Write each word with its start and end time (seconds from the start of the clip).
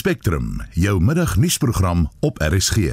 Spectrum, 0.00 0.62
jou 0.72 1.00
middagnuusprogram 1.00 2.08
op 2.20 2.38
RSG. 2.38 2.76
In 2.76 2.86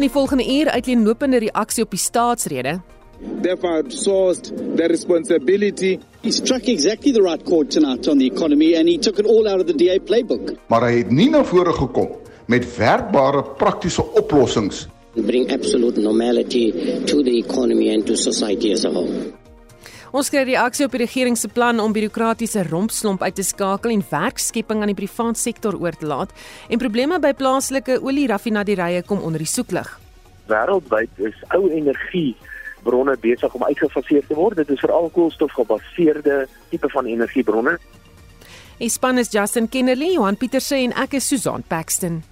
die 0.00 0.10
volgende 0.10 0.52
uur 0.52 0.70
uitleenlopende 0.70 1.38
reaksie 1.38 1.84
op 1.84 1.90
die 1.90 1.98
staatsrede. 1.98 2.80
Therefore, 3.42 3.82
outsourced 3.82 4.52
the 4.76 4.86
responsibility 4.86 5.98
He 6.20 6.30
struck 6.30 6.64
exactly 6.68 7.12
the 7.12 7.22
right 7.22 7.44
chord 7.44 7.70
tonight 7.70 8.08
on 8.08 8.18
the 8.18 8.24
economy 8.24 8.74
and 8.74 8.88
he 8.88 8.98
took 8.98 9.18
it 9.18 9.26
all 9.26 9.48
out 9.48 9.60
of 9.60 9.66
the 9.66 9.74
DA 9.76 9.98
playbook. 9.98 10.56
maar 10.66 10.88
hy 10.88 10.96
het 11.02 11.10
nie 11.10 11.30
na 11.30 11.44
vore 11.44 11.72
gekom 11.72 12.08
met 12.46 12.76
werkbare 12.76 13.42
praktiese 13.56 14.12
oplossings 14.12 14.86
bring 15.22 15.50
absolute 15.52 16.00
normality 16.00 16.72
to 17.06 17.22
the 17.22 17.38
economy 17.38 17.94
and 17.94 18.06
to 18.06 18.16
society 18.16 18.72
as 18.72 18.84
a 18.84 18.90
whole. 18.90 19.32
Ons 20.14 20.30
kry 20.30 20.44
reaksie 20.46 20.86
op 20.86 20.92
die 20.94 21.02
regering 21.02 21.34
se 21.34 21.48
plan 21.50 21.80
om 21.82 21.92
bureaukratiese 21.92 22.62
rompslomp 22.68 23.22
uit 23.22 23.34
te 23.34 23.42
skakel 23.42 23.90
en 23.90 24.04
werkskepping 24.10 24.82
aan 24.82 24.92
die 24.92 24.98
private 24.98 25.40
sektor 25.40 25.74
oor 25.74 25.96
te 25.98 26.06
laat 26.06 26.30
en 26.70 26.78
probleme 26.78 27.18
by 27.18 27.32
plaaslike 27.34 27.98
olieraffinaderye 27.98 29.02
kom 29.02 29.22
onder 29.26 29.42
die 29.42 29.50
soeklig. 29.50 29.90
wêreldwyd 30.46 31.10
is 31.16 31.36
ou 31.56 31.70
energie 31.72 32.34
bronne 32.84 33.16
besig 33.20 33.54
om 33.56 33.64
uitgefaseer 33.64 34.26
te 34.28 34.36
word. 34.36 34.60
Dit 34.60 34.74
is 34.76 34.82
veral 34.84 35.08
koolstofgebaseerde 35.14 36.44
tipe 36.70 36.90
van 36.92 37.08
energiebronne. 37.08 37.78
Die 38.78 38.90
span 38.92 39.18
is 39.18 39.32
Justin 39.32 39.68
Kennerly, 39.68 40.12
Johan 40.14 40.36
Pieterse 40.36 40.76
en 40.76 40.92
ek 41.06 41.18
is 41.20 41.28
Susan 41.32 41.64
Paxton. 41.66 42.22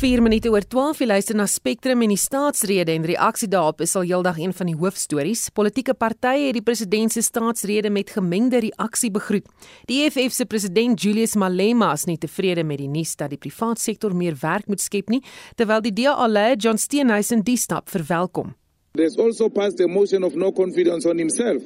Vier 0.00 0.22
minute 0.24 0.48
oor 0.48 0.64
12 0.64 1.02
jy 1.02 1.06
luister 1.10 1.36
na 1.36 1.44
Spectrum 1.44 2.00
en 2.00 2.08
die 2.08 2.16
staatsrede 2.16 2.94
en 2.94 3.02
reaksie 3.04 3.50
daarop 3.52 3.82
is 3.84 3.92
al 4.00 4.06
heeldag 4.08 4.38
een 4.40 4.54
van 4.56 4.70
die 4.70 4.76
hoofstories. 4.80 5.42
Politieke 5.52 5.92
partye 5.92 6.46
het 6.46 6.56
die 6.56 6.62
president 6.64 7.12
se 7.12 7.20
staatsrede 7.20 7.90
met 7.92 8.14
gemengde 8.16 8.62
reaksie 8.64 9.10
begroet. 9.12 9.44
Die 9.90 9.98
EFF 10.06 10.32
se 10.32 10.46
president 10.48 11.04
Julius 11.04 11.36
Malema 11.36 11.90
is 11.92 12.06
nie 12.08 12.16
tevrede 12.16 12.64
met 12.64 12.80
die 12.80 12.88
nuus 12.88 13.12
dat 13.20 13.34
die 13.34 13.40
private 13.42 13.84
sektor 13.84 14.16
meer 14.16 14.40
werk 14.40 14.72
moet 14.72 14.80
skep 14.80 15.12
nie, 15.12 15.20
terwyl 15.60 15.84
die 15.84 15.92
DA 15.92 16.16
John 16.56 16.80
Steenhuisen 16.80 17.44
die 17.44 17.60
stap 17.60 17.92
verwelkom. 17.92 18.54
There's 18.92 19.16
also 19.16 19.48
passed 19.48 19.78
a 19.80 19.86
motion 19.86 20.24
of 20.24 20.34
no 20.34 20.50
confidence 20.50 21.06
on 21.06 21.16
himself 21.16 21.62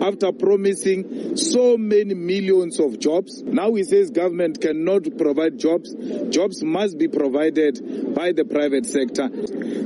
after 0.00 0.30
promising 0.30 1.36
so 1.36 1.76
many 1.76 2.14
millions 2.14 2.78
of 2.78 2.98
jobs. 3.00 3.42
Now 3.42 3.74
he 3.74 3.82
says 3.82 4.10
government 4.10 4.60
cannot 4.60 5.02
provide 5.18 5.58
jobs. 5.58 5.92
Jobs 6.30 6.62
must 6.62 6.96
be 6.96 7.08
provided 7.08 8.14
by 8.14 8.32
the 8.32 8.44
private 8.44 8.86
sector. 8.86 9.28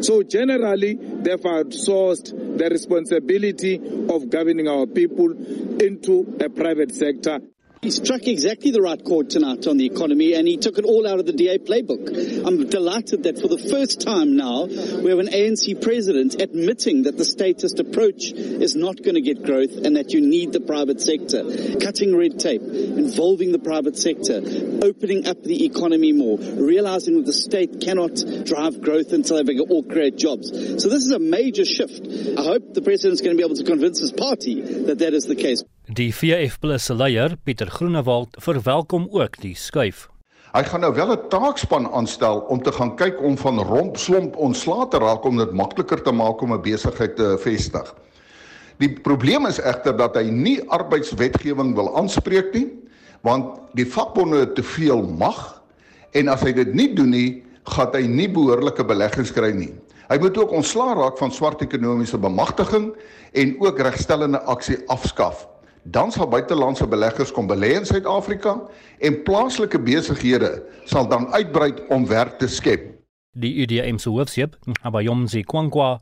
So 0.02 0.22
generally, 0.22 0.94
they've 0.94 1.40
outsourced 1.40 2.58
the 2.58 2.68
responsibility 2.70 3.76
of 4.10 4.28
governing 4.28 4.68
our 4.68 4.86
people 4.86 5.32
into 5.82 6.36
a 6.44 6.50
private 6.50 6.94
sector. 6.94 7.40
He 7.84 7.90
struck 7.90 8.26
exactly 8.26 8.70
the 8.70 8.80
right 8.80 9.04
chord 9.04 9.28
tonight 9.28 9.66
on 9.66 9.76
the 9.76 9.84
economy 9.84 10.32
and 10.32 10.48
he 10.48 10.56
took 10.56 10.78
it 10.78 10.86
all 10.86 11.06
out 11.06 11.20
of 11.20 11.26
the 11.26 11.34
DA 11.34 11.58
playbook. 11.58 12.46
I'm 12.46 12.66
delighted 12.70 13.24
that 13.24 13.38
for 13.38 13.46
the 13.46 13.58
first 13.58 14.00
time 14.00 14.36
now 14.36 14.64
we 14.64 15.10
have 15.10 15.18
an 15.18 15.26
ANC 15.26 15.82
president 15.82 16.40
admitting 16.40 17.02
that 17.02 17.18
the 17.18 17.26
statist 17.26 17.80
approach 17.80 18.32
is 18.32 18.74
not 18.74 19.02
going 19.02 19.16
to 19.16 19.20
get 19.20 19.42
growth 19.42 19.76
and 19.76 19.96
that 19.96 20.14
you 20.14 20.22
need 20.22 20.54
the 20.54 20.60
private 20.60 21.02
sector. 21.02 21.44
Cutting 21.78 22.16
red 22.16 22.40
tape, 22.40 22.62
involving 22.62 23.52
the 23.52 23.58
private 23.58 23.98
sector, 23.98 24.40
opening 24.82 25.28
up 25.28 25.42
the 25.42 25.66
economy 25.66 26.12
more, 26.12 26.38
realizing 26.38 27.18
that 27.18 27.26
the 27.26 27.34
state 27.34 27.82
cannot 27.82 28.16
drive 28.46 28.80
growth 28.80 29.12
until 29.12 29.44
they 29.44 29.58
all 29.58 29.82
create 29.82 30.16
jobs. 30.16 30.48
So 30.48 30.88
this 30.88 31.04
is 31.04 31.10
a 31.10 31.18
major 31.18 31.66
shift. 31.66 32.08
I 32.38 32.44
hope 32.44 32.72
the 32.72 32.80
president's 32.80 33.20
going 33.20 33.36
to 33.36 33.38
be 33.38 33.44
able 33.44 33.56
to 33.56 33.64
convince 33.64 34.00
his 34.00 34.12
party 34.12 34.62
that 34.86 35.00
that 35.00 35.12
is 35.12 35.26
the 35.26 35.36
case. 35.36 35.62
Die 35.84 36.14
VF 36.16 36.56
se 36.80 36.94
leier, 36.94 37.34
Pieter 37.44 37.68
Groenewald, 37.68 38.38
verwelkom 38.40 39.04
ook 39.12 39.34
die 39.42 39.52
skuif. 39.52 40.06
Hy 40.54 40.62
gaan 40.64 40.80
nou 40.80 40.94
wel 40.94 41.12
'n 41.12 41.28
taakspan 41.28 41.92
aanstel 41.92 42.40
om 42.48 42.62
te 42.62 42.72
gaan 42.72 42.96
kyk 42.96 43.20
om 43.20 43.36
van 43.36 43.60
rompslomp 43.60 44.36
ontslae 44.36 44.88
te 44.88 44.98
raak 44.98 45.24
om 45.24 45.36
dit 45.36 45.52
makliker 45.52 46.02
te 46.02 46.12
maak 46.12 46.40
om 46.40 46.54
'n 46.54 46.62
besigheid 46.62 47.16
te 47.16 47.36
vestig. 47.38 47.94
Die 48.78 49.00
probleem 49.00 49.46
is 49.46 49.60
egter 49.60 49.96
dat 49.96 50.14
hy 50.16 50.30
nie 50.30 50.68
arbeidswetgewing 50.70 51.74
wil 51.74 51.96
aanspreek 51.96 52.54
nie, 52.54 52.72
want 53.20 53.60
die 53.74 53.86
vakbonde 53.86 54.38
het 54.38 54.54
te 54.54 54.62
veel 54.62 55.02
mag 55.02 55.62
en 56.12 56.28
as 56.28 56.40
hy 56.40 56.52
dit 56.52 56.74
nie 56.74 56.94
doen 56.94 57.10
nie, 57.10 57.44
gaan 57.64 57.92
hy 57.92 58.06
nie 58.06 58.28
behoorlike 58.28 58.84
beleggings 58.84 59.32
kry 59.32 59.52
nie. 59.52 59.74
Hy 60.08 60.18
moet 60.18 60.38
ook 60.38 60.50
ontslaa 60.50 60.94
raak 60.94 61.18
van 61.18 61.30
swart 61.30 61.60
ekonomiese 61.60 62.18
bemagtiging 62.18 62.94
en 63.32 63.56
ook 63.60 63.78
regstellende 63.78 64.40
aksie 64.40 64.78
afskaf. 64.86 65.53
Dan 65.84 66.12
sal 66.12 66.28
buitelandse 66.28 66.86
beleggers 66.88 67.32
kom 67.32 67.46
belê 67.46 67.74
in 67.76 67.84
Suid-Afrika 67.84 68.56
en 69.04 69.22
plaaslike 69.22 69.78
besighede 69.84 70.62
sal 70.88 71.08
dan 71.08 71.28
uitbrei 71.36 71.74
om 71.92 72.06
werk 72.08 72.38
te 72.40 72.48
skep. 72.48 72.86
Die 73.36 73.52
UDM 73.62 73.98
se 73.98 74.08
hoofseep, 74.08 74.56
Abayomzi 74.82 75.42
Kwankwa, 75.42 75.98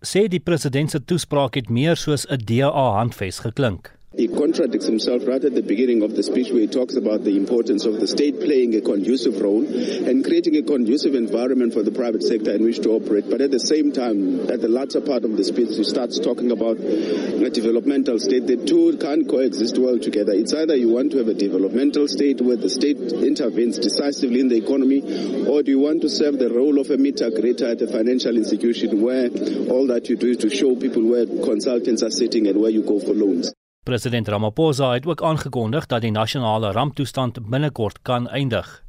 sê 0.00 0.24
die 0.28 0.40
president 0.40 0.90
se 0.90 1.02
toespraak 1.04 1.58
het 1.58 1.68
meer 1.68 1.96
soos 1.96 2.26
'n 2.30 2.40
DA 2.44 2.70
handves 2.96 3.38
geklink. 3.44 3.95
He 4.16 4.28
contradicts 4.28 4.86
himself 4.86 5.26
right 5.26 5.44
at 5.44 5.54
the 5.54 5.62
beginning 5.62 6.02
of 6.02 6.14
the 6.14 6.22
speech 6.22 6.50
where 6.50 6.60
he 6.60 6.66
talks 6.66 6.96
about 6.96 7.24
the 7.24 7.36
importance 7.36 7.84
of 7.84 8.00
the 8.00 8.06
state 8.06 8.40
playing 8.40 8.74
a 8.74 8.80
conducive 8.80 9.40
role 9.40 9.64
and 9.64 10.24
creating 10.24 10.56
a 10.56 10.62
conducive 10.62 11.14
environment 11.14 11.74
for 11.74 11.82
the 11.82 11.90
private 11.90 12.22
sector 12.22 12.52
in 12.52 12.64
which 12.64 12.80
to 12.80 12.90
operate. 12.90 13.28
But 13.28 13.40
at 13.40 13.50
the 13.50 13.60
same 13.60 13.92
time, 13.92 14.50
at 14.50 14.60
the 14.60 14.68
latter 14.68 15.00
part 15.00 15.24
of 15.24 15.36
the 15.36 15.44
speech, 15.44 15.76
he 15.76 15.84
starts 15.84 16.18
talking 16.18 16.50
about 16.50 16.78
a 16.78 17.50
developmental 17.50 18.18
state. 18.18 18.46
The 18.46 18.56
two 18.56 18.96
can't 18.96 19.28
coexist 19.28 19.78
well 19.78 19.98
together. 19.98 20.32
It's 20.32 20.54
either 20.54 20.74
you 20.74 20.88
want 20.88 21.12
to 21.12 21.18
have 21.18 21.28
a 21.28 21.34
developmental 21.34 22.08
state 22.08 22.40
where 22.40 22.56
the 22.56 22.70
state 22.70 22.98
intervenes 22.98 23.78
decisively 23.78 24.40
in 24.40 24.48
the 24.48 24.56
economy, 24.56 25.02
or 25.46 25.62
do 25.62 25.70
you 25.70 25.80
want 25.80 26.00
to 26.02 26.08
serve 26.08 26.38
the 26.38 26.48
role 26.48 26.78
of 26.78 26.90
a 26.90 26.96
integrator 26.96 27.70
at 27.70 27.82
a 27.82 27.86
financial 27.86 28.36
institution 28.36 29.00
where 29.00 29.28
all 29.70 29.86
that 29.86 30.08
you 30.08 30.16
do 30.16 30.28
is 30.28 30.38
to 30.38 30.50
show 30.50 30.74
people 30.74 31.04
where 31.04 31.26
consultants 31.26 32.02
are 32.02 32.10
sitting 32.10 32.46
and 32.46 32.60
where 32.60 32.70
you 32.70 32.82
go 32.82 32.98
for 32.98 33.14
loans. 33.14 33.52
President 33.86 34.28
Ramaphosa 34.28 34.92
het 34.92 35.06
ook 35.06 35.22
aangekondig 35.22 35.86
dat 35.86 36.02
die 36.02 36.10
nasionale 36.10 36.72
ramptoestand 36.72 37.38
binnekort 37.50 38.02
kan 38.02 38.28
eindig. 38.28 38.82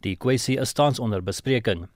Die 0.00 0.16
kwessie 0.16 0.58
is 0.60 0.72
tans 0.72 0.98
onder 0.98 1.22
bespreking. 1.22 1.86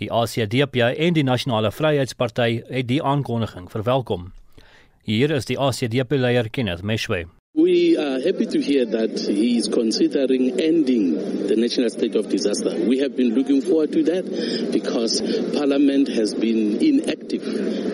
Die 0.00 0.10
ACDP 0.12 0.76
en 0.96 1.14
die 1.14 1.22
Nasionale 1.22 1.70
Vryheidsparty 1.70 2.62
het 2.66 2.88
die 2.88 3.02
aankondiging 3.02 3.70
verwelkom. 3.70 4.32
Hier 5.06 5.30
is 5.30 5.46
die 5.46 5.58
ACDP-leier 5.58 6.50
Kenneth 6.50 6.82
Meshwe. 6.82 7.26
We 7.54 7.94
are 8.22 8.32
happy 8.32 8.46
to 8.46 8.60
hear 8.60 8.84
that 8.84 9.18
he 9.18 9.58
is 9.58 9.68
considering 9.68 10.60
ending 10.60 11.14
the 11.46 11.56
national 11.56 11.90
state 11.90 12.14
of 12.14 12.28
disaster. 12.28 12.74
We 12.86 12.98
have 12.98 13.16
been 13.16 13.34
looking 13.34 13.62
forward 13.62 13.92
to 13.92 14.02
that 14.04 14.70
because 14.72 15.20
Parliament 15.56 16.08
has 16.08 16.34
been 16.34 16.78
inactive 16.82 17.42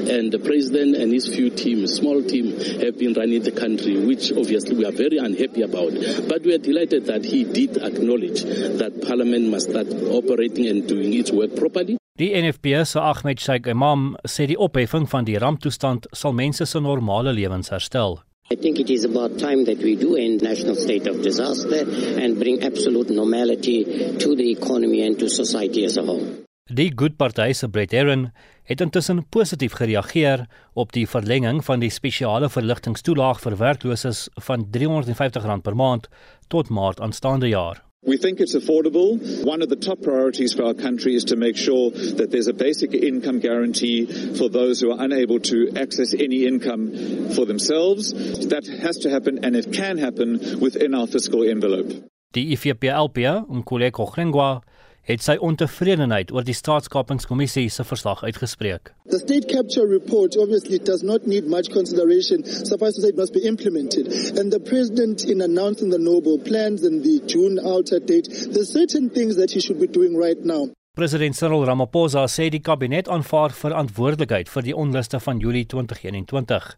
and 0.08 0.32
the 0.32 0.38
President 0.38 0.96
and 0.96 1.12
his 1.12 1.28
few 1.28 1.50
teams, 1.50 1.94
small 1.94 2.22
team, 2.22 2.58
have 2.80 2.98
been 2.98 3.14
running 3.14 3.42
the 3.42 3.52
country, 3.52 3.98
which 3.98 4.32
obviously 4.32 4.76
we 4.76 4.84
are 4.84 4.92
very 4.92 5.18
unhappy 5.18 5.62
about. 5.62 5.92
But 6.28 6.42
we 6.42 6.54
are 6.54 6.58
delighted 6.58 7.06
that 7.06 7.24
he 7.24 7.44
did 7.44 7.78
acknowledge 7.78 8.42
that 8.42 9.04
Parliament 9.06 9.48
must 9.48 9.70
start 9.70 9.88
operating 9.88 10.66
and 10.68 10.86
doing 10.86 11.12
its 11.14 11.30
work 11.30 11.56
properly. 11.56 11.96
Die 12.18 12.34
NFP 12.34 12.84
se 12.84 12.98
Ahmed 12.98 13.38
Sheikh 13.40 13.68
Imam 13.68 14.16
sê 14.26 14.48
die 14.50 14.58
opheffing 14.58 15.06
van 15.06 15.24
die 15.24 15.38
ramptoestand 15.38 16.08
sal 16.12 16.34
mense 16.34 16.66
se 16.66 16.80
normale 16.82 17.32
lewens 17.32 17.70
herstel. 17.70 18.18
I 18.50 18.56
think 18.56 18.78
it 18.78 18.88
is 18.88 19.04
about 19.04 19.38
time 19.38 19.64
that 19.64 19.82
we 19.82 19.94
do 19.94 20.16
end 20.16 20.40
national 20.40 20.74
state 20.74 21.06
of 21.06 21.20
disaster 21.20 21.84
and 22.16 22.38
bring 22.38 22.62
absolute 22.62 23.10
normality 23.10 23.84
to 24.18 24.34
the 24.34 24.50
economy 24.50 25.06
and 25.06 25.18
to 25.18 25.28
society 25.28 25.84
as 25.84 25.98
a 25.98 26.02
whole. 26.02 26.24
Die 26.72 26.88
Good 26.94 27.16
Party 27.16 27.52
se 27.52 27.68
Brett 27.68 27.92
Aaron 27.92 28.30
het 28.62 28.80
intussen 28.80 29.26
positief 29.28 29.72
gereageer 29.72 30.46
op 30.72 30.92
die 30.92 31.04
verlenging 31.08 31.60
van 31.64 31.80
die 31.84 31.92
spesiale 31.92 32.48
verligtingstoelaag 32.48 33.40
vir 33.44 33.58
werklooses 33.60 34.28
van 34.48 34.64
R350 34.64 35.60
per 35.62 35.76
maand 35.76 36.08
tot 36.48 36.72
Maart 36.72 37.00
aanstaande 37.00 37.52
jaar. 37.52 37.87
We 38.04 38.16
think 38.16 38.38
it's 38.38 38.54
affordable. 38.54 39.44
One 39.44 39.60
of 39.60 39.68
the 39.68 39.76
top 39.76 40.02
priorities 40.02 40.52
for 40.54 40.62
our 40.62 40.74
country 40.74 41.16
is 41.16 41.24
to 41.24 41.36
make 41.36 41.56
sure 41.56 41.90
that 41.90 42.28
there's 42.30 42.46
a 42.46 42.52
basic 42.52 42.94
income 42.94 43.40
guarantee 43.40 44.06
for 44.36 44.48
those 44.48 44.80
who 44.80 44.92
are 44.92 45.02
unable 45.02 45.40
to 45.40 45.72
access 45.76 46.14
any 46.14 46.46
income 46.46 46.92
for 47.34 47.44
themselves. 47.44 48.12
That 48.50 48.68
has 48.68 48.98
to 48.98 49.10
happen 49.10 49.44
and 49.44 49.56
it 49.56 49.72
can 49.72 49.98
happen 49.98 50.60
within 50.60 50.94
our 50.94 51.08
fiscal 51.08 51.42
envelope. 51.42 51.88
Die 52.32 52.52
IFP-LP, 52.52 53.22
Nkuleko 53.50 54.08
Grengwa, 54.12 54.62
het 55.08 55.24
sy 55.24 55.38
ontevredenheid 55.40 56.30
oor 56.36 56.44
die 56.44 56.56
staatskapingskommissie 56.56 57.68
se 57.72 57.84
verslag 57.88 58.22
uitgespreek. 58.24 58.92
The 59.08 59.18
state 59.18 59.48
capture 59.48 59.88
report 59.88 60.36
obviously 60.36 60.78
does 60.78 61.02
not 61.02 61.26
need 61.26 61.48
much 61.48 61.72
consideration. 61.72 62.44
Suffice 62.44 62.94
to 62.96 63.02
say 63.02 63.08
it 63.08 63.16
must 63.16 63.32
be 63.32 63.44
implemented. 63.48 64.12
And 64.38 64.52
the 64.52 64.60
president 64.60 65.24
in 65.24 65.40
announcing 65.40 65.90
the 65.90 65.98
Nobel 65.98 66.38
plans 66.38 66.84
and 66.84 67.02
the 67.02 67.20
June 67.26 67.58
outer 67.64 68.00
date, 68.00 68.28
there's 68.52 68.72
certain 68.72 69.08
things 69.08 69.36
that 69.36 69.50
he 69.50 69.60
should 69.60 69.80
be 69.80 69.88
doing 69.88 70.16
right 70.16 70.44
now. 70.44 70.68
President 70.98 71.36
Cyril 71.36 71.64
Ramaphosa 71.64 72.24
sê 72.26 72.48
die 72.50 72.60
kabinet 72.60 73.08
aanvaar 73.08 73.52
verantwoordelikheid 73.54 74.48
vir 74.50 74.64
die 74.66 74.74
onluste 74.74 75.20
van 75.22 75.38
Julie 75.38 75.64
2021. 75.70 76.72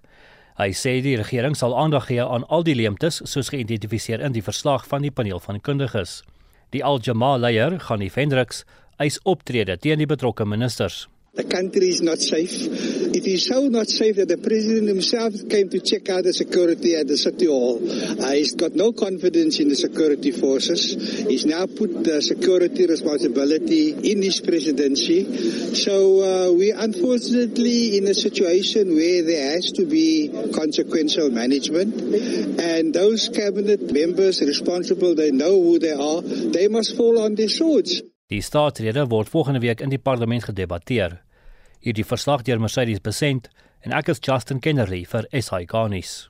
Hy 0.60 0.74
sê 0.76 0.98
die 1.00 1.16
regering 1.16 1.56
sal 1.56 1.72
aandag 1.72 2.10
gee 2.10 2.20
aan 2.20 2.44
al 2.52 2.66
die 2.66 2.76
leemtes 2.76 3.22
soos 3.24 3.48
geïdentifiseer 3.48 4.20
in 4.20 4.36
die 4.36 4.44
verslag 4.44 4.84
van 4.90 5.06
die 5.06 5.10
paneel 5.10 5.40
van 5.40 5.62
kundiges. 5.64 6.20
Die 6.72 6.84
Al 6.84 7.00
Jamaa 7.02 7.36
leier, 7.36 7.78
Gani 7.82 8.10
Vendricks, 8.14 8.64
eis 8.96 9.18
optrede 9.24 9.78
teen 9.78 9.98
die 9.98 10.06
betrokke 10.06 10.44
ministers. 10.46 11.08
The 11.32 11.44
country 11.44 11.88
is 11.88 12.02
not 12.02 12.18
safe. 12.18 12.50
It 12.50 13.24
is 13.24 13.46
so 13.46 13.68
not 13.68 13.88
safe 13.88 14.16
that 14.16 14.26
the 14.26 14.36
president 14.36 14.88
himself 14.88 15.32
came 15.48 15.70
to 15.70 15.78
check 15.78 16.08
out 16.08 16.24
the 16.24 16.32
security 16.32 16.96
at 16.96 17.06
the 17.06 17.16
city 17.16 17.46
hall. 17.46 17.78
Uh, 17.78 18.32
he's 18.32 18.54
got 18.54 18.74
no 18.74 18.92
confidence 18.92 19.60
in 19.60 19.68
the 19.68 19.76
security 19.76 20.32
forces. 20.32 20.90
He's 21.28 21.46
now 21.46 21.66
put 21.66 22.02
the 22.02 22.20
security 22.20 22.84
responsibility 22.84 23.92
in 24.10 24.22
his 24.22 24.40
presidency. 24.40 25.74
So 25.74 25.94
uh, 26.18 26.52
we 26.52 26.72
unfortunately 26.72 27.98
in 27.98 28.08
a 28.08 28.14
situation 28.14 28.96
where 28.96 29.22
there 29.22 29.52
has 29.52 29.70
to 29.78 29.86
be 29.86 30.34
consequential 30.52 31.30
management 31.30 31.94
and 32.58 32.92
those 32.92 33.28
cabinet 33.28 33.92
members 33.92 34.40
responsible, 34.40 35.14
they 35.14 35.30
know 35.30 35.62
who 35.62 35.78
they 35.78 35.92
are, 35.92 36.22
they 36.22 36.66
must 36.66 36.96
fall 36.96 37.20
on 37.20 37.36
their 37.36 37.48
swords. 37.48 38.02
Die 38.30 38.42
staatsrede 38.46 39.08
word 39.10 39.28
volgende 39.28 39.58
week 39.60 39.80
in 39.82 39.90
die 39.90 39.98
parlement 39.98 40.44
gedebatteer. 40.46 41.16
Hierdie 41.82 42.06
verslag 42.06 42.44
deur 42.46 42.62
Mercedes 42.62 43.02
Besent 43.02 43.50
en 43.82 43.90
ek 43.90 44.12
is 44.14 44.22
Justin 44.22 44.60
Kennerly 44.62 45.02
vir 45.02 45.26
SI 45.34 45.66
Garnis. 45.66 46.29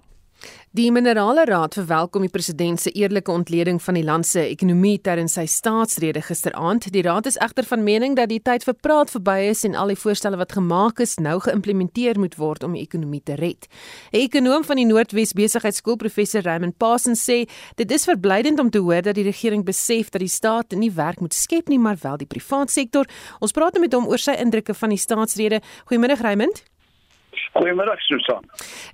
Die 0.71 0.93
Minerale 0.95 1.43
Raad 1.49 1.75
verwelkom 1.75 2.23
die 2.23 2.31
president 2.31 2.79
se 2.81 2.93
eerlike 2.95 3.33
ontleding 3.33 3.81
van 3.83 3.97
die 3.99 4.05
land 4.07 4.27
se 4.27 4.45
ekonomie 4.47 5.01
tydens 5.03 5.35
sy 5.35 5.43
staatsrede 5.51 6.23
gisteraand. 6.23 6.87
Die 6.95 7.03
raad 7.03 7.27
is 7.27 7.39
egter 7.43 7.67
van 7.67 7.83
mening 7.83 8.15
dat 8.15 8.31
die 8.31 8.39
tyd 8.39 8.63
vir 8.69 8.77
praat 8.79 9.11
verby 9.11 9.49
is 9.49 9.65
en 9.67 9.75
al 9.75 9.91
die 9.91 9.99
voorstelle 9.99 10.39
wat 10.39 10.55
gemaak 10.55 11.03
is 11.03 11.17
nou 11.19 11.41
geïmplementeer 11.43 12.21
moet 12.23 12.39
word 12.39 12.63
om 12.63 12.79
die 12.79 12.85
ekonomie 12.87 13.23
te 13.27 13.35
red. 13.35 13.67
'n 14.13 14.23
Ekonoom 14.23 14.65
van 14.65 14.77
die 14.77 14.87
Noordwes 14.87 15.35
Besigheidsskool, 15.35 15.97
professor 15.97 16.43
Raymond 16.43 16.79
Parsons 16.79 17.19
sê 17.19 17.49
dit 17.75 17.91
is 17.91 18.05
verblydend 18.05 18.61
om 18.61 18.71
te 18.71 18.79
hoor 18.79 19.03
dat 19.03 19.15
die 19.15 19.27
regering 19.27 19.65
besef 19.65 20.11
dat 20.11 20.21
die 20.21 20.29
staat 20.29 20.71
nie 20.71 20.93
werk 20.95 21.21
moet 21.21 21.35
skep 21.35 21.69
nie, 21.69 21.79
maar 21.79 21.99
wel 22.01 22.17
die 22.17 22.31
private 22.31 22.73
sektor. 22.73 23.07
Ons 23.41 23.53
praat 23.53 23.73
nou 23.73 23.83
met 23.83 23.93
hom 23.93 24.07
oor 24.07 24.19
sy 24.19 24.39
indrukke 24.39 24.75
van 24.75 24.89
die 24.91 24.99
staatsrede. 24.99 25.61
Goeiemôre 25.91 26.21
Raymond. 26.21 26.70
Goeiemôre 27.53 27.97
Susan. 28.07 28.45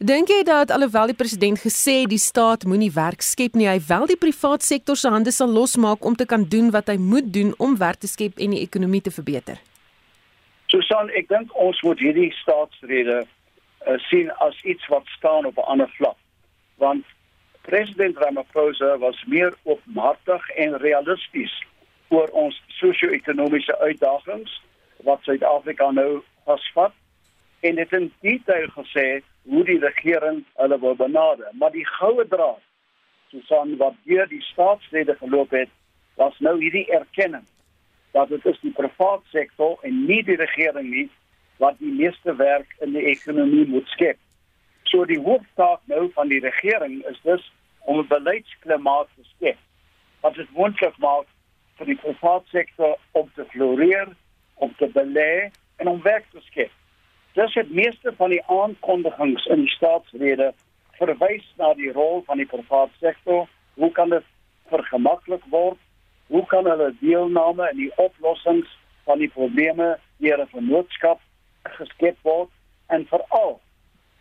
Dink 0.00 0.31
jy 0.32 0.41
dat 0.49 0.70
alhoewel 0.73 1.11
die 1.12 1.19
president 1.19 1.61
gesê 1.61 2.06
die 2.08 2.20
staat 2.20 2.64
moenie 2.64 2.91
werk 2.94 3.20
skep 3.20 3.56
nie, 3.58 3.69
hy 3.69 3.76
wel 3.85 4.06
die 4.08 4.17
privaat 4.17 4.64
sektor 4.64 4.97
se 4.97 5.12
hande 5.12 5.32
sal 5.35 5.53
losmaak 5.53 6.05
om 6.05 6.17
te 6.17 6.25
kan 6.25 6.47
doen 6.49 6.70
wat 6.73 6.88
hy 6.88 6.97
moet 6.97 7.29
doen 7.35 7.53
om 7.61 7.76
werk 7.76 8.00
te 8.00 8.08
skep 8.08 8.41
en 8.41 8.56
die 8.56 8.62
ekonomie 8.64 9.03
te 9.05 9.12
verbeter? 9.12 9.61
Susan, 10.73 11.12
ek 11.12 11.29
dink 11.29 11.53
ons 11.61 11.82
moet 11.85 12.00
hierdie 12.00 12.31
staatsrede 12.41 13.20
uh, 13.23 13.99
sien 14.08 14.32
as 14.49 14.56
iets 14.64 14.88
wat 14.88 15.05
staan 15.19 15.44
op 15.47 15.61
'n 15.61 15.69
ander 15.76 15.93
vlak. 16.00 16.17
Want 16.81 17.05
president 17.69 18.17
Ramaphosa 18.17 18.97
was 18.99 19.25
meer 19.26 19.53
opmatig 19.62 20.49
en 20.56 20.79
realisties 20.81 21.53
oor 22.08 22.29
ons 22.32 22.62
sosio-ekonomiese 22.81 23.79
uitdagings 23.79 24.62
wat 25.05 25.20
Suid-Afrika 25.23 25.91
nou 25.91 26.23
vasvat 26.44 26.94
en 27.68 27.74
dit 27.74 27.92
in 27.92 28.12
detail 28.20 28.68
gesê 28.74 29.06
hoe 29.42 29.64
die 29.64 29.78
regering 29.78 30.44
hulle 30.54 30.78
wil 30.80 30.96
benader. 30.96 31.48
Maar 31.52 31.70
die 31.70 31.86
goue 31.86 32.26
draad, 32.28 32.62
Susan, 33.30 33.76
wat 33.76 33.94
deur 34.04 34.28
die 34.30 34.42
staatslede 34.42 35.16
geloop 35.18 35.50
het, 35.50 35.70
was 36.14 36.38
nou 36.38 36.56
hierdie 36.60 36.86
erkenning 36.94 37.44
dat 38.16 38.28
dit 38.28 38.44
is 38.46 38.60
die 38.62 38.72
private 38.72 39.28
sektor 39.30 39.76
en 39.84 40.04
nie 40.06 40.22
die 40.24 40.38
regering 40.40 40.88
nie 40.90 41.08
wat 41.60 41.76
die 41.78 41.92
meeste 41.92 42.36
werk 42.36 42.76
in 42.84 42.94
die 42.96 43.04
ekonomie 43.10 43.66
moet 43.69 43.88
skep. 43.92 44.19
So 44.88 45.04
die 45.04 45.20
hooftaak 45.20 45.82
nou 45.90 46.06
van 46.14 46.32
die 46.32 46.40
regering 46.40 47.02
is 47.10 47.20
dus 47.24 47.44
om 47.80 47.98
'n 47.98 48.08
beleidsklimaat 48.08 49.08
te 49.16 49.24
skep 49.34 49.58
wat 50.20 50.34
dit 50.34 50.50
moontlik 50.52 50.96
maak 50.98 51.26
vir 51.78 51.86
die 51.86 52.00
private 52.00 52.48
sektor 52.48 52.96
om 53.12 53.30
te 53.34 53.44
floreer, 53.44 54.08
om 54.54 54.74
te 54.78 54.88
belê 54.88 55.50
en 55.76 55.88
om 55.88 56.02
werk 56.02 56.24
te 56.32 56.40
skep. 56.40 56.72
Dis 57.36 57.54
het 57.54 57.70
meeste 57.70 58.12
van 58.16 58.30
die 58.30 58.42
aankondigings 58.46 59.44
in 59.46 59.66
die 59.66 59.72
staatsrede 59.74 60.54
verwys 60.96 61.44
na 61.60 61.74
die 61.76 61.90
rol 61.92 62.22
van 62.24 62.40
die 62.40 62.46
private 62.48 62.96
sektor. 62.96 63.44
Hoe 63.74 63.90
kan 63.92 64.08
dit 64.08 64.24
vergemaklik 64.72 65.44
word? 65.52 65.76
Hoe 66.32 66.46
kan 66.46 66.64
hulle 66.64 66.94
deelname 67.02 67.68
in 67.74 67.76
die 67.82 67.90
oplossings 68.00 68.72
van 69.04 69.20
die 69.20 69.28
probleme 69.28 69.98
deur 70.24 70.40
'n 70.40 70.48
vennootskap 70.54 71.20
geskep 71.76 72.16
word? 72.22 72.48
En 72.88 73.06
veral, 73.06 73.60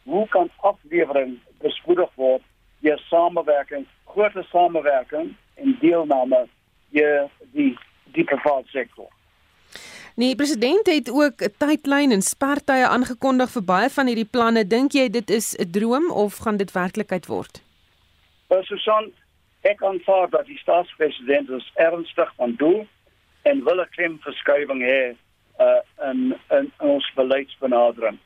hoe 0.04 0.28
kan 0.28 0.52
aflewering 0.58 1.40
bespoedig 1.64 2.12
word 2.16 2.44
deur 2.80 3.00
samewerking, 3.00 3.88
groter 4.06 4.44
samewerking 4.44 5.36
en 5.54 5.78
deelname 5.80 6.48
deur 6.90 7.30
die 7.54 7.78
die 8.12 8.24
private 8.24 8.70
sektor? 8.70 9.08
Nee, 10.16 10.36
president 10.36 10.86
het 10.86 11.12
ook 11.12 11.42
'n 11.42 11.54
tydlyn 11.58 12.12
en 12.12 12.22
spertye 12.22 12.88
aangekondig 12.88 13.50
vir 13.50 13.64
baie 13.64 13.90
van 13.90 14.06
hierdie 14.08 14.32
planne. 14.36 14.68
Dink 14.68 14.92
jy 14.92 15.10
dit 15.10 15.30
is 15.30 15.56
'n 15.56 15.70
droom 15.72 16.12
of 16.12 16.38
gaan 16.38 16.58
dit 16.58 16.72
werklikheid 16.72 17.26
word? 17.26 17.62
Wel, 18.48 18.64
Susan, 18.64 19.12
ek 19.62 19.84
aanvaar 19.84 20.30
dat 20.30 20.46
die 20.46 20.58
staatspresident 20.58 21.50
is 21.50 21.72
ernstig 21.74 22.34
van 22.36 22.56
doel 22.56 22.88
en 23.42 23.64
wil 23.64 23.82
'n 23.82 23.90
klemverskywing 23.90 24.82
hê 24.82 25.16
uh 25.60 26.10
in 26.10 26.40
in 26.50 26.72
ons 26.78 27.12
beleidsbenadering. 27.16 28.18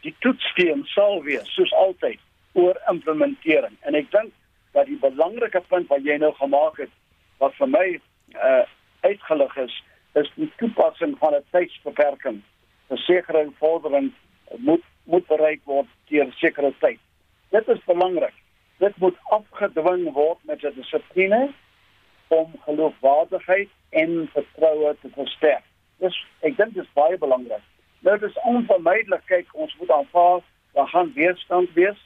Die 0.00 0.14
toetssteen 0.18 0.84
sal 0.84 1.22
wees 1.22 1.54
soos 1.54 1.72
altyd 1.72 2.18
oor 2.52 2.80
implementering 2.88 3.76
en 3.80 3.94
ek 3.94 4.10
dink 4.10 4.32
dat 4.72 4.86
die 4.86 4.98
belangrike 4.98 5.62
punt 5.68 5.88
wat 5.88 6.04
jy 6.04 6.16
nou 6.16 6.32
gemaak 6.32 6.76
het 6.76 6.90
wat 7.38 7.54
vir 7.54 7.68
my 7.68 8.00
uh 8.34 8.64
uitgelig 9.00 9.56
is 9.56 9.82
is 10.12 10.30
die 10.34 10.52
toepassing 10.56 11.18
van 11.18 11.34
'n 11.34 11.44
tydsbeperking. 11.50 12.42
'n 12.90 12.96
Sekere 12.96 13.50
vordering 13.58 14.12
moet 14.56 14.84
moet 15.04 15.26
bereik 15.26 15.60
word 15.64 15.86
'n 16.10 16.32
sekere 16.36 16.72
tyd. 16.78 16.98
Dit 17.48 17.68
is 17.68 17.84
belangrik. 17.84 18.34
Dit 18.78 18.96
moet 18.96 19.16
afgedwing 19.22 20.12
word 20.12 20.38
met 20.42 20.62
'n 20.62 20.74
dissipline 20.74 21.52
om 22.28 22.52
geloofwaardigheid 22.64 23.68
en 23.90 24.30
vertroue 24.32 24.96
te 25.00 25.08
versterk. 25.14 25.64
Dis 25.98 26.26
ek 26.40 26.56
dink 26.56 26.74
dit 26.74 26.84
is 26.84 26.92
baie 26.92 27.18
belangrik. 27.18 27.64
Nou 28.00 28.18
dis 28.18 28.38
onvermydelik 28.44 29.24
kyk 29.26 29.54
ons 29.54 29.76
moet 29.78 29.90
aanvaar 29.90 30.40
daar 30.72 30.88
gaan 30.88 31.12
weerstand 31.14 31.72
wees 31.72 31.98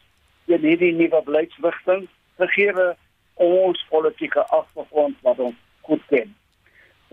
teen 0.47 0.61
hierdie 0.61 0.93
nuwe 0.93 1.23
beleidsrigting 1.23 2.09
gegee 2.39 2.95
ons 3.35 3.87
politieke 3.89 4.47
agtergrond 4.47 5.17
wat 5.23 5.39
ons 5.39 5.57
goed 5.81 6.03
ken 6.09 6.35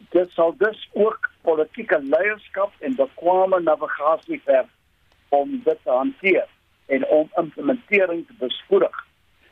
dit 0.09 0.31
sal 0.31 0.53
dus 0.57 0.89
ook 0.93 1.29
politieke 1.41 1.99
leierskap 2.01 2.71
en 2.79 2.95
bekwame 2.95 3.59
navigasie 3.61 4.41
verg 4.45 4.67
om 5.29 5.61
dit 5.63 5.79
te 5.83 5.89
hanteer 5.89 6.47
en 6.85 7.07
om 7.07 7.29
implementering 7.35 8.27
te 8.27 8.33
bespoedig. 8.39 9.05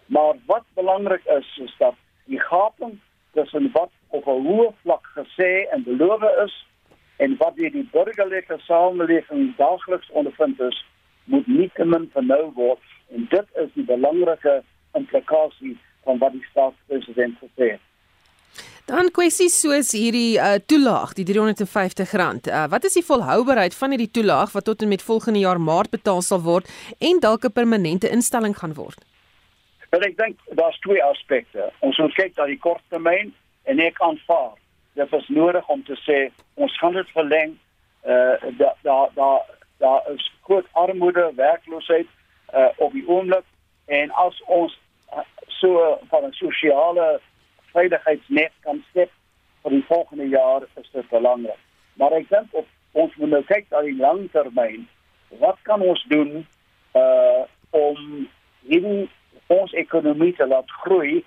Maar 0.05 0.35
wat 0.45 0.63
belangrik 0.73 1.25
is 1.25 1.57
is 1.63 1.75
dat 1.77 1.95
die 2.25 2.39
gaping 2.39 2.99
tussen 3.33 3.69
wat 3.71 3.91
op 4.07 4.25
'n 4.27 4.45
hoë 4.47 4.71
vlak 4.81 5.05
gesê 5.17 5.51
en 5.71 5.83
beloof 5.83 6.23
is 6.45 6.67
en 7.15 7.37
wat 7.37 7.55
deur 7.55 7.71
die 7.71 7.89
burgerlike 7.91 8.57
samelewing 8.57 9.55
daagliks 9.55 10.09
ondervind 10.09 10.59
is, 10.59 10.85
moet 11.23 11.47
nie 11.47 11.69
te 11.73 11.85
min 11.85 12.09
vernou 12.13 12.51
word 12.53 12.83
en 13.07 13.25
dit 13.29 13.47
is 13.53 13.69
die 13.73 13.85
belangrike 13.85 14.63
implikasie 14.91 15.77
van 16.03 16.17
wat 16.17 16.31
die 16.31 16.45
staatspresident 16.49 17.37
gesê 17.37 17.71
het. 17.71 17.90
Dan 18.85 19.11
kwessies 19.13 19.59
soos 19.61 19.91
hierdie 19.93 20.39
uh, 20.41 20.57
toelaag, 20.65 21.13
die 21.13 21.25
R350. 21.25 22.49
Uh, 22.49 22.63
wat 22.71 22.83
is 22.87 22.97
die 22.97 23.05
volhoubaarheid 23.05 23.75
van 23.77 23.93
hierdie 23.93 24.09
toelaag 24.11 24.51
wat 24.55 24.65
tot 24.65 24.81
en 24.81 24.89
met 24.89 25.03
volgende 25.05 25.39
jaar 25.39 25.61
Maart 25.61 25.91
betaal 25.93 26.21
sal 26.25 26.41
word 26.41 26.69
en 26.99 27.19
dalk 27.19 27.45
'n 27.45 27.51
permanente 27.51 28.09
instelling 28.09 28.57
gaan 28.57 28.73
word? 28.73 28.97
Wel 29.89 30.01
ek 30.01 30.17
dink 30.17 30.37
daar's 30.57 30.79
twee 30.79 31.03
aspekte. 31.03 31.71
Ons 31.79 31.97
moet 31.97 32.13
kyk 32.13 32.35
na 32.37 32.45
die 32.45 32.57
korttermyn 32.57 33.33
en 33.63 33.79
ek 33.79 34.01
aanvaar 34.01 34.57
dit 34.93 35.13
is 35.13 35.27
nodig 35.27 35.67
om 35.67 35.83
te 35.83 35.95
sê 36.07 36.31
ons 36.55 36.77
gaan 36.79 36.93
dit 36.93 37.09
verleng. 37.13 37.57
Uh 38.03 38.35
daar 38.57 38.77
daar 38.81 39.09
daar 39.13 39.41
daar 39.77 40.01
is 40.13 40.31
groot 40.41 40.65
armoede, 40.71 41.31
werkloosheid 41.35 42.07
uh 42.53 42.69
op 42.77 42.91
die 42.91 43.07
oomblik 43.07 43.45
en 43.85 44.11
as 44.11 44.41
ons 44.45 44.79
uh, 45.13 45.19
so 45.47 45.99
van 46.09 46.25
'n 46.25 46.33
sosiale 46.33 47.19
veiligheidsnet 47.73 48.53
kan 48.65 48.83
skep, 48.89 49.11
vir 49.61 49.75
die 49.75 49.85
volgende 49.87 50.27
jaar 50.27 50.65
is 50.79 50.89
dit 50.91 51.09
belangrik. 51.09 51.59
Maar 51.93 52.17
ek 52.17 52.29
dink 52.29 52.53
op 52.57 52.67
ons 52.97 53.15
moet 53.15 53.29
nou 53.29 53.41
kyk 53.47 53.69
na 53.71 53.81
die 53.85 53.97
langtermyn. 53.97 54.87
Wat 55.39 55.59
kan 55.67 55.81
ons 55.85 56.03
doen 56.11 56.41
uh 56.97 57.43
om 57.71 58.27
hierdie 58.67 59.05
ons 59.47 59.71
ekonomie 59.79 60.33
te 60.35 60.47
laat 60.47 60.71
groei 60.83 61.21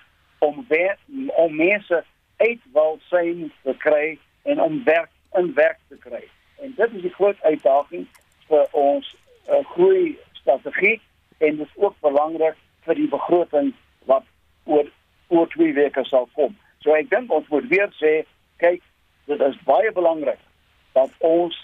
om 0.44 0.64
weer, 0.68 0.98
om 1.40 1.56
mense 1.56 2.02
uit 2.36 2.60
wil 2.72 2.98
sien 3.08 3.52
te 3.62 3.72
kry 3.80 4.18
en 4.42 4.60
om 4.60 4.82
werk 4.84 5.08
in 5.38 5.54
werk 5.54 5.78
te 5.88 5.96
kry. 5.96 6.20
En 6.60 6.74
dit 6.76 6.92
is 6.98 7.02
die 7.02 7.14
groot 7.16 7.40
uitdaging 7.42 8.04
vir 8.48 8.66
ons 8.76 9.08
uh, 9.48 9.62
groei 9.72 10.18
strategie 10.32 11.00
en 11.38 11.56
dit 11.56 11.66
is 11.66 11.80
ook 11.80 11.96
belangrik 12.04 12.60
vir 12.84 13.00
die 13.00 13.08
begroting 13.08 13.72
wat 14.10 14.28
oor 14.64 14.90
oor 15.28 15.49
twee 15.49 15.73
weke 15.73 16.04
sal 16.04 16.28
kom. 16.35 16.57
So 16.83 16.95
ek 16.95 17.11
dink 17.11 17.33
ons 17.33 17.49
moet 17.49 17.69
weer 17.69 17.90
sê, 18.00 18.25
kyk, 18.59 18.83
dit 19.26 19.40
is 19.40 19.57
baie 19.64 19.93
belangrik 19.93 20.40
dat 20.95 21.11
ons 21.25 21.57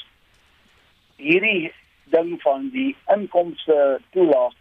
hierdie 1.20 1.72
ding 2.10 2.34
van 2.42 2.70
die 2.74 2.96
inkomste 3.12 4.00
toelaat 4.14 4.56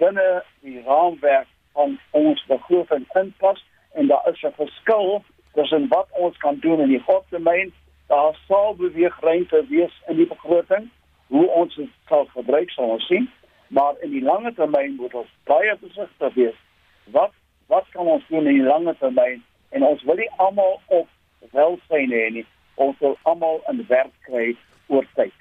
binne 0.00 0.42
die 0.64 0.82
raamwerk 0.84 1.48
van 1.78 1.98
ons 2.10 2.42
begroting 2.48 3.06
inpas 3.20 3.62
en 3.94 4.06
daar 4.06 4.26
is 4.32 4.42
'n 4.42 4.52
verskil 4.56 5.24
tussen 5.54 5.88
wat 5.88 6.08
ons 6.10 6.36
kan 6.36 6.58
doen 6.58 6.80
in 6.80 6.88
die 6.88 7.04
termyn. 7.28 7.72
Daar 8.06 8.38
sal 8.48 8.74
beweegruimte 8.74 9.64
wees 9.68 10.02
in 10.08 10.16
die 10.16 10.26
begroting 10.26 10.90
hoe 11.26 11.48
ons 11.48 11.74
dit 11.74 11.88
sal 12.08 12.24
gebruik 12.24 12.70
sal 12.70 12.84
ons 12.84 13.06
sien, 13.06 13.30
maar 13.66 13.94
in 14.00 14.10
die 14.10 14.22
lange 14.22 14.54
termyn 14.54 14.96
moet 14.96 15.14
ons 15.14 15.28
baie 15.44 15.76
versigtig 15.80 16.34
wees. 16.34 16.58
Wat 17.04 17.32
wat 17.70 17.86
kan 17.94 18.06
ons 18.06 18.26
doen 18.28 18.46
in 18.46 18.58
die 18.60 18.66
lange 18.66 18.94
termyn 18.98 19.42
en 19.70 19.86
ons 19.86 20.02
wil 20.08 20.18
nie 20.18 20.30
almal 20.42 20.80
op 20.88 21.08
welsyn 21.54 22.10
hê 22.14 22.26
nie. 22.34 22.46
Ons 22.74 22.98
wil 23.04 23.16
almal 23.30 23.60
in 23.70 23.84
werk 23.88 24.12
kry 24.26 24.50
oor 24.90 25.06
tyd. 25.14 25.34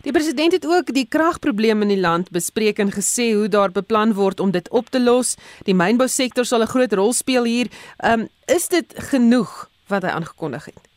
Die 0.00 0.12
president 0.16 0.54
het 0.56 0.64
ook 0.64 0.92
die 0.96 1.04
kragprobleme 1.08 1.84
in 1.84 1.92
die 1.92 2.00
land 2.00 2.30
bespreek 2.32 2.78
en 2.80 2.92
gesê 2.94 3.32
hoe 3.36 3.48
daar 3.52 3.72
beplan 3.74 4.14
word 4.16 4.40
om 4.40 4.52
dit 4.54 4.70
op 4.70 4.88
te 4.88 5.00
los. 5.00 5.34
Die 5.68 5.76
mynbousektor 5.76 6.46
sal 6.48 6.62
'n 6.62 6.72
groot 6.72 6.92
rol 6.92 7.12
speel 7.12 7.44
hier. 7.44 7.68
Um 8.04 8.28
is 8.46 8.68
dit 8.68 8.88
genoeg 9.10 9.68
wat 9.88 10.02
hy 10.02 10.08
aangekondig 10.08 10.64
het? 10.64 10.88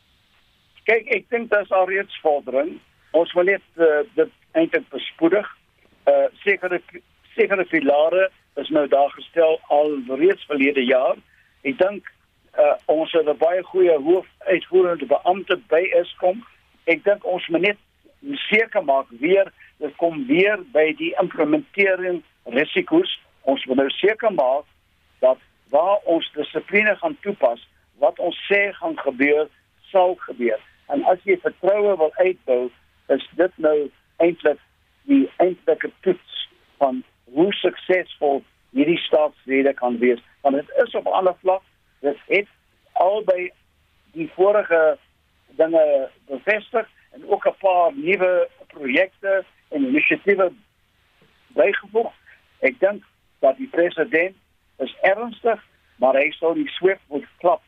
Kyk, 0.86 1.08
ek 1.08 1.30
dink 1.30 1.50
dit 1.50 1.60
is 1.60 1.72
al 1.72 1.86
reeds 1.88 2.20
vordering. 2.22 2.80
Ons 3.12 3.34
wil 3.34 3.44
net 3.44 3.66
uh, 3.78 4.04
dit 4.16 4.32
eintlik 4.52 4.90
bespoedig. 4.90 5.48
Uh 6.08 6.28
sekere 6.44 6.82
sekere 7.36 7.66
filare 7.66 8.30
is 8.56 8.70
nou 8.70 8.88
daar 8.88 9.10
gestel 9.10 9.60
al 9.68 9.98
reeds 10.08 10.46
verlede 10.46 10.86
jaar. 10.86 11.16
Ek 11.62 11.78
dink 11.78 12.12
uh 12.58 12.76
ons 12.86 13.12
het 13.12 13.26
'n 13.26 13.38
baie 13.38 13.64
goeie 13.64 13.98
hoofuitvoerende 13.98 15.06
beampte 15.06 15.60
by 15.68 15.84
Eskom. 16.02 16.46
Ek 16.86 17.04
dink 17.04 17.26
ons 17.26 17.48
moet 17.48 17.62
net 17.62 17.78
seker 18.32 18.84
maak 18.84 19.08
weer 19.10 19.52
dit 19.78 19.96
kom 19.96 20.26
weer 20.28 20.62
by 20.72 20.94
die 21.00 21.12
implementering 21.22 22.22
risiko's 22.56 23.12
ons 23.42 23.66
moet 23.66 23.82
nou 23.82 23.90
seker 24.00 24.32
maak 24.34 24.68
dat 25.24 25.40
waar 25.74 26.00
ons 26.16 26.30
dissipline 26.38 26.96
gaan 27.02 27.18
toepas 27.26 27.68
wat 28.04 28.20
ons 28.20 28.38
sê 28.48 28.62
gaan 28.80 28.96
gebeur 29.00 29.50
sal 29.92 30.16
gebeur 30.28 30.62
en 30.96 31.04
as 31.12 31.20
jy 31.28 31.36
vertroue 31.44 31.98
wil 32.04 32.14
uitbou 32.22 32.62
is 33.16 33.26
dit 33.40 33.60
nou 33.66 33.78
eintlik 34.24 34.62
die 35.12 35.26
eintlike 35.44 35.92
toets 36.08 36.40
van 36.80 37.04
hoe 37.44 37.54
suksesvol 37.60 38.42
hierdie 38.74 39.00
staatsrede 39.04 39.76
kan 39.78 40.00
wees 40.02 40.24
want 40.42 40.56
dit 40.56 40.74
is 40.86 40.96
op 41.00 41.08
alle 41.20 41.36
vlak 41.44 41.64
dit 42.08 42.28
het 42.32 42.52
albei 43.04 43.52
die 44.18 44.30
vorige 44.36 44.82
dinge 45.60 46.10
bevestig 46.28 46.88
en 47.14 47.30
ook 47.30 47.46
'n 47.48 47.58
paar 47.60 47.92
nuwe 47.94 48.50
projekte 48.68 49.46
en 49.70 49.86
inisiatiewe 49.86 50.52
bygevoeg. 51.48 52.12
Ek 52.60 52.80
dink 52.80 53.04
dat 53.40 53.58
die 53.58 53.68
president 53.68 54.36
is 54.78 54.96
ernstig, 55.02 55.64
maar 55.96 56.16
hy 56.16 56.32
sou 56.32 56.56
nie 56.58 56.68
swift 56.68 57.02
moet 57.08 57.26
klap 57.38 57.62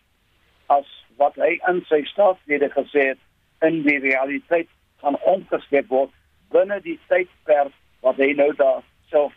as 0.66 0.88
wat 1.18 1.36
hy 1.36 1.60
in 1.70 1.86
sy 1.90 2.04
staatslede 2.04 2.70
gesê 2.70 3.08
het 3.14 3.22
in 3.62 3.82
die 3.86 4.00
realiteit 4.00 4.70
gaan 5.04 5.18
omgeskep 5.22 5.88
word 5.88 6.12
binne 6.50 6.80
die 6.82 7.00
tydperk 7.08 7.74
wat 8.02 8.18
hy 8.18 8.34
nou 8.34 8.50
daar 8.56 8.82
self 9.10 9.34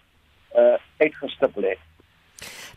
uh, 0.57 0.79
uitgestipel 0.99 1.63
het. 1.63 1.79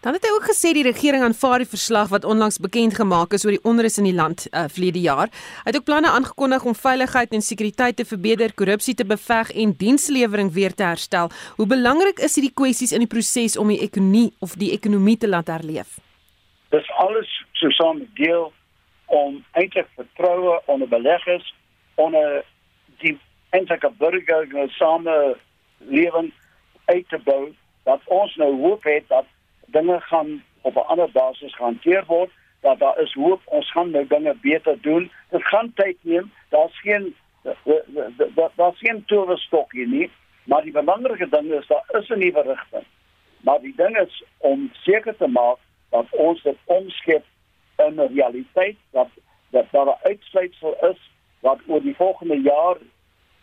Dan 0.02 0.16
het 0.18 0.24
hy 0.26 0.32
ook 0.34 0.48
gesê 0.50 0.72
die 0.74 0.82
regering 0.82 1.22
aanvaar 1.22 1.62
die 1.62 1.70
verslag 1.70 2.08
wat 2.10 2.24
onlangs 2.26 2.58
bekend 2.58 2.96
gemaak 2.98 3.36
is 3.38 3.44
oor 3.46 3.54
die 3.54 3.68
onrus 3.70 4.00
in 4.02 4.08
die 4.10 4.16
land 4.18 4.48
uh, 4.50 4.64
verlede 4.66 5.04
jaar. 5.04 5.30
Hy 5.62 5.70
het 5.70 5.78
ook 5.78 5.86
planne 5.86 6.10
aangekondig 6.10 6.66
om 6.66 6.74
veiligheid 6.76 7.36
en 7.38 7.46
sekuriteit 7.46 8.00
te 8.00 8.06
verbeter, 8.10 8.54
korrupsie 8.58 8.96
te 8.98 9.06
beveg 9.06 9.52
en 9.54 9.76
dienslewering 9.78 10.50
weer 10.58 10.74
te 10.74 10.84
herstel. 10.84 11.30
Hoe 11.60 11.68
belangrik 11.70 12.18
is 12.18 12.40
hierdie 12.40 12.54
kwessies 12.54 12.96
in 12.98 13.06
die 13.06 13.12
proses 13.14 13.60
om 13.62 13.70
die 13.70 13.78
ekonomie 13.86 14.32
of 14.40 14.58
die 14.58 14.72
ekonomie 14.74 15.18
te 15.22 15.30
laat 15.30 15.54
herleef? 15.54 16.00
Dis 16.74 16.90
alles 17.06 17.30
so 17.62 17.70
saam 17.78 18.02
deel 18.18 18.50
om 19.06 19.44
eintlik 19.54 19.86
vertroue 19.96 20.58
onder 20.66 20.90
beleggers 20.90 21.54
onder 22.02 22.42
die 23.06 23.20
eintlik 23.54 23.86
burger 24.02 24.50
same 24.82 25.38
lewens 25.78 26.34
uit 26.86 27.06
te 27.10 27.22
bou 27.22 27.52
dat 27.84 28.02
ons 28.06 28.36
nou 28.36 28.62
hoop 28.62 28.84
het 28.84 29.08
dat 29.08 29.26
dinge 29.66 30.00
gaan 30.00 30.44
op 30.62 30.76
'n 30.76 30.88
ander 30.88 31.12
basis 31.12 31.56
gehanteer 31.56 32.04
word 32.06 32.32
dat 32.62 32.80
daar 32.80 33.00
is 33.00 33.14
hoop 33.14 33.42
ons 33.46 33.72
gaan 33.72 33.92
nou 33.92 34.08
dinge 34.08 34.36
beter 34.42 34.82
doen. 34.82 35.12
Dit 35.30 35.44
gaan 35.44 35.72
tyd 35.74 35.98
neem 36.02 36.32
daar's 36.50 36.80
geen 36.80 37.16
daar's 38.56 38.80
geen 38.80 39.06
toerstok 39.06 39.72
hier 39.72 39.88
nie 39.88 40.12
maar 40.44 40.64
die 40.64 40.72
belangrike 40.72 41.30
ding 41.30 41.52
is 41.52 41.68
daar 41.68 41.86
is 42.00 42.10
'n 42.10 42.20
nuwe 42.20 42.42
rigting 42.42 42.86
maar 43.42 43.60
die 43.60 43.74
ding 43.76 43.98
is 43.98 44.24
om 44.38 44.70
seker 44.74 45.18
te 45.18 45.28
maak 45.28 45.58
dat 45.90 46.06
ons 46.10 46.44
dit 46.44 46.58
omskep 46.66 47.24
in 47.78 47.94
'n 47.96 48.14
realiteit 48.14 48.78
dat 48.92 49.10
dat 49.50 49.66
daar 49.72 49.86
'n 49.86 50.04
uitsluitsel 50.04 50.76
is 50.92 51.00
wat 51.40 51.60
oor 51.68 51.82
die 51.82 51.96
volgende 51.96 52.42
jaar 52.42 52.78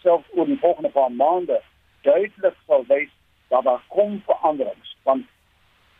selfs 0.03 0.29
oor 0.35 0.47
die 0.47 0.59
volgende 0.59 0.91
paar 0.91 1.13
maande 1.13 1.61
duidelik 2.01 2.55
sal 2.67 2.85
wys 2.87 3.11
dat 3.49 3.65
daar 3.65 3.83
kom 3.89 4.23
veranderings 4.27 4.97
want 5.03 5.27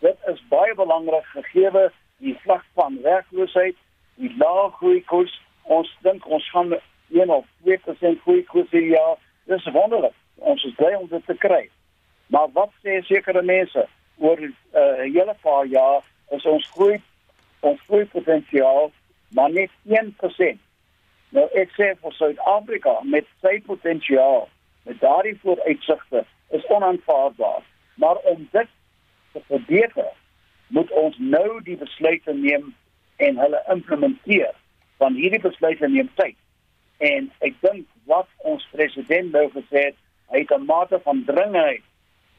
dit 0.01 0.17
is 0.27 0.43
baie 0.49 0.75
belangrik 0.75 1.25
gegee 1.25 1.91
die 2.19 2.39
vlak 2.43 2.65
van 2.75 2.99
werkloosheid, 3.03 3.77
die 4.15 4.31
lae 4.39 4.71
groei 4.71 5.03
koers. 5.05 5.35
Ons 5.63 5.91
dink 6.03 6.27
ons 6.27 6.51
gaan 6.51 6.75
1 7.11 7.31
of 7.31 7.45
2% 7.67 8.23
groei 8.23 8.43
koers 8.45 8.71
hier 8.71 8.91
ja. 8.91 9.07
Dis 9.45 9.67
wonderlik. 9.73 10.15
Ons 10.35 10.65
is 10.65 10.75
bly 10.75 10.95
om 10.95 11.07
dit 11.11 11.27
te 11.27 11.35
kry. 11.35 11.69
Maar 12.27 12.51
wat 12.53 12.73
sê 12.85 13.01
sekere 13.07 13.43
mense 13.43 13.87
oor 14.19 14.41
'n 14.41 14.55
uh, 14.75 15.05
hele 15.15 15.35
paar 15.43 15.67
jaar 15.67 16.03
is 16.31 16.45
ons 16.45 16.71
groei 16.75 17.03
ons 17.61 17.81
groei 17.87 18.05
potensiaal 18.07 18.91
maar 19.29 19.51
net 19.51 19.71
1%. 19.85 20.59
Nou 21.29 21.47
ek 21.53 21.71
sê 21.77 21.93
vir 22.01 22.13
Suid-Afrika 22.13 23.01
met 23.03 23.27
sy 23.41 23.61
potensiaal, 23.67 24.49
met 24.89 25.01
daardie 25.01 25.37
vooruitsigte 25.43 26.25
is 26.49 26.67
onaanvaarbaar. 26.67 27.63
Maar 27.95 28.17
om 28.17 28.49
dit 28.51 28.67
te 29.33 29.41
verbeter, 29.47 30.13
moet 30.67 30.91
ons 30.91 31.17
nou 31.19 31.63
die 31.63 31.77
besluite 31.77 32.35
neem 32.35 32.75
en 33.17 33.39
hulle 33.39 33.63
implementeer. 33.69 34.55
Van 34.97 35.15
hierdie 35.15 35.41
besluite 35.41 35.89
neem 35.89 36.11
tyd. 36.15 36.37
En 36.99 37.31
ek 37.47 37.55
dink 37.61 37.87
wat 38.11 38.29
ons 38.37 38.67
president 38.73 39.33
nou 39.33 39.47
gesê 39.55 39.91
het, 39.91 39.99
hy 40.33 40.39
het 40.45 40.53
'n 40.57 40.67
mate 40.67 41.01
van 41.05 41.25
dringendheid 41.25 41.85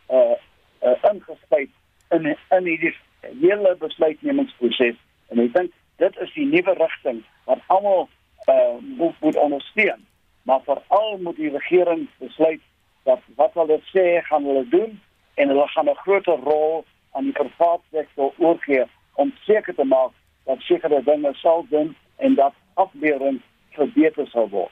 uh, 0.09 0.37
uh 0.81 1.11
ingespuit 1.11 1.69
in 2.11 2.25
in 2.25 2.65
hierdie 2.65 2.95
hele 3.21 3.75
besluitnemingsproses. 3.79 4.95
En 5.29 5.39
ek 5.39 5.53
dink 5.53 5.71
dit 5.97 6.17
is 6.17 6.33
die 6.33 6.45
nuwe 6.45 6.73
rigting 6.73 7.23
wat 7.45 7.59
almal 7.67 8.09
uh 8.47 8.77
moet, 8.81 9.15
moet 9.19 9.35
ondersteun. 9.35 10.05
Maar 10.43 10.61
veral 10.63 11.17
moet 11.17 11.35
die 11.35 11.49
regering 11.49 12.07
besluit 12.17 12.61
dat 13.03 13.19
wat 13.35 13.53
hulle 13.53 13.79
sê 13.93 14.21
gaan 14.29 14.43
hulle 14.43 14.65
doen 14.69 15.01
en 15.35 15.47
hulle 15.47 15.67
gaan 15.67 15.89
'n 15.89 16.01
groter 16.03 16.39
rol 16.43 16.85
aan 17.11 17.23
die 17.23 17.31
private 17.33 17.83
sektor 17.91 18.33
oorgee 18.37 18.85
om 19.13 19.33
seker 19.45 19.75
te 19.75 19.83
maak 19.83 20.11
dat 20.45 20.59
sekere 20.59 21.03
dinge 21.03 21.33
sal 21.33 21.65
doen 21.69 21.95
en 22.17 22.35
dat 22.35 22.53
aflewering 22.73 23.41
verbeter 23.69 24.27
sal 24.27 24.49
word. 24.49 24.71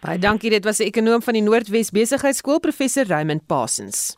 Baie 0.00 0.18
dankie, 0.18 0.50
dit 0.50 0.64
was 0.64 0.78
'n 0.78 0.82
ekonom 0.90 1.22
van 1.22 1.34
die 1.34 1.42
Noordwes 1.42 1.90
Besigheidsskool 1.90 2.60
professor 2.60 3.04
Raymond 3.04 3.46
Parsons. 3.46 4.16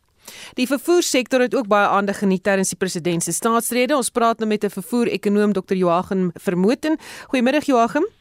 Die 0.53 0.67
vervoersektor 0.67 1.39
het 1.39 1.55
ook 1.55 1.67
baie 1.67 1.87
aandag 1.87 2.17
geniet 2.17 2.43
tydens 2.43 2.69
die 2.69 2.77
president 2.77 3.23
se 3.23 3.31
staatsrede. 3.31 3.95
Ons 3.95 4.09
praat 4.09 4.37
nou 4.37 4.47
met 4.49 4.63
'n 4.63 4.69
vervoer-ekonoom 4.69 5.53
Dr. 5.53 5.75
Joachim 5.75 6.31
Vermoten. 6.33 6.97
Goeiemiddag 7.27 7.65
Joachim. 7.65 8.20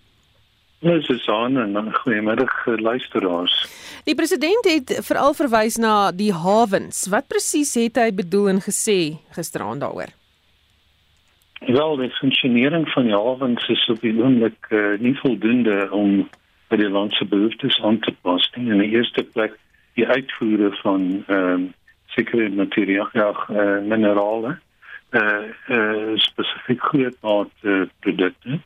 Ja, 0.81 1.01
Susan 1.01 1.59
en 1.59 1.95
goeiemiddag 1.95 2.67
eh, 2.67 2.79
luisteraars. 2.79 3.69
Die 4.05 4.15
president 4.15 4.65
het 4.65 4.93
veral 5.05 5.35
verwys 5.37 5.77
na 5.77 6.09
die 6.11 6.33
hawens. 6.33 7.03
Wat 7.13 7.27
presies 7.29 7.75
het 7.77 8.01
hy 8.01 8.09
bedoel 8.17 8.49
en 8.55 8.63
gesê 8.65 8.97
gisteraand 9.37 9.85
daaroor? 9.85 10.15
Wel, 11.67 11.97
die 12.01 12.09
funksionering 12.17 12.89
van 12.95 13.11
die 13.11 13.13
hawens 13.13 13.69
is 13.69 13.83
op 13.93 14.01
die 14.01 14.15
oomblik 14.23 14.71
uh, 14.73 14.97
nie 15.05 15.13
voldoende 15.21 15.91
om 15.93 16.25
by 16.73 16.81
die 16.81 16.89
land 16.89 17.13
se 17.13 17.29
behoeftes 17.29 17.77
aan 17.85 18.01
te 18.01 18.17
pas 18.25 18.49
nie. 18.57 18.73
In 18.73 18.81
die 18.81 18.97
eerste 18.97 19.27
plek 19.37 19.61
die 20.01 20.09
uitvoere 20.09 20.73
van 20.81 21.07
ehm 21.27 21.53
um, 21.53 21.69
sekere 22.11 22.49
materiale, 22.49 23.11
ja, 23.13 23.29
uh, 23.53 23.79
minerale, 23.87 24.57
eh 25.11 25.21
uh, 25.21 25.77
uh, 25.77 26.17
spesifiek 26.17 26.83
grootmaat 26.83 27.53
uh, 27.63 27.85
produkte. 28.01 28.59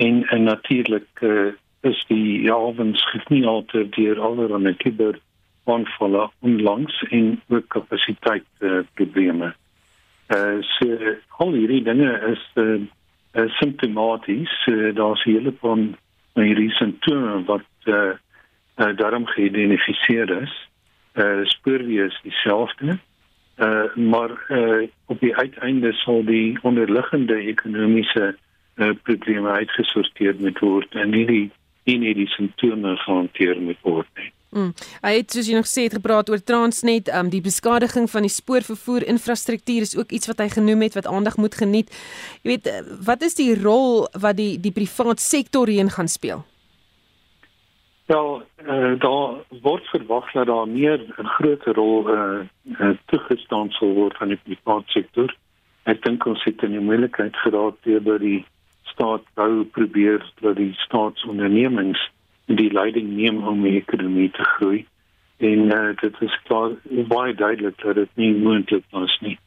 En 0.00 0.28
en 0.28 0.42
natuurlik 0.42 1.20
uh, 1.20 1.52
is 1.80 2.04
die 2.08 2.52
nie 3.34 3.46
altyd 3.46 3.92
deur 3.96 4.20
allerlei 4.20 4.74
kiber 4.76 5.18
aanvalle 5.64 6.30
onlangs 6.40 7.02
en 7.10 7.42
ook 7.48 7.68
kapasiteit 7.68 8.46
uh, 8.58 8.78
probleme. 8.94 9.52
Eh 10.26 10.38
uh, 10.38 10.62
so 10.62 10.96
al 11.36 11.52
hierdie 11.52 11.82
dinge 11.82 12.10
is 12.32 12.44
eh 12.54 12.64
uh, 12.64 12.80
uh, 13.34 13.48
simptomaties. 13.60 14.66
Uh, 14.66 14.94
Daar's 14.94 15.22
hele 15.24 15.52
paar 15.52 15.78
hierdie 16.32 16.70
simptome 16.70 17.44
wat 17.44 17.68
eh 17.84 17.94
uh, 17.94 18.12
uh, 18.76 18.96
daarom 18.96 19.26
geïdentifiseer 19.26 20.42
is. 20.42 20.68
Eh 21.12 21.24
uh, 21.24 21.44
spoorweë 21.44 22.04
is 22.08 22.20
dieselfde. 22.22 22.98
Eh 23.56 23.66
uh, 23.68 23.96
maar 23.96 24.44
eh 24.48 24.58
uh, 24.58 24.88
op 25.06 25.20
die 25.20 25.36
uiteinde 25.36 25.92
sal 25.92 26.24
die 26.24 26.58
onderliggende 26.62 27.34
ekonomiese 27.34 28.26
eh 28.26 28.48
uh, 28.80 28.92
probleme 29.02 29.50
uitgesorteer 29.62 30.36
moet 30.40 30.58
word 30.58 30.94
en 30.94 31.10
nie 31.10 31.26
die 31.26 31.46
nie 31.88 31.98
nie 31.98 32.14
die 32.14 32.28
simptome 32.36 32.96
gehanteer 33.06 33.60
moet 33.60 33.80
word 33.82 34.08
nie. 34.16 34.30
Mm. 34.50 34.72
Hy 35.04 35.12
het 35.14 35.30
soos 35.30 35.46
jy 35.46 35.54
nog 35.54 35.68
sê 35.70 35.84
het 35.86 35.94
gepraat 35.94 36.30
oor 36.30 36.40
Transnet, 36.42 37.08
um, 37.14 37.28
die 37.30 37.42
beskadiging 37.42 38.08
van 38.10 38.26
die 38.26 38.32
spoorvervoer 38.34 39.06
infrastruktuur 39.12 39.86
is 39.86 39.96
ook 39.96 40.10
iets 40.10 40.26
wat 40.26 40.42
hy 40.42 40.48
genoem 40.50 40.82
het 40.88 40.98
wat 40.98 41.06
aandag 41.06 41.36
moet 41.38 41.54
geniet. 41.54 41.92
Jy 42.42 42.56
weet, 42.56 42.66
eh, 42.66 42.80
wat 43.06 43.22
is 43.22 43.38
die 43.38 43.54
rol 43.54 44.08
wat 44.18 44.36
die 44.36 44.58
die 44.58 44.74
privaat 44.74 45.22
sektor 45.22 45.70
hierin 45.70 45.94
gaan 45.94 46.10
speel? 46.10 46.42
Wel, 48.10 48.42
uh, 48.66 48.98
daar 48.98 49.38
word 49.62 49.86
verwag 49.94 50.32
dat 50.32 50.46
daar 50.46 50.66
meer 50.68 50.98
'n 50.98 51.30
groter 51.38 51.74
rol 51.74 52.10
uh, 52.10 52.40
uh, 52.80 52.90
toegestaan 53.06 53.70
sal 53.70 53.94
word 53.94 54.16
van 54.16 54.28
die 54.28 54.40
privaat 54.42 54.82
sektor. 54.86 55.30
Ek 55.84 56.02
dink 56.02 56.26
ons 56.26 56.44
het 56.44 56.62
in 56.62 56.70
die 56.70 56.80
moontlikheid 56.80 57.36
geraak 57.36 57.74
deur 57.82 58.18
die 58.18 58.44
staat 59.00 59.24
wou 59.34 59.64
probeer 59.64 60.20
dat 60.40 60.56
die 60.56 60.72
staatsondernemings 60.84 62.00
die 62.46 62.72
leiding 62.72 63.14
neem 63.16 63.42
om 63.48 63.62
die 63.64 63.78
ekonomie 63.78 64.30
te 64.30 64.44
groei. 64.56 64.86
En 65.40 65.70
uh, 65.72 65.94
dit 66.00 66.16
is 66.20 66.34
klaar 66.44 66.74
baie 67.08 67.34
duidelik 67.34 67.78
dat 67.80 67.94
dit 67.94 68.10
nie 68.20 68.34
moontlik 68.36 68.84
was 68.92 69.16
nie. 69.24 69.38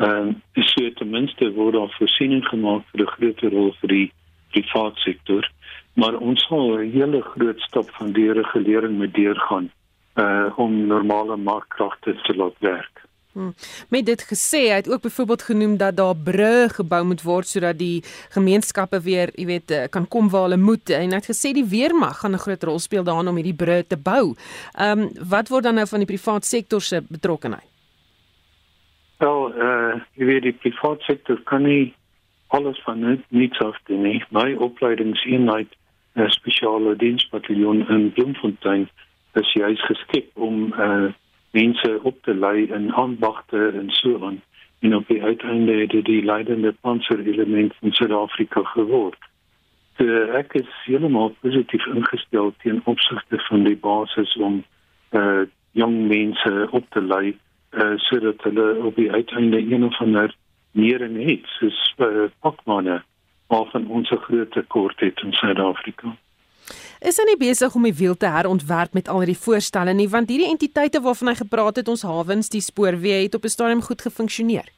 Ehm 0.00 0.32
um, 0.32 0.64
so 0.64 0.90
ten 0.96 1.10
minste 1.12 1.50
word 1.52 1.76
daar 1.76 1.92
voorsiening 1.98 2.44
gemaak 2.48 2.86
vir 2.92 3.04
'n 3.04 3.12
groter 3.16 3.52
rol 3.52 3.74
vir 3.80 3.88
die 3.88 4.12
private 4.54 5.00
sektor, 5.00 5.50
maar 5.94 6.16
ons 6.16 6.46
sal 6.48 6.78
'n 6.78 6.90
hele 6.90 7.20
groot 7.20 7.60
stap 7.60 7.90
van 7.98 8.12
deregulering 8.12 8.96
moet 8.96 9.14
deurgaan 9.14 9.70
uh 10.16 10.48
om 10.56 10.86
normale 10.86 11.36
markkragte 11.36 12.16
te 12.22 12.34
laat 12.34 12.56
werk. 12.58 13.09
Hmm. 13.32 13.54
Met 13.88 14.06
dit 14.06 14.22
gesê, 14.26 14.58
hy 14.72 14.80
het 14.80 14.88
ook 14.90 15.02
byvoorbeeld 15.02 15.42
genoem 15.42 15.76
dat 15.76 15.96
daar 15.96 16.16
brûe 16.16 16.68
gebou 16.74 17.04
moet 17.04 17.22
word 17.22 17.46
sodat 17.46 17.78
die 17.78 18.02
gemeenskappe 18.34 19.00
weer, 19.00 19.30
jy 19.38 19.46
weet, 19.46 19.70
eh, 19.70 19.86
kan 19.90 20.08
kom 20.08 20.30
waar 20.30 20.48
hulle 20.48 20.56
moet. 20.56 20.90
En 20.90 21.14
hy 21.14 21.20
het 21.20 21.30
gesê 21.30 21.52
die 21.54 21.64
weermag 21.64 22.18
gaan 22.18 22.34
'n 22.34 22.42
groot 22.42 22.62
rol 22.62 22.78
speel 22.78 23.04
daarin 23.04 23.28
om 23.28 23.36
hierdie 23.36 23.60
brûe 23.64 23.86
te 23.86 23.96
bou. 23.96 24.34
Ehm 24.74 24.98
um, 24.98 25.10
wat 25.28 25.48
word 25.48 25.62
dan 25.62 25.74
nou 25.74 25.86
van 25.86 25.98
die 25.98 26.06
private 26.06 26.46
sektor 26.46 26.80
se 26.80 27.02
betrokkeheid? 27.08 27.70
Wel, 29.18 29.54
eh 29.54 29.64
uh, 29.64 30.00
jy 30.14 30.24
weet 30.24 30.42
die 30.42 30.52
private 30.52 31.02
sektor 31.04 31.40
kan 31.42 31.62
nie 31.62 31.94
alles 32.48 32.82
van 32.82 33.22
niets 33.28 33.58
af 33.58 33.78
doen 33.84 34.02
nie. 34.02 34.24
My 34.30 34.54
opleidingseenheid, 34.54 35.68
'n 36.14 36.30
spesiale 36.30 36.96
diensbataljon 36.96 37.88
in 37.88 38.12
Bloemfontein, 38.12 38.88
is 39.34 39.52
juis 39.52 39.80
geskep 39.84 40.30
om 40.34 40.72
eh 40.72 40.80
uh, 40.80 41.12
mense 41.50 41.98
op 42.02 42.22
te 42.22 42.34
lei 42.34 42.66
in 42.66 42.92
aanbagte 42.94 43.68
en 43.68 43.90
so 43.90 44.26
aan 44.26 44.42
en 44.80 44.94
op 44.96 45.08
die 45.08 45.22
uiteinde 45.22 45.72
het 45.72 45.90
dit 45.90 46.04
die 46.04 46.24
leidende 46.24 46.72
panserelement 46.80 47.74
van 47.80 47.92
Suid-Afrika 47.92 48.62
geword. 48.62 49.18
So, 49.98 50.06
ek 50.40 50.54
is 50.56 50.68
heeltemal 50.84 51.34
positief 51.40 51.84
ingestel 51.86 52.54
teen 52.62 52.80
opsigte 52.84 53.38
van 53.48 53.66
die 53.68 53.76
basis 53.76 54.36
om 54.36 54.62
uh 55.10 55.42
jong 55.72 56.08
mense 56.08 56.68
op 56.70 56.86
te 56.90 57.02
lei 57.02 57.36
uh 57.76 57.92
sodat 58.06 58.42
hulle 58.42 58.70
op 58.88 58.96
die 58.96 59.10
uiteinde 59.12 59.60
een 59.60 59.84
of 59.84 60.00
ander 60.00 60.34
meer 60.72 61.02
en 61.02 61.20
iets 61.30 61.58
soos 61.58 61.94
uh, 61.98 62.26
pakmanne 62.40 63.02
waarvan 63.52 63.86
ons 63.86 64.10
'n 64.10 64.24
groot 64.26 64.50
tekort 64.50 65.00
het 65.00 65.20
in 65.20 65.32
Suid-Afrika 65.32 66.16
is 67.00 67.18
hy 67.18 67.26
nie 67.28 67.38
besig 67.40 67.74
om 67.74 67.86
die 67.88 67.94
wiel 67.94 68.16
te 68.16 68.26
herontwerp 68.26 68.94
met 68.94 69.08
al 69.08 69.22
hierdie 69.24 69.38
voorstelle 69.46 69.94
nie 69.94 70.08
want 70.08 70.28
hierdie 70.28 70.50
entiteite 70.50 71.00
waarvan 71.00 71.32
hy 71.32 71.34
gepraat 71.40 71.76
het 71.76 71.88
ons 71.88 72.02
hawens 72.02 72.52
die 72.52 72.64
spoorweë 72.64 73.22
het 73.24 73.34
op 73.34 73.44
'n 73.44 73.54
stadium 73.56 73.82
goed 73.82 74.02
gefunksioneer. 74.02 74.68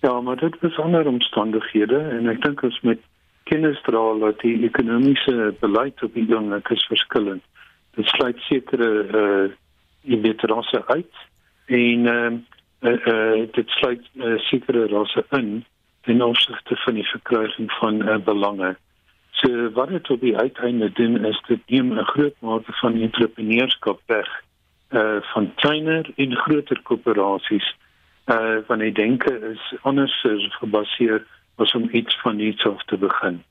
Ja, 0.00 0.20
maar 0.20 0.36
dit 0.36 0.54
is 0.62 0.78
ander 0.78 1.06
omstandighede 1.06 1.98
en 1.98 2.28
ek 2.28 2.42
dink 2.42 2.62
ons 2.62 2.80
met 2.80 3.00
kennis 3.44 3.80
dra 3.82 4.02
dat 4.18 4.40
die 4.40 4.64
ekonomiese 4.64 5.54
beleid 5.60 6.02
op 6.02 6.14
die 6.14 6.26
oomblik 6.34 6.68
is 6.70 6.84
verskillend. 6.86 7.42
Dit 7.96 8.06
sluit 8.06 8.38
sekere 8.38 8.90
uh 9.22 9.50
individuele 10.02 10.84
uit 10.86 11.14
en 11.66 12.06
ehm 12.06 12.34
uh, 12.80 12.92
uh, 12.92 13.06
uh, 13.06 13.46
dit 13.52 13.68
sluit 13.68 14.04
uh, 14.14 14.38
sekere 14.38 14.86
rasse 14.86 15.24
in 15.30 15.64
in 16.04 16.22
opsigte 16.22 16.76
van 16.76 16.94
die 16.94 17.08
verkryging 17.08 17.72
van 17.72 18.08
uh, 18.08 18.16
belange. 18.24 18.76
So 19.38 19.70
wat 19.72 19.88
dit 19.88 20.10
op 20.10 20.20
die 20.20 20.36
uiteinde 20.36 20.92
doen 20.92 21.24
is 21.24 21.42
dit 21.46 21.60
neem 21.66 21.92
'n 21.92 22.04
groot 22.04 22.34
mate 22.40 22.72
van 22.72 23.00
entrepreneurskap 23.00 24.00
weg 24.06 24.28
uh 24.90 25.20
van 25.20 25.54
kleiner 25.54 26.10
en 26.16 26.36
groter 26.36 26.80
koöperasies 26.82 27.76
uh 28.26 28.56
van 28.66 28.78
die 28.78 28.92
denke 28.92 29.32
is 29.52 29.74
anders 29.82 30.26
gebaseer 30.60 31.26
as 31.56 31.74
om 31.74 31.88
iets 31.92 32.20
van 32.20 32.38
iets 32.38 32.66
af 32.66 32.84
te 32.84 32.96
begin. 32.96 33.42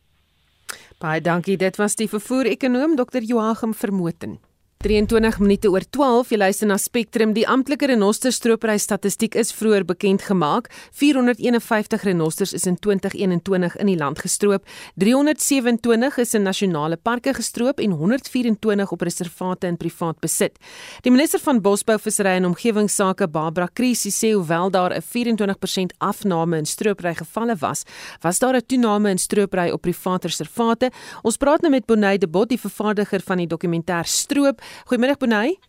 Baie 0.99 1.21
dankie. 1.21 1.57
Dit 1.57 1.75
was 1.77 1.95
die 1.95 2.09
vervoer-ekonoom 2.09 2.95
Dr. 2.95 3.21
Joachim 3.21 3.73
Vermoten. 3.73 4.46
23 4.77 5.39
minute 5.41 5.69
oor 5.73 5.81
12 5.89 6.29
jy 6.29 6.37
luister 6.37 6.67
na 6.69 6.75
Spectrum. 6.77 7.31
Die 7.33 7.47
amptelike 7.49 7.87
renosterstropery 7.89 8.75
statistiek 8.77 9.33
is 9.39 9.49
vroeër 9.57 9.87
bekend 9.89 10.21
gemaak. 10.27 10.67
451 10.93 12.03
renosters 12.05 12.53
is 12.53 12.67
in 12.69 12.77
2021 12.77 13.77
in 13.81 13.89
die 13.89 13.97
land 13.97 14.21
gestroop. 14.21 14.67
327 15.01 16.19
is 16.21 16.35
in 16.37 16.45
nasionale 16.45 16.99
parke 17.01 17.33
gestroop 17.33 17.81
en 17.81 17.95
124 17.97 18.93
op 18.93 19.01
reservate 19.01 19.67
in 19.67 19.79
privaat 19.81 20.19
besit. 20.21 20.61
Die 21.01 21.11
minister 21.11 21.41
van 21.41 21.61
bosbou 21.65 21.97
visserry 21.97 22.35
en 22.37 22.45
omgewingsake 22.51 23.27
Barbara 23.33 23.71
Krisi 23.73 24.13
sê 24.13 24.35
hoewel 24.35 24.69
daar 24.69 24.93
'n 24.93 25.01
24% 25.01 25.93
afname 25.97 26.57
in 26.57 26.65
stropery 26.65 27.15
gevalle 27.15 27.55
was 27.59 27.83
was 28.21 28.39
daar 28.39 28.55
'n 28.55 28.65
toename 28.67 29.09
in 29.09 29.17
stropery 29.17 29.71
op 29.71 29.81
private 29.81 30.27
reservate. 30.27 30.91
Ons 31.23 31.37
praat 31.37 31.61
nou 31.61 31.71
met 31.71 31.85
Bonnie 31.85 32.17
de 32.17 32.27
Bot 32.27 32.49
die 32.49 32.59
vervaardiger 32.59 33.21
van 33.25 33.37
die 33.37 33.47
dokumentêr 33.47 34.05
stroop 34.05 34.61
Goeiemôre 34.87 35.17
Bonnie. 35.17 35.59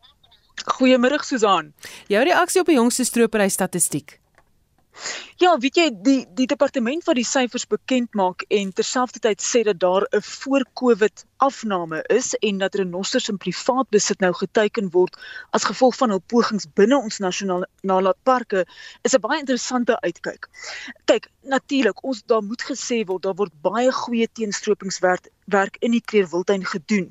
Goeiemôre 0.78 1.24
Susan. 1.24 1.72
Jou 2.08 2.22
reaksie 2.24 2.60
op 2.60 2.66
die 2.66 2.78
jongste 2.78 3.04
stropery 3.04 3.48
statistiek. 3.48 4.18
Ja, 5.38 5.52
weet 5.62 5.76
jy, 5.78 5.86
die 6.02 6.20
die 6.34 6.46
departement 6.50 7.04
wat 7.06 7.18
die 7.18 7.26
syfers 7.26 7.68
bekend 7.70 8.16
maak 8.18 8.42
en 8.50 8.72
terselfdertyd 8.74 9.44
sê 9.44 9.62
dat 9.68 9.78
daar 9.78 10.06
'n 10.10 10.22
voor-Covid 10.22 11.24
afname 11.38 12.02
is 12.14 12.34
en 12.34 12.58
dat 12.58 12.74
renosters 12.74 13.28
in 13.28 13.38
privaat 13.38 13.88
besit 13.94 14.20
nou 14.20 14.32
geteken 14.32 14.90
word 14.90 15.16
as 15.56 15.64
gevolg 15.70 15.96
van 16.00 16.14
hul 16.14 16.22
pogings 16.32 16.66
binne 16.80 16.98
ons 16.98 17.20
nasionale 17.24 17.68
nalaatparke 17.82 18.64
is 19.02 19.14
'n 19.14 19.24
baie 19.26 19.40
interessante 19.40 20.00
uitkyk. 20.00 20.48
Kyk, 21.04 21.30
natuurlik, 21.42 22.04
ons 22.04 22.22
daar 22.26 22.42
moet 22.42 22.62
gesê 22.62 23.04
word 23.06 23.22
daar 23.22 23.38
word 23.38 23.52
baie 23.62 23.92
goeie 23.92 24.28
teenstropingswerk 24.32 25.30
werk 25.48 25.76
in 25.80 25.94
die 25.96 26.02
Kleurwiltuin 26.04 26.64
gedoen. 26.64 27.08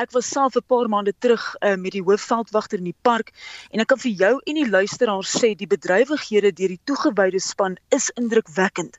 Ek 0.00 0.12
was 0.12 0.28
self 0.28 0.56
'n 0.56 0.66
paar 0.66 0.88
maande 0.88 1.14
terug 1.18 1.44
uh, 1.60 1.76
met 1.76 1.92
die 1.92 2.02
hoofveldwagter 2.02 2.78
in 2.78 2.90
die 2.90 3.00
park 3.02 3.32
en 3.70 3.80
ek 3.80 3.88
kan 3.88 3.98
vir 3.98 4.12
jou 4.22 4.34
en 4.44 4.54
die 4.54 4.68
luisteraars 4.68 5.32
sê 5.40 5.54
die 5.56 5.70
bedrywighede 5.70 6.52
deur 6.52 6.74
die 6.74 6.84
toegewyde 6.84 7.40
span 7.40 7.78
is 7.88 8.10
indrukwekkend. 8.20 8.98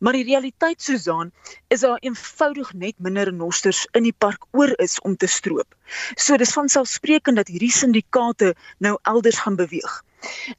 Maar 0.00 0.12
die 0.12 0.24
realiteit 0.24 0.82
Susan 0.82 1.32
is 1.68 1.80
daar 1.80 1.98
eenvoudig 2.00 2.72
net 2.74 2.98
minder 2.98 3.24
renosters 3.24 3.86
in 3.92 4.02
die 4.08 4.16
park 4.24 4.48
oor 4.56 4.72
is 4.82 4.98
om 5.06 5.16
te 5.16 5.30
stroop. 5.30 5.68
So 6.16 6.36
dis 6.40 6.54
van 6.56 6.68
selfsprekend 6.72 7.40
dat 7.40 7.52
hierdie 7.52 7.72
syndikaate 7.72 8.54
nou 8.84 8.96
elders 9.02 9.40
gaan 9.44 9.56
beweeg. 9.60 10.02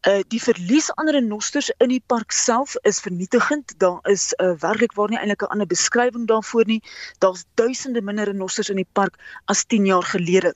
Uh 0.07 0.19
die 0.27 0.41
verlies 0.41 0.91
aan 0.95 1.09
renosters 1.09 1.71
in 1.77 1.89
die 1.89 2.03
park 2.05 2.31
self 2.31 2.75
is 2.81 2.99
vernietigend. 2.99 3.73
Daar 3.77 3.99
is 4.03 4.33
uh, 4.37 4.53
werklik 4.59 4.93
waar 4.93 5.09
nie 5.09 5.19
eintlik 5.19 5.41
'n 5.43 5.51
ander 5.55 5.67
beskrywing 5.67 6.27
daarvoor 6.27 6.65
nie. 6.65 6.81
Daar's 7.19 7.45
duisende 7.53 8.01
minder 8.01 8.25
renosters 8.25 8.69
in 8.69 8.75
die 8.75 8.91
park 8.93 9.15
as 9.45 9.63
10 9.63 9.85
jaar 9.85 10.03
gelede. 10.03 10.53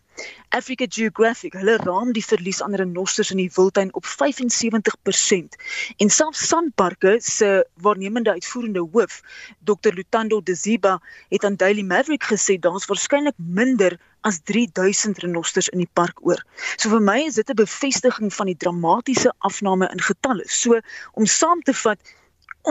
Africa 0.49 0.85
Geographic, 0.89 1.53
hulle 1.53 1.77
raam 1.77 2.11
die 2.13 2.25
verlies 2.25 2.61
aan 2.61 2.75
renosters 2.75 3.31
in 3.31 3.37
die 3.37 3.51
wildtuin 3.55 3.93
op 3.93 4.05
75%. 4.05 5.57
En 5.97 6.09
selfs 6.09 6.47
Sanparks 6.47 7.35
se 7.37 7.67
waarnemende 7.73 8.31
uitvoerende 8.31 8.79
hoof, 8.93 9.21
Dr. 9.59 9.93
Lutando 9.93 10.41
Deziba, 10.41 10.99
het 11.29 11.43
aan 11.43 11.55
Daily 11.55 11.81
Maverick 11.81 12.23
gesê 12.23 12.59
daar's 12.59 12.85
waarskynlik 12.85 13.33
minder 13.37 13.97
as 14.23 14.39
3000 14.49 15.21
renosters 15.23 15.69
in 15.69 15.83
die 15.83 15.91
park 15.99 16.19
oor. 16.25 16.41
So 16.77 16.89
vir 16.89 17.01
my 17.01 17.19
is 17.27 17.35
dit 17.35 17.49
'n 17.49 17.61
bevestiging 17.61 18.33
van 18.33 18.47
die 18.51 18.59
dramatiese 18.63 19.31
afname 19.39 19.89
in 19.91 20.01
getalle. 20.01 20.43
So 20.47 20.79
om 21.13 21.25
saam 21.25 21.61
te 21.61 21.73
vat 21.73 21.99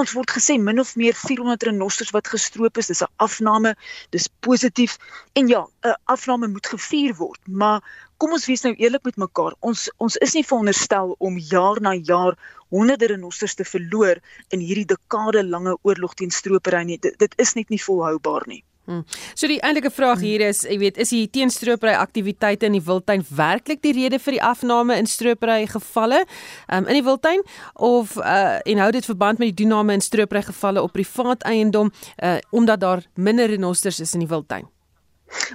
Ons 0.01 0.15
word 0.17 0.31
gesê 0.33 0.55
min 0.57 0.81
of 0.81 0.95
meer 0.97 1.13
400 1.13 1.67
renosters 1.69 2.13
wat 2.17 2.31
gestroop 2.33 2.79
is. 2.81 2.87
Dis 2.89 3.03
'n 3.05 3.13
afname. 3.27 3.75
Dis 4.17 4.29
positief. 4.41 4.97
En 5.35 5.49
ja, 5.49 5.67
'n 5.85 5.97
afname 6.15 6.49
moet 6.49 6.67
gevier 6.67 7.13
word, 7.15 7.41
maar 7.47 7.83
kom 8.17 8.33
ons 8.33 8.47
wees 8.47 8.63
nou 8.63 8.75
eerlik 8.75 9.05
met 9.05 9.17
mekaar. 9.17 9.53
Ons 9.61 9.91
ons 9.99 10.17
is 10.17 10.33
nie 10.33 10.45
veronderstel 10.45 11.15
om 11.19 11.39
jaar 11.39 11.81
na 11.81 11.93
jaar 11.93 12.39
honderde 12.71 13.07
renosters 13.07 13.55
te 13.55 13.65
verloor 13.65 14.17
in 14.49 14.61
hierdie 14.61 14.89
dekade 14.95 15.45
lange 15.45 15.77
oorlog 15.83 16.15
teen 16.15 16.31
stropery 16.31 16.85
nie. 16.85 16.99
Dit, 16.99 17.19
dit 17.19 17.35
is 17.37 17.53
net 17.55 17.69
nie 17.69 17.83
volhoubaar 17.83 18.47
nie. 18.47 18.65
Hmm. 18.93 19.05
So 19.35 19.49
die 19.49 19.61
eintlike 19.65 19.91
vraag 19.91 20.21
hier 20.21 20.43
is, 20.45 20.63
jy 20.69 20.77
weet, 20.83 20.99
is 21.01 21.13
die 21.15 21.25
teenstropery 21.33 21.95
aktiwiteite 21.97 22.69
in 22.69 22.77
die 22.77 22.85
wildtuin 22.85 23.25
werklik 23.33 23.81
die 23.85 23.95
rede 23.97 24.21
vir 24.21 24.37
die 24.37 24.43
afname 24.45 24.99
in 25.01 25.09
stropery 25.09 25.65
gevalle 25.71 26.23
um, 26.69 26.85
in 26.85 26.99
die 26.99 27.05
wildtuin 27.07 27.41
of 27.75 28.19
uh, 28.21 28.59
en 28.69 28.85
hou 28.85 28.91
dit 28.93 29.09
verband 29.09 29.41
met 29.41 29.53
die 29.53 29.63
toename 29.65 29.97
in 29.97 30.05
stropery 30.05 30.45
gevalle 30.51 30.85
op 30.85 30.93
privaat 30.93 31.47
eiendom 31.49 31.93
uh, 32.21 32.37
omdat 32.51 32.85
daar 32.85 33.07
minder 33.15 33.49
renosters 33.49 34.01
is 34.05 34.13
in 34.15 34.27
die 34.27 34.31
wildtuin? 34.31 34.72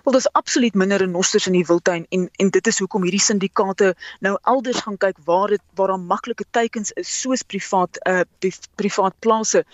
Wel 0.03 0.13
dis 0.13 0.31
absoluut 0.31 0.73
minder 0.73 0.97
renosters 0.97 1.47
in 1.47 1.57
die 1.57 1.65
wildtuin 1.65 2.05
en 2.09 2.29
en 2.35 2.49
dit 2.49 2.67
is 2.67 2.79
hoekom 2.79 3.03
hierdie 3.07 3.23
syndikaate 3.23 3.95
nou 4.19 4.37
elders 4.43 4.83
gaan 4.85 4.97
kyk 4.97 5.17
waar 5.25 5.55
dit 5.55 5.63
waar 5.79 5.93
daar 5.93 6.05
maklike 6.13 6.45
teikens 6.51 6.91
is 6.91 7.11
soos 7.21 7.43
privaat 7.43 7.99
uh 8.07 8.23
privaat 8.75 9.19
plase. 9.19 9.65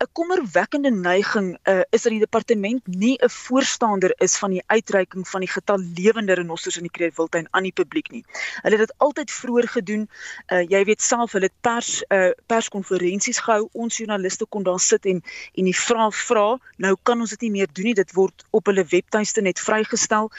'n 0.00 0.08
kommerwekkende 0.12 0.90
neiging 0.90 1.58
uh, 1.68 1.80
is 1.90 2.02
dat 2.02 2.12
die 2.12 2.22
departement 2.24 2.86
nie 2.86 3.16
'n 3.20 3.28
voorstander 3.28 4.12
is 4.16 4.36
van 4.36 4.50
die 4.50 4.62
uitreiking 4.66 5.28
van 5.28 5.40
die 5.40 5.48
getal 5.48 5.78
lewende 5.78 6.32
renosters 6.32 6.76
in 6.76 6.86
die 6.88 6.90
Kreet 6.90 7.16
Wildtuin 7.16 7.48
aan 7.50 7.62
die 7.62 7.72
publiek 7.72 8.08
nie. 8.10 8.24
Hulle 8.62 8.76
het 8.76 8.86
dit 8.86 8.94
altyd 8.96 9.30
vroeër 9.30 9.68
gedoen. 9.68 10.08
Uh, 10.48 10.62
jy 10.68 10.84
weet 10.84 11.02
self, 11.02 11.32
hulle 11.32 11.50
het 11.50 11.60
pers 11.60 11.90
uh, 12.08 12.30
perskonferensies 12.46 13.42
gehou. 13.44 13.68
Ons 13.72 13.96
joernaliste 13.96 14.46
kon 14.48 14.62
daar 14.62 14.80
sit 14.80 15.04
en 15.04 15.20
en 15.54 15.68
die 15.68 15.76
vrae 15.76 16.08
vra. 16.10 16.46
Nou 16.76 16.96
kan 17.02 17.20
ons 17.20 17.36
dit 17.36 17.40
nie 17.40 17.50
meer 17.60 17.68
doen 17.72 17.84
nie. 17.84 17.94
Dit 17.94 18.16
word 18.16 18.46
op 18.50 18.72
hulle 18.72 18.86
webtuiste 19.30 19.40
net 19.42 19.58
vrygestel. 19.58 20.30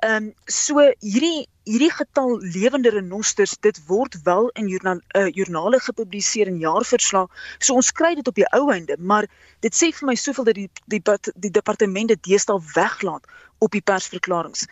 Ehm 0.00 0.28
um, 0.28 0.34
so 0.46 0.80
hierdie 1.00 1.46
hierdie 1.64 1.90
getal 1.92 2.38
lewende 2.40 2.90
renosters 2.90 3.58
dit 3.60 3.78
word 3.86 4.16
wel 4.24 4.48
in 4.54 4.68
joernal, 4.68 5.00
uh, 5.14 5.28
joernale 5.28 5.78
gepubliseer 5.78 6.48
in 6.48 6.58
jaarverslae 6.58 7.28
so 7.58 7.74
ons 7.74 7.92
kry 7.92 8.14
dit 8.14 8.26
op 8.26 8.34
die 8.34 8.48
ou 8.56 8.70
einde 8.72 8.96
maar 8.98 9.28
dit 9.60 9.74
sê 9.74 9.92
vir 9.92 10.06
my 10.08 10.16
soveel 10.16 10.44
dat 10.44 10.54
die 10.54 10.70
die, 10.86 11.02
die 11.36 11.50
departemente 11.50 12.16
deesdae 12.16 12.58
weglaat 12.74 13.26
op 13.60 13.74
die 13.76 13.84
persverklaringe. 13.84 14.66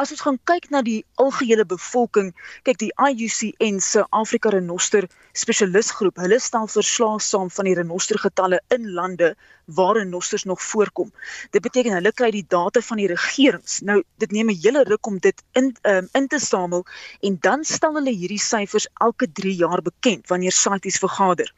As 0.00 0.12
ons 0.14 0.22
gaan 0.24 0.38
kyk 0.50 0.70
na 0.70 0.82
die 0.86 1.00
algehele 1.22 1.66
bevolking, 1.66 2.32
kyk 2.68 2.78
die 2.82 2.92
IUCN 2.94 3.80
se 3.82 4.04
Afrika 4.10 4.52
renoster 4.54 5.08
spesialisgroep, 5.38 6.18
hulle 6.22 6.38
stel 6.42 6.66
verslae 6.70 7.22
saam 7.22 7.50
van 7.50 7.68
die 7.68 7.76
renostergetalle 7.78 8.60
in 8.74 8.92
lande 8.96 9.34
waar 9.76 9.96
renosters 9.98 10.44
nog 10.48 10.62
voorkom. 10.62 11.12
Dit 11.50 11.62
beteken 11.62 11.92
hulle 11.92 12.12
kry 12.12 12.30
die 12.32 12.44
data 12.48 12.80
van 12.80 13.00
die 13.02 13.08
regerings. 13.10 13.80
Nou 13.84 14.00
dit 14.22 14.30
neem 14.32 14.50
'n 14.50 14.60
hele 14.62 14.84
ruk 14.88 15.06
om 15.06 15.18
dit 15.18 15.42
in 15.52 15.76
um, 15.82 16.08
in 16.12 16.28
te 16.28 16.38
samel 16.38 16.86
en 17.20 17.36
dan 17.40 17.64
stel 17.64 17.94
hulle 17.94 18.14
hierdie 18.14 18.40
syfers 18.40 18.88
elke 18.94 19.32
3 19.32 19.54
jaar 19.54 19.82
bekend 19.82 20.28
wanneer 20.28 20.52
CITES 20.52 20.98
vergader. 20.98 21.52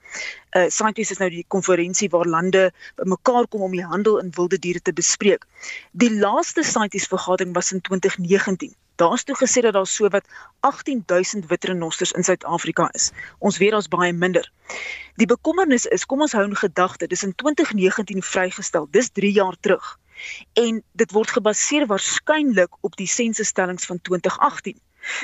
Uh 0.50 0.66
CITES 0.66 1.10
is 1.14 1.18
nou 1.22 1.28
die 1.30 1.44
konferensie 1.46 2.08
waar 2.10 2.26
lande 2.26 2.72
bymekaar 2.98 3.46
kom 3.48 3.62
om 3.62 3.74
die 3.76 3.84
handel 3.86 4.18
in 4.18 4.32
wilde 4.34 4.58
diere 4.58 4.80
te 4.82 4.92
bespreek. 4.92 5.46
Die 5.92 6.10
laaste 6.10 6.64
CITES 6.66 7.06
vergadering 7.06 7.54
was 7.54 7.70
in 7.72 7.80
2019. 7.80 8.74
Daar's 8.98 9.24
toe 9.24 9.36
gesê 9.36 9.62
dat 9.62 9.72
daar 9.72 9.86
so 9.86 10.08
wat 10.08 10.26
18000 10.60 11.46
wit 11.46 11.64
renosters 11.64 12.12
in 12.12 12.24
Suid-Afrika 12.24 12.88
is. 12.92 13.12
Ons 13.38 13.58
weet 13.58 13.70
daar's 13.70 13.88
baie 13.88 14.12
minder. 14.12 14.52
Die 15.16 15.26
bekommernis 15.26 15.86
is, 15.86 16.04
kom 16.04 16.20
ons 16.20 16.34
hou 16.36 16.44
in 16.44 16.56
gedagte, 16.56 17.06
dis 17.06 17.22
in 17.22 17.34
2019 17.34 18.22
vrygestel. 18.22 18.88
Dis 18.90 19.08
3 19.10 19.32
jaar 19.32 19.56
terug. 19.60 19.98
En 20.52 20.82
dit 20.92 21.12
word 21.16 21.30
gebaseer 21.30 21.86
waarskynlik 21.86 22.76
op 22.80 22.96
die 22.96 23.08
sensustellings 23.08 23.86
van 23.86 24.02
2018. 24.02 24.76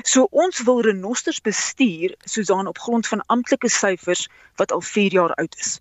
So 0.03 0.29
ons 0.31 0.63
wil 0.63 0.81
renosters 0.81 1.41
bestuur 1.41 2.15
soos 2.25 2.51
aan 2.51 2.67
op 2.67 2.79
grond 2.79 3.07
van 3.07 3.25
amptelike 3.27 3.69
syfers 3.69 4.29
wat 4.57 4.73
al 4.73 4.81
4 4.81 5.13
jaar 5.13 5.35
oud 5.35 5.57
is. 5.59 5.81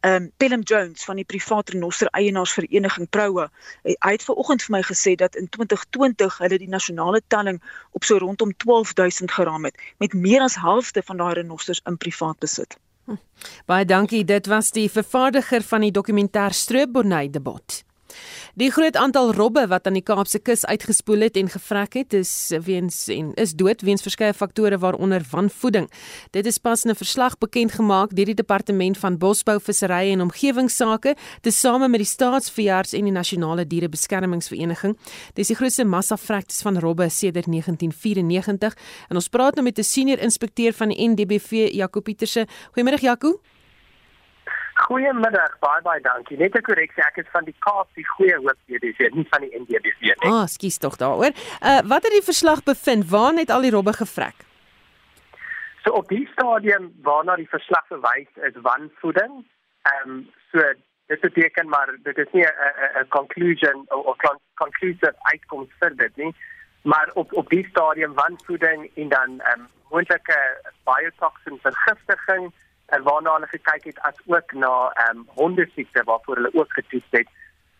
Ehm 0.00 0.14
um, 0.14 0.32
Pelham 0.36 0.60
Jones 0.60 1.04
van 1.04 1.16
die 1.16 1.24
private 1.24 1.72
renoster 1.72 2.08
eienaarsvereniging 2.16 3.08
Proua, 3.08 3.50
hy 3.84 4.12
het 4.14 4.24
vanoggend 4.24 4.62
vir 4.64 4.74
my 4.76 4.82
gesê 4.82 5.14
dat 5.14 5.36
in 5.36 5.48
2020 5.48 6.38
hulle 6.38 6.58
die 6.58 6.68
nasionale 6.68 7.20
telling 7.26 7.60
op 7.92 8.04
so 8.04 8.18
rondom 8.18 8.54
12000 8.56 9.32
geraam 9.32 9.64
het 9.64 9.76
met 9.98 10.12
meer 10.14 10.40
as 10.40 10.56
halfte 10.56 11.02
van 11.04 11.16
daai 11.16 11.34
renosters 11.40 11.82
in 11.84 11.96
privaat 11.96 12.38
besit. 12.38 12.78
Hm. 13.04 13.20
Baie 13.66 13.84
dankie. 13.84 14.24
Dit 14.24 14.46
was 14.46 14.70
die 14.70 14.90
vervaardiger 14.90 15.62
van 15.62 15.80
die 15.80 15.92
dokumentêr 15.92 16.52
Stroopbonney 16.52 17.30
debat. 17.30 17.82
Die 18.58 18.70
groot 18.70 18.96
aantal 18.96 19.32
robbe 19.32 19.66
wat 19.70 19.86
aan 19.86 19.94
die 19.94 20.02
Kaapse 20.02 20.38
kus 20.38 20.64
uitgespoel 20.66 21.20
het 21.20 21.36
en 21.36 21.48
gevrek 21.48 21.94
het, 21.94 22.14
is 22.14 22.52
weens 22.64 23.08
en 23.12 23.32
is 23.34 23.52
dood 23.54 23.82
weens 23.86 24.02
verskeie 24.02 24.34
faktore 24.34 24.78
waaronder 24.78 25.22
wanvoeding. 25.30 25.86
Dit 26.30 26.46
is 26.46 26.58
pas 26.58 26.84
in 26.84 26.90
'n 26.90 26.94
verslag 26.94 27.38
bekend 27.38 27.72
gemaak 27.72 28.14
deur 28.16 28.24
die 28.24 28.34
Departement 28.34 28.98
van 28.98 29.18
Bosbou, 29.18 29.60
Visserye 29.60 30.12
en 30.12 30.20
Omgewingsake, 30.20 31.16
tesame 31.40 31.88
met 31.88 32.00
die 32.00 32.08
Staatsveearts 32.08 32.92
en 32.92 33.04
die 33.04 33.12
Nasionale 33.12 33.66
Dierebeskermingsvereniging. 33.66 34.96
Dit 35.34 35.38
is 35.38 35.46
die 35.46 35.56
grootste 35.56 35.84
massa-vrektes 35.84 36.62
van 36.62 36.78
robbe 36.78 37.08
sedert 37.08 37.46
1994 37.46 38.74
en 39.08 39.16
ons 39.16 39.28
praat 39.28 39.54
nou 39.54 39.64
met 39.64 39.78
'n 39.78 39.82
senior 39.82 40.18
inspekteur 40.18 40.72
van 40.72 40.88
die 40.88 41.08
NDBV, 41.08 41.72
Jaco 41.72 42.00
Pieterse. 42.00 42.46
Goeiemôre 42.72 43.00
Jaco. 43.00 43.40
Goeiemiddag, 44.78 45.56
baie 45.58 45.82
baie 45.82 46.00
dankie. 46.00 46.36
Net 46.38 46.54
'n 46.54 46.62
korreksie, 46.62 47.02
ek 47.02 47.16
is 47.16 47.30
van 47.32 47.44
die 47.44 47.54
Kaap, 47.58 47.88
die 47.94 48.06
Goeie 48.06 48.36
Hoop 48.36 48.58
DBV, 48.66 49.10
nie 49.12 49.26
van 49.30 49.40
die 49.40 49.58
NDBV 49.58 50.00
nie. 50.00 50.14
Ah, 50.18 50.32
oh, 50.32 50.46
skus 50.46 50.78
tog 50.78 50.96
daaroor. 50.96 51.32
Uh 51.70 51.80
wat 51.92 52.02
het 52.06 52.14
die 52.14 52.28
verslag 52.32 52.62
bevind? 52.62 53.10
Waar 53.10 53.34
het 53.34 53.50
al 53.50 53.66
die 53.66 53.70
robbe 53.70 53.92
gevrek? 53.92 54.46
So 55.84 55.90
op 55.90 56.08
die 56.08 56.28
stadium 56.32 56.92
waarna 57.02 57.36
die 57.36 57.48
verslag 57.48 57.86
verwys 57.86 58.30
is 58.50 58.60
wanvoeding. 58.62 59.44
Ehm 59.82 60.10
um, 60.10 60.30
so 60.52 60.58
dit 61.06 61.20
beteken 61.20 61.68
maar 61.68 61.88
dit 62.02 62.18
is 62.18 62.30
nie 62.32 62.44
'n 62.44 63.02
'n 63.02 63.08
conclusion 63.08 63.84
of 63.88 64.16
conclusive 64.54 65.14
uitkoms 65.32 65.70
vir 65.80 65.96
dit 65.96 66.16
nie, 66.16 66.34
maar 66.82 67.10
op 67.14 67.32
op 67.32 67.48
die 67.48 67.66
stadium 67.70 68.14
wanvoeding 68.14 68.90
en 68.94 69.08
dan 69.08 69.40
ehm 69.40 69.60
um, 69.60 69.66
moontlike 69.90 70.38
biotoxin 70.84 71.58
vergiftiging 71.62 72.52
en 72.88 73.02
waarna 73.02 73.34
hulle 73.36 73.50
gekyk 73.50 73.84
het 73.84 74.00
as 74.08 74.18
ook 74.26 74.52
na 74.52 74.72
ehm 74.88 75.16
um, 75.16 75.26
hondesiekte 75.34 76.02
waarvoor 76.04 76.34
hulle 76.34 76.54
ook 76.54 76.72
getoets 76.72 77.10
het. 77.10 77.28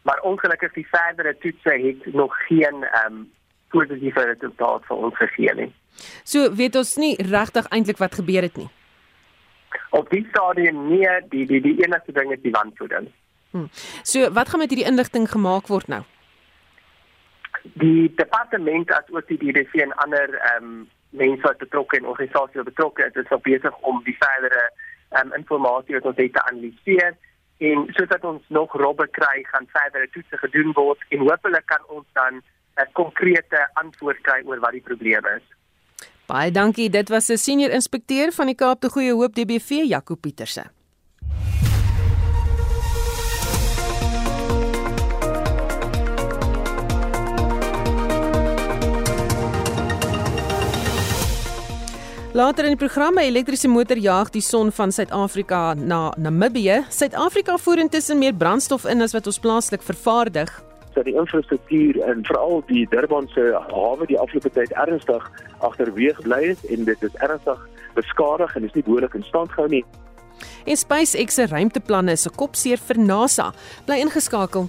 Maar 0.02 0.20
ongelukkig 0.20 0.72
die 0.72 0.86
verdere 0.90 1.36
toetse 1.38 1.70
het 1.86 2.14
nog 2.14 2.36
geen 2.46 2.84
ehm 2.84 3.12
um, 3.12 3.30
positiewe 3.68 4.24
resultate 4.24 4.84
vir 4.88 4.96
ons 4.96 5.16
gegee 5.16 5.54
nie. 5.54 5.70
So 6.24 6.52
weet 6.54 6.76
ons 6.76 6.96
nie 6.96 7.14
regtig 7.30 7.68
eintlik 7.68 7.96
wat 7.96 8.14
gebeur 8.20 8.42
het 8.42 8.56
nie. 8.56 8.68
Op 9.90 10.10
die 10.10 10.26
stadium 10.30 10.84
nie 10.88 11.08
die 11.32 11.46
die 11.46 11.60
die 11.60 11.76
enigste 11.84 12.12
ding 12.12 12.32
is 12.32 12.44
die 12.44 12.52
wanvoeding. 12.52 13.08
Hmm. 13.50 13.68
So 14.02 14.30
wat 14.32 14.48
gaan 14.48 14.64
met 14.64 14.70
hierdie 14.70 14.88
inligting 14.90 15.30
gemaak 15.30 15.72
word 15.72 15.88
nou? 15.88 16.02
Die 17.62 18.12
departement 18.14 18.92
as 18.92 19.08
ook 19.10 19.28
die 19.28 19.40
DDC 19.40 19.74
en 19.88 19.96
ander 20.04 20.36
ehm 20.36 20.64
um, 20.64 20.86
mense 21.10 21.40
wat 21.42 21.58
betrokke 21.58 21.96
en 21.96 22.06
organisasies 22.06 22.64
betrokke 22.64 23.06
is, 23.06 23.14
is 23.16 23.40
besig 23.42 23.76
om 23.88 24.02
die 24.04 24.16
verdere 24.18 24.66
um, 25.16 25.32
informasie 25.36 25.94
wat 25.94 26.06
ons 26.10 26.16
het 26.16 26.32
te 26.32 26.44
analiseer 26.50 27.16
en 27.58 27.86
sodat 27.96 28.24
ons 28.24 28.42
nog 28.48 28.72
robbe 28.72 29.08
kry 29.10 29.42
gaan 29.50 29.66
verdere 29.72 30.08
toetse 30.14 30.36
gedoen 30.44 30.72
word 30.72 31.02
en 31.08 31.26
hopelik 31.26 31.66
kan 31.66 31.84
ons 31.88 32.06
dan 32.12 32.42
'n 32.78 32.92
konkrete 32.92 33.68
antwoord 33.72 34.20
kry 34.22 34.42
oor 34.44 34.60
wat 34.60 34.72
die 34.72 34.86
probleem 34.90 35.26
is. 35.36 35.46
Baie 36.26 36.50
dankie. 36.50 36.90
Dit 36.90 37.08
was 37.08 37.28
'n 37.28 37.36
senior 37.36 37.70
inspekteur 37.70 38.32
van 38.32 38.46
die 38.46 38.54
Kaap 38.54 38.80
te 38.80 38.88
Goeie 38.88 39.12
Hoop 39.12 39.34
DBV, 39.34 39.70
Jaco 39.88 40.14
Pieterse. 40.14 40.77
Later 52.38 52.68
in 52.68 52.76
die 52.76 52.86
program 52.86 53.16
'n 53.18 53.26
elektriese 53.26 53.68
motor 53.68 53.96
jaag 53.96 54.30
die 54.30 54.40
son 54.40 54.70
van 54.72 54.92
Suid-Afrika 54.92 55.74
na 55.74 56.12
Namibië. 56.16 56.84
Suid-Afrika 56.88 57.56
voer 57.56 57.78
intussen 57.78 58.18
meer 58.18 58.34
brandstof 58.34 58.84
in 58.84 59.02
as 59.02 59.12
wat 59.12 59.26
ons 59.26 59.38
plaaslik 59.38 59.82
vervaardig. 59.82 60.62
Dat 60.94 61.04
die 61.04 61.14
infrastruktuur 61.14 62.00
en 62.00 62.24
veral 62.24 62.62
die 62.66 62.86
Durban 62.90 63.28
se 63.28 63.58
hawe 63.70 64.06
die 64.06 64.18
afgelope 64.18 64.50
tyd 64.50 64.70
ernstig 64.70 65.30
agterweeg 65.58 66.22
bly 66.22 66.48
het 66.48 66.64
en 66.64 66.84
dit 66.84 67.02
is 67.02 67.14
ernstig 67.14 67.68
beskadig 67.94 68.56
en 68.56 68.64
is 68.64 68.72
nie 68.72 68.82
behoorlik 68.82 69.14
in 69.14 69.22
stand 69.22 69.50
gehou 69.50 69.68
nie. 69.68 69.84
En 70.64 70.76
SpaceX 70.76 71.34
se 71.34 71.46
ruimteplanne 71.46 72.12
is 72.12 72.26
'n 72.26 72.34
kopseer 72.36 72.78
vir 72.78 72.98
NASA. 72.98 73.52
Bly 73.84 73.96
ingeskakel. 73.98 74.68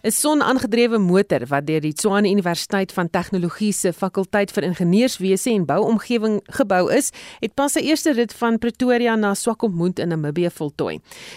Is 0.00 0.16
son-aangedrewe 0.16 0.96
motor 0.96 1.42
wat 1.50 1.66
deur 1.68 1.82
die 1.84 1.92
Tshwane 1.92 2.30
Universiteit 2.32 2.92
van 2.96 3.10
Tegnologie 3.12 3.72
se 3.76 3.90
fakulteit 3.92 4.48
vir 4.56 4.64
ingenieurswese 4.64 5.50
en 5.52 5.66
bouomgewing 5.68 6.38
gebou 6.56 6.86
is, 6.96 7.10
het 7.42 7.52
pas 7.52 7.76
sy 7.76 7.82
eerste 7.84 8.14
rit 8.16 8.32
van 8.38 8.56
Pretoria 8.62 9.18
na 9.20 9.34
Swakopmund 9.36 10.00
in 10.00 10.08
Namibië 10.08 10.48
voltooi. 10.56 10.94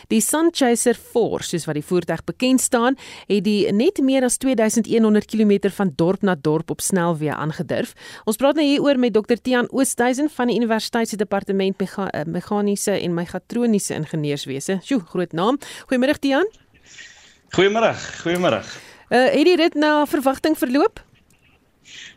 Die 0.07 0.21
Sunchaser 0.23 0.95
4, 0.95 1.43
soos 1.49 1.67
wat 1.67 1.75
die 1.75 1.83
voertuig 1.83 2.23
bekend 2.23 2.63
staan, 2.63 2.95
het 3.27 3.43
die 3.43 3.67
net 3.75 3.99
meer 3.99 4.23
as 4.23 4.39
2100 4.39 5.27
km 5.27 5.67
van 5.75 5.91
dorp 5.99 6.23
na 6.23 6.39
dorp 6.39 6.71
op 6.71 6.79
snelweë 6.79 7.35
aangedurf. 7.35 7.91
Ons 8.23 8.39
praat 8.39 8.55
nou 8.55 8.69
hieroor 8.69 8.95
met 8.95 9.11
Dr. 9.11 9.43
Tiaan 9.43 9.67
Oosthuizen 9.75 10.31
van 10.31 10.47
die 10.47 10.55
Universiteit 10.61 11.11
se 11.11 11.19
Departement 11.19 11.83
Mega 11.83 12.07
Meganiese 12.23 12.95
en 12.95 13.19
Megatroniese 13.19 13.99
Ingenieurswese. 13.99 14.79
Sjoe, 14.87 15.03
groot 15.11 15.35
naam. 15.35 15.59
Goeiemôre 15.89 16.15
Tiaan. 16.15 16.47
Goeiemôre, 17.53 17.93
goeiemôre. 18.23 18.63
Uh 19.13 19.27
het 19.29 19.45
die 19.45 19.55
rit 19.59 19.75
na 19.77 20.07
verwagting 20.09 20.55
verloop? 20.57 21.03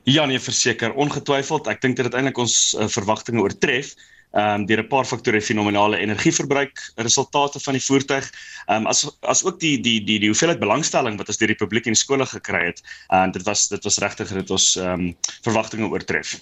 Ja, 0.09 0.25
nee, 0.25 0.40
verseker, 0.40 0.94
ongetwyfeld. 0.96 1.68
Ek 1.68 1.83
dink 1.83 1.99
dit 1.99 2.07
het 2.09 2.14
eintlik 2.16 2.38
ons 2.40 2.55
uh, 2.72 2.87
verwagtinge 2.88 3.42
oortref. 3.44 3.90
Ehm 4.33 4.62
um, 4.62 4.64
deur 4.68 4.81
'n 4.81 4.88
paar 4.88 5.05
faktore 5.05 5.40
fenominale 5.40 6.01
energieverbruik, 6.01 6.81
resultate 6.96 7.61
van 7.61 7.77
die 7.77 7.85
voertuig, 7.85 8.33
ehm 8.64 8.81
um, 8.81 8.87
as 8.87 9.05
as 9.20 9.44
ook 9.44 9.61
die 9.61 9.77
die 9.81 10.01
die 10.01 10.18
die 10.25 10.33
hoeveelheid 10.33 10.61
belangstelling 10.61 11.20
wat 11.20 11.29
ons 11.29 11.37
deur 11.37 11.53
die 11.53 11.61
publiek 11.64 11.87
en 11.87 11.94
skole 11.94 12.27
gekry 12.27 12.66
het. 12.72 12.81
En 13.09 13.29
uh, 13.29 13.33
dit 13.33 13.44
was 13.44 13.68
dit 13.68 13.85
was 13.85 13.99
regtig 13.99 14.33
dit 14.33 14.51
ons 14.51 14.77
ehm 14.77 14.92
um, 14.92 15.16
verwagtinge 15.44 15.88
oortref. 15.92 16.40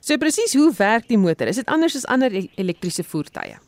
So 0.00 0.16
presies, 0.16 0.54
hoe 0.54 0.70
werk 0.78 1.08
die 1.08 1.18
motor? 1.18 1.46
Is 1.50 1.56
dit 1.56 1.66
anders 1.66 1.96
as 1.96 2.06
ander 2.06 2.30
e-, 2.30 2.50
elektriese 2.54 3.02
voertuie? 3.02 3.58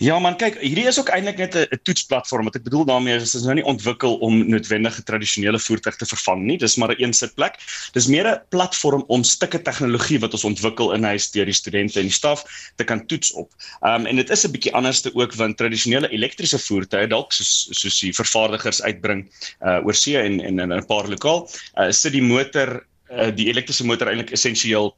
Ja 0.00 0.14
man, 0.16 0.32
kyk, 0.40 0.54
hierdie 0.64 0.86
is 0.88 0.96
ook 0.96 1.10
eintlik 1.12 1.36
net 1.36 1.56
'n 1.60 1.80
toetsplatform. 1.84 2.46
Wat 2.48 2.54
ek 2.56 2.62
bedoel 2.64 2.86
daarmee 2.88 3.16
is 3.20 3.34
is 3.36 3.42
nou 3.44 3.54
nie 3.54 3.64
ontwikkel 3.68 4.14
om 4.24 4.48
noodwendige 4.48 5.02
tradisionele 5.04 5.58
voertuig 5.60 5.96
te 5.96 6.06
vervang 6.08 6.40
nie. 6.40 6.56
Dis 6.56 6.76
maar 6.80 6.88
'n 6.88 7.02
een 7.04 7.12
sitplek. 7.12 7.60
Dis 7.92 8.06
meer 8.06 8.26
'n 8.26 8.40
platform 8.48 9.04
om 9.08 9.22
stukke 9.22 9.60
tegnologie 9.62 10.18
wat 10.20 10.32
ons 10.32 10.44
ontwikkel 10.44 10.92
in 10.92 11.04
huis 11.04 11.30
deur 11.30 11.44
die 11.44 11.52
studente 11.52 12.00
en 12.00 12.08
die 12.08 12.16
staf 12.16 12.44
te 12.76 12.84
kan 12.84 13.06
toets 13.06 13.32
op. 13.32 13.52
Um 13.82 14.06
en 14.06 14.16
dit 14.16 14.30
is 14.30 14.46
'n 14.46 14.50
bietjie 14.50 14.72
anderste 14.72 15.14
ook 15.14 15.34
want 15.34 15.56
tradisionele 15.56 16.08
elektriese 16.08 16.58
voertuie 16.58 17.06
dalk 17.06 17.32
soos 17.32 17.68
soos 17.70 18.00
die 18.00 18.14
vervaardigers 18.14 18.82
uitbring 18.82 19.28
uh 19.60 19.84
oor 19.84 19.94
see 19.94 20.16
en 20.16 20.40
en 20.40 20.60
in 20.60 20.72
'n 20.72 20.86
paar 20.86 21.08
lokaal, 21.08 21.48
uh, 21.76 21.90
sit 21.90 22.12
die 22.12 22.22
motor 22.22 22.86
uh, 23.12 23.30
die 23.34 23.48
elektriese 23.48 23.84
motor 23.84 24.08
eintlik 24.08 24.32
essensieel 24.32 24.96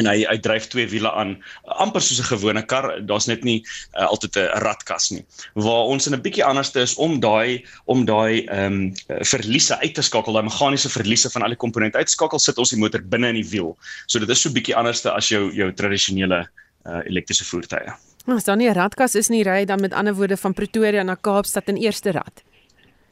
en 0.00 0.08
hy 0.08 0.22
hy 0.24 0.38
dryf 0.40 0.68
twee 0.72 0.86
wiele 0.88 1.10
aan 1.12 1.34
amper 1.82 2.02
soos 2.04 2.20
'n 2.20 2.30
gewone 2.30 2.62
kar 2.66 2.86
daar's 3.06 3.26
net 3.28 3.44
nie 3.44 3.64
uh, 3.98 4.06
altyd 4.06 4.36
'n 4.36 4.62
radkas 4.64 5.10
nie. 5.10 5.24
Waar 5.54 5.90
ons 5.92 6.06
in 6.06 6.14
'n 6.14 6.22
bietjie 6.22 6.44
anderste 6.44 6.80
is 6.80 6.94
om 6.94 7.20
daai 7.20 7.64
om 7.84 8.04
daai 8.04 8.46
ehm 8.46 8.72
um, 8.72 8.94
verliese 9.24 9.78
uit 9.80 9.94
te 9.94 10.02
skakel 10.02 10.32
daai 10.32 10.48
meganiese 10.48 10.88
verliese 10.88 11.30
van 11.30 11.42
al 11.42 11.54
die 11.54 11.64
komponente 11.64 11.98
uitskakel 11.98 12.38
sit 12.38 12.58
ons 12.58 12.70
die 12.70 12.78
motor 12.78 13.02
binne 13.02 13.28
in 13.28 13.40
die 13.42 13.50
wiel. 13.50 13.76
So 14.06 14.18
dit 14.18 14.28
is 14.28 14.40
so 14.40 14.50
bietjie 14.50 14.76
anderste 14.76 15.12
as 15.12 15.28
jou 15.28 15.52
jou 15.52 15.72
tradisionele 15.72 16.48
uh, 16.86 17.00
elektriese 17.04 17.44
voertuie. 17.44 17.92
As 18.26 18.44
dan 18.44 18.58
nie 18.58 18.68
'n 18.68 18.74
radkas 18.74 19.14
is 19.14 19.28
nie 19.28 19.42
ry 19.42 19.64
dan 19.64 19.80
met 19.80 19.92
ander 19.92 20.14
woorde 20.14 20.36
van 20.36 20.54
Pretoria 20.54 21.02
na 21.02 21.14
Kaapstad 21.14 21.68
in 21.68 21.76
eerste 21.76 22.12
rad 22.12 22.42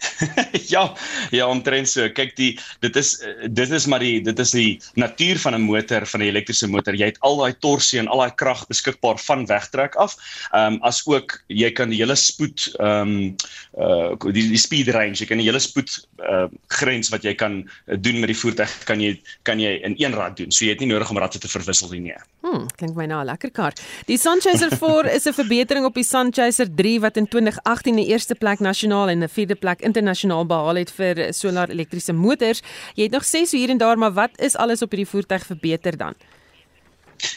ja, 0.75 0.95
ja, 1.31 1.49
omtrent 1.49 1.89
so. 1.89 2.09
Kyk, 2.15 2.35
die 2.37 2.51
dit 2.81 2.97
is 2.97 3.13
dit 3.49 3.71
is 3.71 3.87
maar 3.91 4.03
die 4.05 4.21
dit 4.25 4.39
is 4.39 4.53
die 4.57 4.81
natuur 4.95 5.39
van 5.39 5.55
'n 5.55 5.67
motor, 5.67 6.07
van 6.07 6.21
'n 6.21 6.31
elektriese 6.31 6.69
motor. 6.69 6.95
Jy 6.95 7.13
het 7.13 7.21
al 7.21 7.37
daai 7.37 7.55
torsie 7.59 7.99
en 7.99 8.09
al 8.09 8.25
daai 8.25 8.35
krag 8.35 8.67
beskikbaar 8.67 9.19
van 9.19 9.47
wegtrek 9.47 9.95
af. 9.95 10.17
Ehm 10.53 10.75
um, 10.75 10.83
as 10.83 11.03
ook 11.07 11.43
jy 11.49 11.71
kan 11.73 11.91
die 11.91 12.01
hele 12.01 12.17
spoed 12.17 12.71
ehm 12.79 13.01
um, 13.01 13.37
uh 13.79 14.17
die, 14.33 14.49
die 14.49 14.59
speed 14.59 14.89
range, 14.89 15.21
jy 15.21 15.27
kan 15.27 15.39
die 15.39 15.47
hele 15.47 15.61
spoed 15.61 16.09
uh 16.19 16.49
grens 16.69 17.09
wat 17.09 17.23
jy 17.23 17.35
kan 17.35 17.63
doen 17.87 18.21
met 18.21 18.29
die 18.33 18.39
voertuig 18.39 18.73
kan 18.85 19.01
jy 19.01 19.21
kan 19.43 19.61
jy 19.61 19.81
in 19.85 19.95
een 19.99 20.15
rad 20.15 20.37
doen. 20.37 20.51
So 20.51 20.65
jy 20.65 20.71
het 20.71 20.81
nie 20.81 20.89
nodig 20.89 21.11
om 21.11 21.19
radde 21.19 21.39
te 21.39 21.49
verwissel 21.49 21.91
nie. 21.91 22.01
nie. 22.01 22.15
Hm, 22.41 22.67
klink 22.77 22.97
my 22.97 23.07
nou 23.07 23.21
'n 23.21 23.27
lekker 23.27 23.51
kar. 23.51 23.73
Die 24.07 24.19
Sunchaser 24.19 24.77
4 24.77 25.13
is 25.15 25.27
'n 25.27 25.33
verbetering 25.33 25.85
op 25.85 25.95
die 25.95 26.05
Sunchaser 26.05 26.69
3 26.75 27.01
wat 27.01 27.17
in 27.17 27.29
2018 27.29 27.97
die 27.97 28.07
eerste 28.07 28.35
plek 28.35 28.61
nasionaal 28.61 29.09
en 29.09 29.23
'n 29.23 29.29
vierde 29.29 29.55
plek 29.55 29.81
internasionaal 29.91 30.47
behaal 30.47 30.81
het 30.81 30.93
vir 30.97 31.23
solar 31.37 31.73
elektriese 31.73 32.15
motors. 32.17 32.63
Jy 32.95 33.09
het 33.09 33.17
nog 33.17 33.27
sê 33.27 33.45
so 33.45 33.59
hier 33.59 33.73
en 33.73 33.81
daar, 33.83 33.99
maar 33.99 34.15
wat 34.17 34.39
is 34.39 34.57
alles 34.57 34.83
op 34.87 34.95
hierdie 34.95 35.11
voertuig 35.11 35.47
verbeter 35.47 35.99
dan? 36.01 36.19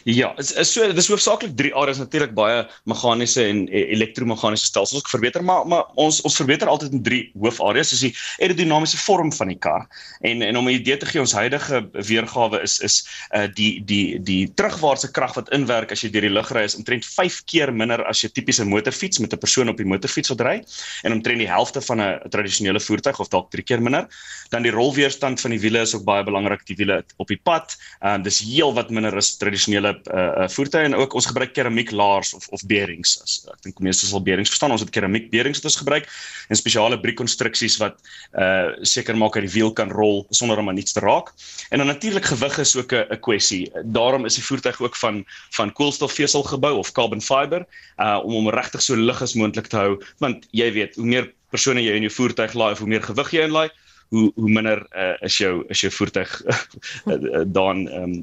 Ja, 0.03 0.33
so 0.41 0.87
dis 0.93 1.07
hoofsaaklik 1.07 1.55
drie 1.57 1.71
areas 1.75 1.97
natuurlik 1.97 2.33
baie 2.35 2.63
meganiese 2.89 3.45
en 3.47 3.67
e, 3.69 3.85
elektromeganiese 3.95 4.65
stelsels 4.65 5.01
wat 5.01 5.11
verbeter, 5.11 5.43
maar 5.43 5.67
maar 5.67 5.85
ons 5.95 6.21
ons 6.27 6.35
verbeter 6.35 6.67
altyd 6.67 6.91
in 6.91 7.03
drie 7.03 7.21
hoofareas, 7.39 7.93
dis 7.93 8.03
die 8.07 8.13
aerodinamiese 8.43 8.97
vorm 8.97 9.31
van 9.31 9.51
die 9.53 9.59
kar. 9.59 9.87
En 10.21 10.41
en 10.41 10.57
om 10.57 10.67
'n 10.67 10.75
idee 10.79 10.97
te 10.97 11.05
gee, 11.05 11.21
ons 11.21 11.33
huidige 11.33 11.83
weergawe 11.91 12.61
is 12.61 12.79
is 12.79 13.07
uh 13.35 13.47
die 13.55 13.83
die 13.85 14.19
die 14.19 14.53
terugwaartse 14.53 15.11
krag 15.11 15.35
wat 15.35 15.51
inwerk 15.51 15.91
as 15.91 16.01
jy 16.03 16.09
deur 16.09 16.27
die 16.27 16.33
lug 16.33 16.51
ry 16.51 16.63
is 16.63 16.75
omtrent 16.75 17.05
5 17.05 17.43
keer 17.45 17.73
minder 17.73 18.03
as 18.07 18.23
jy 18.23 18.29
tipiese 18.29 18.65
motorfiets 18.65 19.19
met 19.19 19.33
'n 19.33 19.37
persoon 19.37 19.69
op 19.69 19.77
die 19.77 19.85
motorfiets 19.85 20.29
wat 20.29 20.41
ry 20.41 20.63
en 21.03 21.13
omtrent 21.13 21.39
die 21.39 21.49
helfte 21.49 21.81
van 21.81 22.01
'n 22.01 22.29
tradisionele 22.29 22.79
voertuig 22.79 23.19
of 23.19 23.29
dalk 23.29 23.51
3 23.51 23.63
keer 23.63 23.81
minder. 23.81 24.07
Dan 24.49 24.63
die 24.63 24.71
rolweerstand 24.71 25.41
van 25.41 25.51
die 25.51 25.59
wiele 25.59 25.79
is 25.79 25.95
ook 25.95 26.03
baie 26.03 26.23
belangrik, 26.23 26.65
die 26.65 26.75
wiele 26.75 27.03
op 27.17 27.27
die 27.27 27.39
pad. 27.43 27.77
Ehm 28.01 28.19
uh, 28.19 28.23
dis 28.23 28.39
heel 28.39 28.73
wat 28.73 28.89
minder 28.89 29.15
as 29.15 29.37
tradisionele 29.37 29.72
tradisionele 29.73 30.01
uh, 30.13 30.47
voertuie 30.49 30.83
en 30.85 30.95
ook 30.95 31.13
ons 31.13 31.25
gebruik 31.25 31.53
keramiek 31.53 31.91
laars 31.91 32.33
of 32.33 32.47
of 32.51 32.61
bearings. 32.67 33.17
As, 33.23 33.45
ek 33.51 33.61
dink 33.63 33.79
meeste 33.79 34.05
sal 34.05 34.21
bearings 34.21 34.49
verstaan. 34.49 34.71
Ons 34.71 34.81
het 34.81 34.91
keramiek 34.93 35.29
bearings 35.31 35.61
wat 35.61 35.71
ons 35.71 35.79
gebruik 35.81 36.07
en 36.49 36.59
spesiale 36.59 36.99
briekkonstruksies 36.99 37.79
wat 37.81 37.99
uh 38.37 38.73
seker 38.83 39.17
maak 39.17 39.33
dat 39.33 39.45
die 39.47 39.53
wiel 39.53 39.73
kan 39.73 39.91
rol 39.91 40.25
sonder 40.31 40.59
om 40.59 40.69
aan 40.69 40.77
iets 40.77 40.93
te 40.93 41.03
raak. 41.03 41.31
En 41.71 41.81
dan 41.81 41.87
natuurlik 41.87 42.25
gewig 42.25 42.57
is 42.59 42.75
ook 42.75 42.93
'n 42.93 43.19
kwessie. 43.19 43.71
Daarom 43.83 44.25
is 44.25 44.35
die 44.35 44.43
voertuig 44.43 44.81
ook 44.81 44.95
van 44.95 45.25
van 45.51 45.73
koolstofvesel 45.73 46.43
gebou 46.43 46.77
of 46.77 46.91
carbon 46.91 47.21
fiber 47.21 47.65
uh 47.97 48.19
om 48.23 48.33
hom 48.33 48.49
regtig 48.49 48.81
so 48.81 48.95
lig 48.95 49.21
as 49.21 49.33
moontlik 49.33 49.67
te 49.67 49.77
hou 49.77 50.01
want 50.19 50.45
jy 50.51 50.71
weet 50.71 50.95
hoe 50.95 51.05
meer 51.05 51.33
persone 51.49 51.81
jy 51.81 51.93
in 51.95 52.01
jou 52.01 52.11
voertuig 52.11 52.53
laai 52.53 52.71
of 52.71 52.79
hoe 52.79 52.87
meer 52.87 53.03
gewig 53.03 53.31
jy 53.31 53.45
inlaai 53.45 53.69
hoe 54.13 54.31
hoe 54.35 54.49
minder 54.49 54.83
uh, 54.93 55.15
is 55.25 55.37
jou 55.41 55.53
is 55.73 55.81
jou 55.81 55.91
voertuig 55.93 56.31
uh, 56.45 57.41
dan 57.45 57.87
um, 57.89 58.13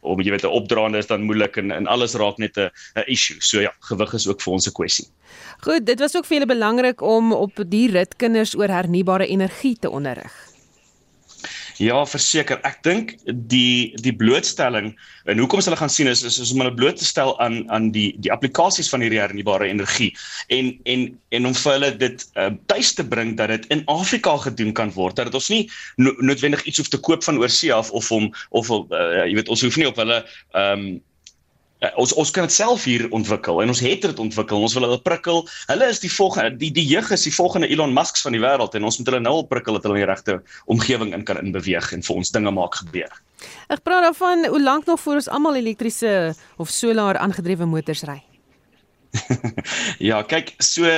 om 0.00 0.22
jy 0.22 0.34
weet 0.34 0.46
'n 0.46 0.56
opdraande 0.58 0.98
is 0.98 1.10
dan 1.10 1.26
moeilik 1.28 1.56
en 1.62 1.70
en 1.70 1.86
alles 1.86 2.16
raak 2.18 2.38
net 2.42 2.58
'n 2.58 2.70
issue. 3.06 3.38
So 3.38 3.60
ja, 3.60 3.72
gewig 3.90 4.14
is 4.14 4.26
ook 4.28 4.42
vir 4.42 4.52
ons 4.52 4.66
'n 4.68 4.72
kwessie. 4.72 5.06
Goed, 5.60 5.86
dit 5.86 5.98
was 5.98 6.16
ook 6.16 6.26
vir 6.26 6.38
julle 6.38 6.52
belangrik 6.54 7.00
om 7.00 7.32
op 7.32 7.62
die 7.66 7.90
rit 7.90 8.16
kinders 8.16 8.56
oor 8.58 8.68
hernubare 8.68 9.26
energie 9.26 9.76
te 9.78 9.90
onderrig. 9.90 10.53
Ja, 11.82 12.04
verseker. 12.06 12.60
Ek 12.62 12.82
dink 12.86 13.14
die 13.50 13.94
die 14.02 14.12
blootstelling 14.14 14.92
en 15.26 15.40
hoekom 15.42 15.62
hulle 15.64 15.78
gaan 15.78 15.90
sien 15.90 16.06
is 16.10 16.22
is, 16.22 16.38
is 16.38 16.52
om 16.54 16.62
hulle 16.62 16.74
bloot 16.74 17.00
te 17.00 17.06
stel 17.08 17.32
aan 17.42 17.64
aan 17.74 17.88
die 17.94 18.12
die 18.22 18.30
applikasies 18.30 18.90
van 18.92 19.02
hierdie 19.02 19.18
hernubare 19.18 19.66
energie 19.66 20.12
en 20.54 20.70
en 20.84 21.06
en 21.34 21.48
om 21.50 21.56
vir 21.58 21.72
hulle 21.72 21.90
dit 21.98 22.26
uh, 22.38 22.52
tuis 22.70 22.92
te 22.94 23.06
bring 23.06 23.34
dat 23.40 23.50
dit 23.54 23.66
in 23.74 23.82
Afrika 23.90 24.36
gedoen 24.44 24.70
kan 24.72 24.92
word. 24.94 25.18
Dat 25.18 25.34
ons 25.34 25.50
nie 25.50 25.64
no 25.96 26.14
noodwendig 26.20 26.62
iets 26.62 26.78
hoef 26.78 26.92
te 26.92 27.00
koop 27.00 27.26
van 27.26 27.42
oorsee 27.42 27.74
af 27.74 27.90
of 27.90 28.12
om 28.14 28.30
of 28.50 28.70
uh, 28.70 29.24
jy 29.24 29.34
weet 29.40 29.50
ons 29.50 29.66
hoef 29.66 29.80
nie 29.80 29.90
op 29.90 29.98
hulle 29.98 30.22
ehm 30.54 30.86
um, 30.86 31.02
Uh, 31.84 31.90
ons 32.00 32.12
ons 32.16 32.30
kan 32.32 32.46
dit 32.46 32.54
self 32.54 32.84
hier 32.88 33.04
ontwikkel 33.12 33.60
en 33.60 33.72
ons 33.72 33.82
het 33.84 34.04
dit 34.06 34.20
ontwikkel. 34.22 34.62
Ons 34.64 34.76
wil 34.78 34.86
hulle 34.86 35.00
prikkel. 35.04 35.42
Hulle 35.68 35.88
is 35.92 36.00
die 36.00 36.12
volgende 36.12 36.56
die 36.60 36.70
die 36.72 36.84
jeug 36.86 37.10
is 37.12 37.26
die 37.26 37.34
volgende 37.34 37.68
Elon 37.68 37.92
Musks 37.96 38.24
van 38.24 38.36
die 38.36 38.40
wêreld 38.40 38.76
en 38.78 38.88
ons 38.88 39.00
moet 39.00 39.10
hulle 39.10 39.22
nou 39.24 39.34
al 39.40 39.48
prikkel 39.50 39.76
dat 39.76 39.88
hulle 39.88 39.98
in 40.00 40.04
die 40.06 40.10
regte 40.10 40.38
omgewing 40.72 41.12
in 41.16 41.26
kan 41.28 41.40
inbeweeg 41.42 41.92
en 41.96 42.04
vir 42.06 42.20
ons 42.22 42.32
dinge 42.32 42.52
maak 42.54 42.78
gebeur. 42.80 43.12
Ek 43.68 43.82
praat 43.84 44.06
daarvan 44.08 44.46
hoe 44.48 44.62
lank 44.62 44.86
nog 44.88 45.02
voor 45.02 45.20
ons 45.20 45.28
almal 45.28 45.58
elektriese 45.60 46.32
of 46.56 46.72
solar 46.72 47.20
aangedrewe 47.20 47.68
motors 47.68 48.06
ry. 48.08 48.22
ja, 50.08 50.22
kyk, 50.26 50.54
so 50.62 50.88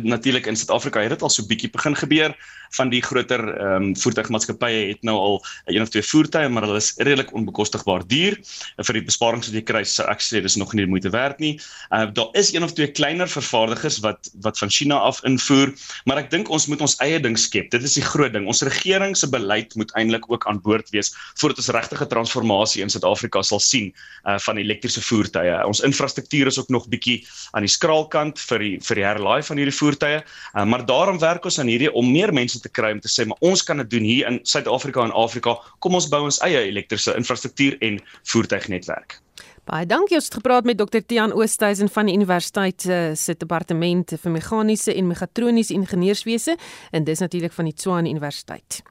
natuurlik 0.00 0.46
in 0.48 0.56
Suid-Afrika 0.56 1.02
het 1.04 1.16
dit 1.16 1.24
al 1.26 1.32
so 1.32 1.44
bietjie 1.48 1.70
begin 1.72 1.96
gebeur 1.98 2.36
van 2.76 2.90
die 2.90 3.02
groter 3.02 3.42
ehm 3.54 3.90
um, 3.90 3.94
voertuigmaatskappye 3.96 4.88
het 4.90 5.02
nou 5.06 5.16
al 5.16 5.36
een 5.66 5.82
of 5.82 5.90
twee 5.92 6.02
voertuie, 6.02 6.48
maar 6.48 6.66
hulle 6.66 6.80
is 6.80 6.92
redelik 6.96 7.32
onbekostigbaar 7.36 8.06
duur. 8.06 8.38
Vir 8.82 8.98
die 8.98 9.04
besparings 9.06 9.48
wat 9.48 9.56
jy 9.56 9.62
kry, 9.66 9.82
sou 9.84 10.06
ek 10.10 10.22
sê 10.24 10.42
dis 10.42 10.56
nog 10.56 10.74
nie 10.74 10.84
die 10.84 10.90
moeite 10.90 11.12
werd 11.14 11.40
nie. 11.42 11.56
Uh 11.90 12.06
daar 12.16 12.30
is 12.38 12.52
een 12.54 12.64
of 12.64 12.72
twee 12.72 12.90
kleiner 12.92 13.28
vervaardigers 13.28 14.00
wat 14.04 14.30
wat 14.44 14.58
van 14.58 14.70
China 14.70 14.98
af 15.08 15.22
invoer, 15.24 15.72
maar 16.06 16.22
ek 16.22 16.30
dink 16.30 16.50
ons 16.50 16.66
moet 16.66 16.80
ons 16.80 16.96
eie 17.04 17.20
ding 17.20 17.36
skep. 17.38 17.70
Dit 17.70 17.82
is 17.82 17.96
die 17.98 18.04
groot 18.04 18.32
ding. 18.32 18.46
Ons 18.46 18.62
regering 18.66 19.16
se 19.16 19.28
beleid 19.30 19.74
moet 19.76 19.92
eintlik 19.98 20.28
ook 20.30 20.46
aan 20.46 20.60
boord 20.62 20.90
wees 20.94 21.12
voordat 21.40 21.58
ons 21.62 21.72
regtige 21.76 22.06
transformasie 22.06 22.82
in 22.82 22.92
Suid-Afrika 22.92 23.42
sal 23.42 23.60
sien 23.60 23.92
uh 24.24 24.38
van 24.46 24.58
elektriese 24.60 25.02
voertuie. 25.02 25.54
Ons 25.66 25.82
infrastruktuur 25.86 26.46
is 26.46 26.58
ook 26.58 26.68
nog 26.68 26.88
bietjie 26.88 27.20
aan 27.52 27.66
die 27.66 27.72
skraalkant 27.72 28.40
vir 28.50 28.62
die 28.62 28.74
vir 28.86 29.00
die 29.00 29.06
herlaai 29.06 29.42
van 29.46 29.60
hierdie 29.60 29.76
voertuie. 29.76 30.20
Uh, 30.54 30.64
maar 30.64 30.84
daarom 30.86 31.18
werk 31.22 31.44
ons 31.48 31.58
aan 31.60 31.70
hierdie 31.70 31.92
om 31.92 32.08
meer 32.12 32.32
mense 32.34 32.55
te 32.62 32.72
kry 32.72 32.92
om 32.96 33.00
te 33.00 33.10
sê 33.12 33.26
maar 33.26 33.40
ons 33.40 33.62
kan 33.62 33.82
dit 33.82 33.90
doen 33.90 34.06
hier 34.06 34.30
in 34.30 34.40
Suid-Afrika 34.42 35.04
en 35.04 35.12
Afrika. 35.12 35.56
Kom 35.78 35.94
ons 35.98 36.08
bou 36.12 36.24
ons 36.28 36.40
eie 36.46 36.66
elektriese 36.68 37.16
infrastruktuur 37.18 37.78
en 37.80 38.00
voertuignetwerk. 38.32 39.20
Baie 39.66 39.86
dankie. 39.86 40.14
Ons 40.14 40.28
het 40.30 40.38
gepraat 40.38 40.64
met 40.64 40.78
Dr. 40.78 41.02
Tiaan 41.02 41.32
Oosthuizen 41.34 41.88
van 41.90 42.06
die 42.06 42.14
Universiteit 42.14 42.84
uh, 42.86 43.10
se 43.18 43.34
departement 43.34 44.14
vir 44.22 44.30
meganiese 44.30 44.94
en 44.94 45.08
megatroniese 45.10 45.74
ingenieurswese 45.74 46.54
en 46.94 47.04
dis 47.04 47.22
natuurlik 47.24 47.52
van 47.52 47.66
die 47.66 47.74
Tshwane 47.74 48.12
Universiteit. 48.14 48.82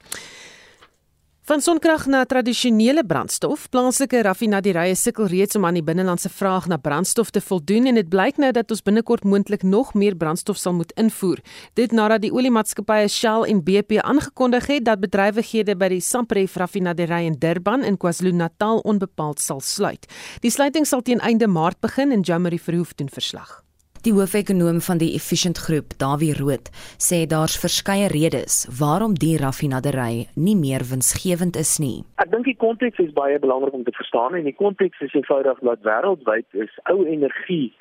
Van 1.46 1.60
sonkrag 1.62 2.08
na 2.10 2.24
tradisionele 2.26 3.04
brandstof, 3.06 3.68
plaaslike 3.70 4.18
raffinaderye 4.26 4.96
sukkel 4.98 5.28
reeds 5.30 5.54
om 5.54 5.62
aan 5.68 5.76
die 5.78 5.82
binnelandse 5.86 6.26
vraag 6.26 6.64
na 6.66 6.74
brandstof 6.76 7.28
te 7.30 7.38
voldoen 7.38 7.84
en 7.86 7.94
dit 7.94 8.08
blyk 8.10 8.40
nou 8.42 8.48
dat 8.50 8.72
ons 8.74 8.82
binnekort 8.82 9.22
moontlik 9.22 9.62
nog 9.62 9.92
meer 9.94 10.16
brandstof 10.18 10.58
sal 10.58 10.74
moet 10.74 10.90
invoer. 10.98 11.38
Dit 11.78 11.94
nadat 11.94 12.24
die 12.24 12.32
oliemaatskappye 12.34 13.06
Shell 13.06 13.46
en 13.46 13.60
BP 13.62 14.00
aangekondig 14.02 14.66
het 14.72 14.88
dat 14.88 15.04
bedrywighede 15.04 15.76
by 15.78 15.92
die 15.94 16.00
Sampref 16.02 16.56
raffinaderry 16.58 17.28
in 17.28 17.38
Durban 17.38 17.86
in 17.86 17.94
KwaZulu-Natal 17.94 18.82
onbepaald 18.82 19.38
sal 19.38 19.62
sluit. 19.62 20.10
Die 20.42 20.50
sluiting 20.50 20.82
sal 20.82 21.06
teen 21.06 21.22
einde 21.22 21.46
Maart 21.46 21.78
begin 21.78 22.10
en 22.10 22.26
Jamie 22.26 22.58
Verhoef 22.58 22.98
doen 22.98 23.08
verslag. 23.08 23.65
Die 24.06 24.14
hoofekonoom 24.14 24.76
van 24.86 25.00
die 25.02 25.14
Efficient 25.18 25.58
Groep, 25.58 25.96
Dawie 25.98 26.34
Rood, 26.38 26.68
sê 27.06 27.24
daar's 27.26 27.56
verskeie 27.58 28.06
redes 28.12 28.60
waarom 28.78 29.16
die 29.18 29.32
raffinaderry 29.42 30.28
nie 30.38 30.54
meer 30.54 30.84
winsgewend 30.90 31.58
is 31.58 31.72
nie. 31.82 32.04
Ek 32.22 32.30
dink 32.30 32.46
die 32.46 32.54
konteks 32.54 33.02
is 33.02 33.10
baie 33.16 33.40
belangrik 33.42 33.74
om 33.74 33.82
te 33.82 33.96
verstaan 33.96 34.38
en 34.38 34.46
die 34.46 34.54
konteks 34.54 35.02
is 35.02 35.16
eenvoudig 35.18 35.58
dat 35.58 35.82
wêreldwyd 35.82 36.46
is 36.54 36.78
ou 36.92 37.00
energie 37.02 37.72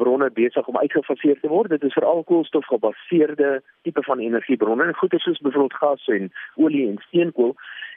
bronne 0.00 0.30
besig 0.32 0.72
om 0.72 0.80
uitgefaseer 0.80 1.36
te 1.42 1.52
word. 1.52 1.68
Dit 1.76 1.84
is 1.84 1.92
veral 1.92 2.24
koolstofgebaseerde 2.32 3.60
tipe 3.84 4.08
van 4.08 4.24
energiebronne, 4.24 4.88
goed 4.96 5.20
soos 5.20 5.44
byvoorbeeld 5.44 5.80
gas 5.84 6.08
en 6.16 6.32
olie 6.56 6.88
en 6.88 6.96
steenkool 7.10 7.52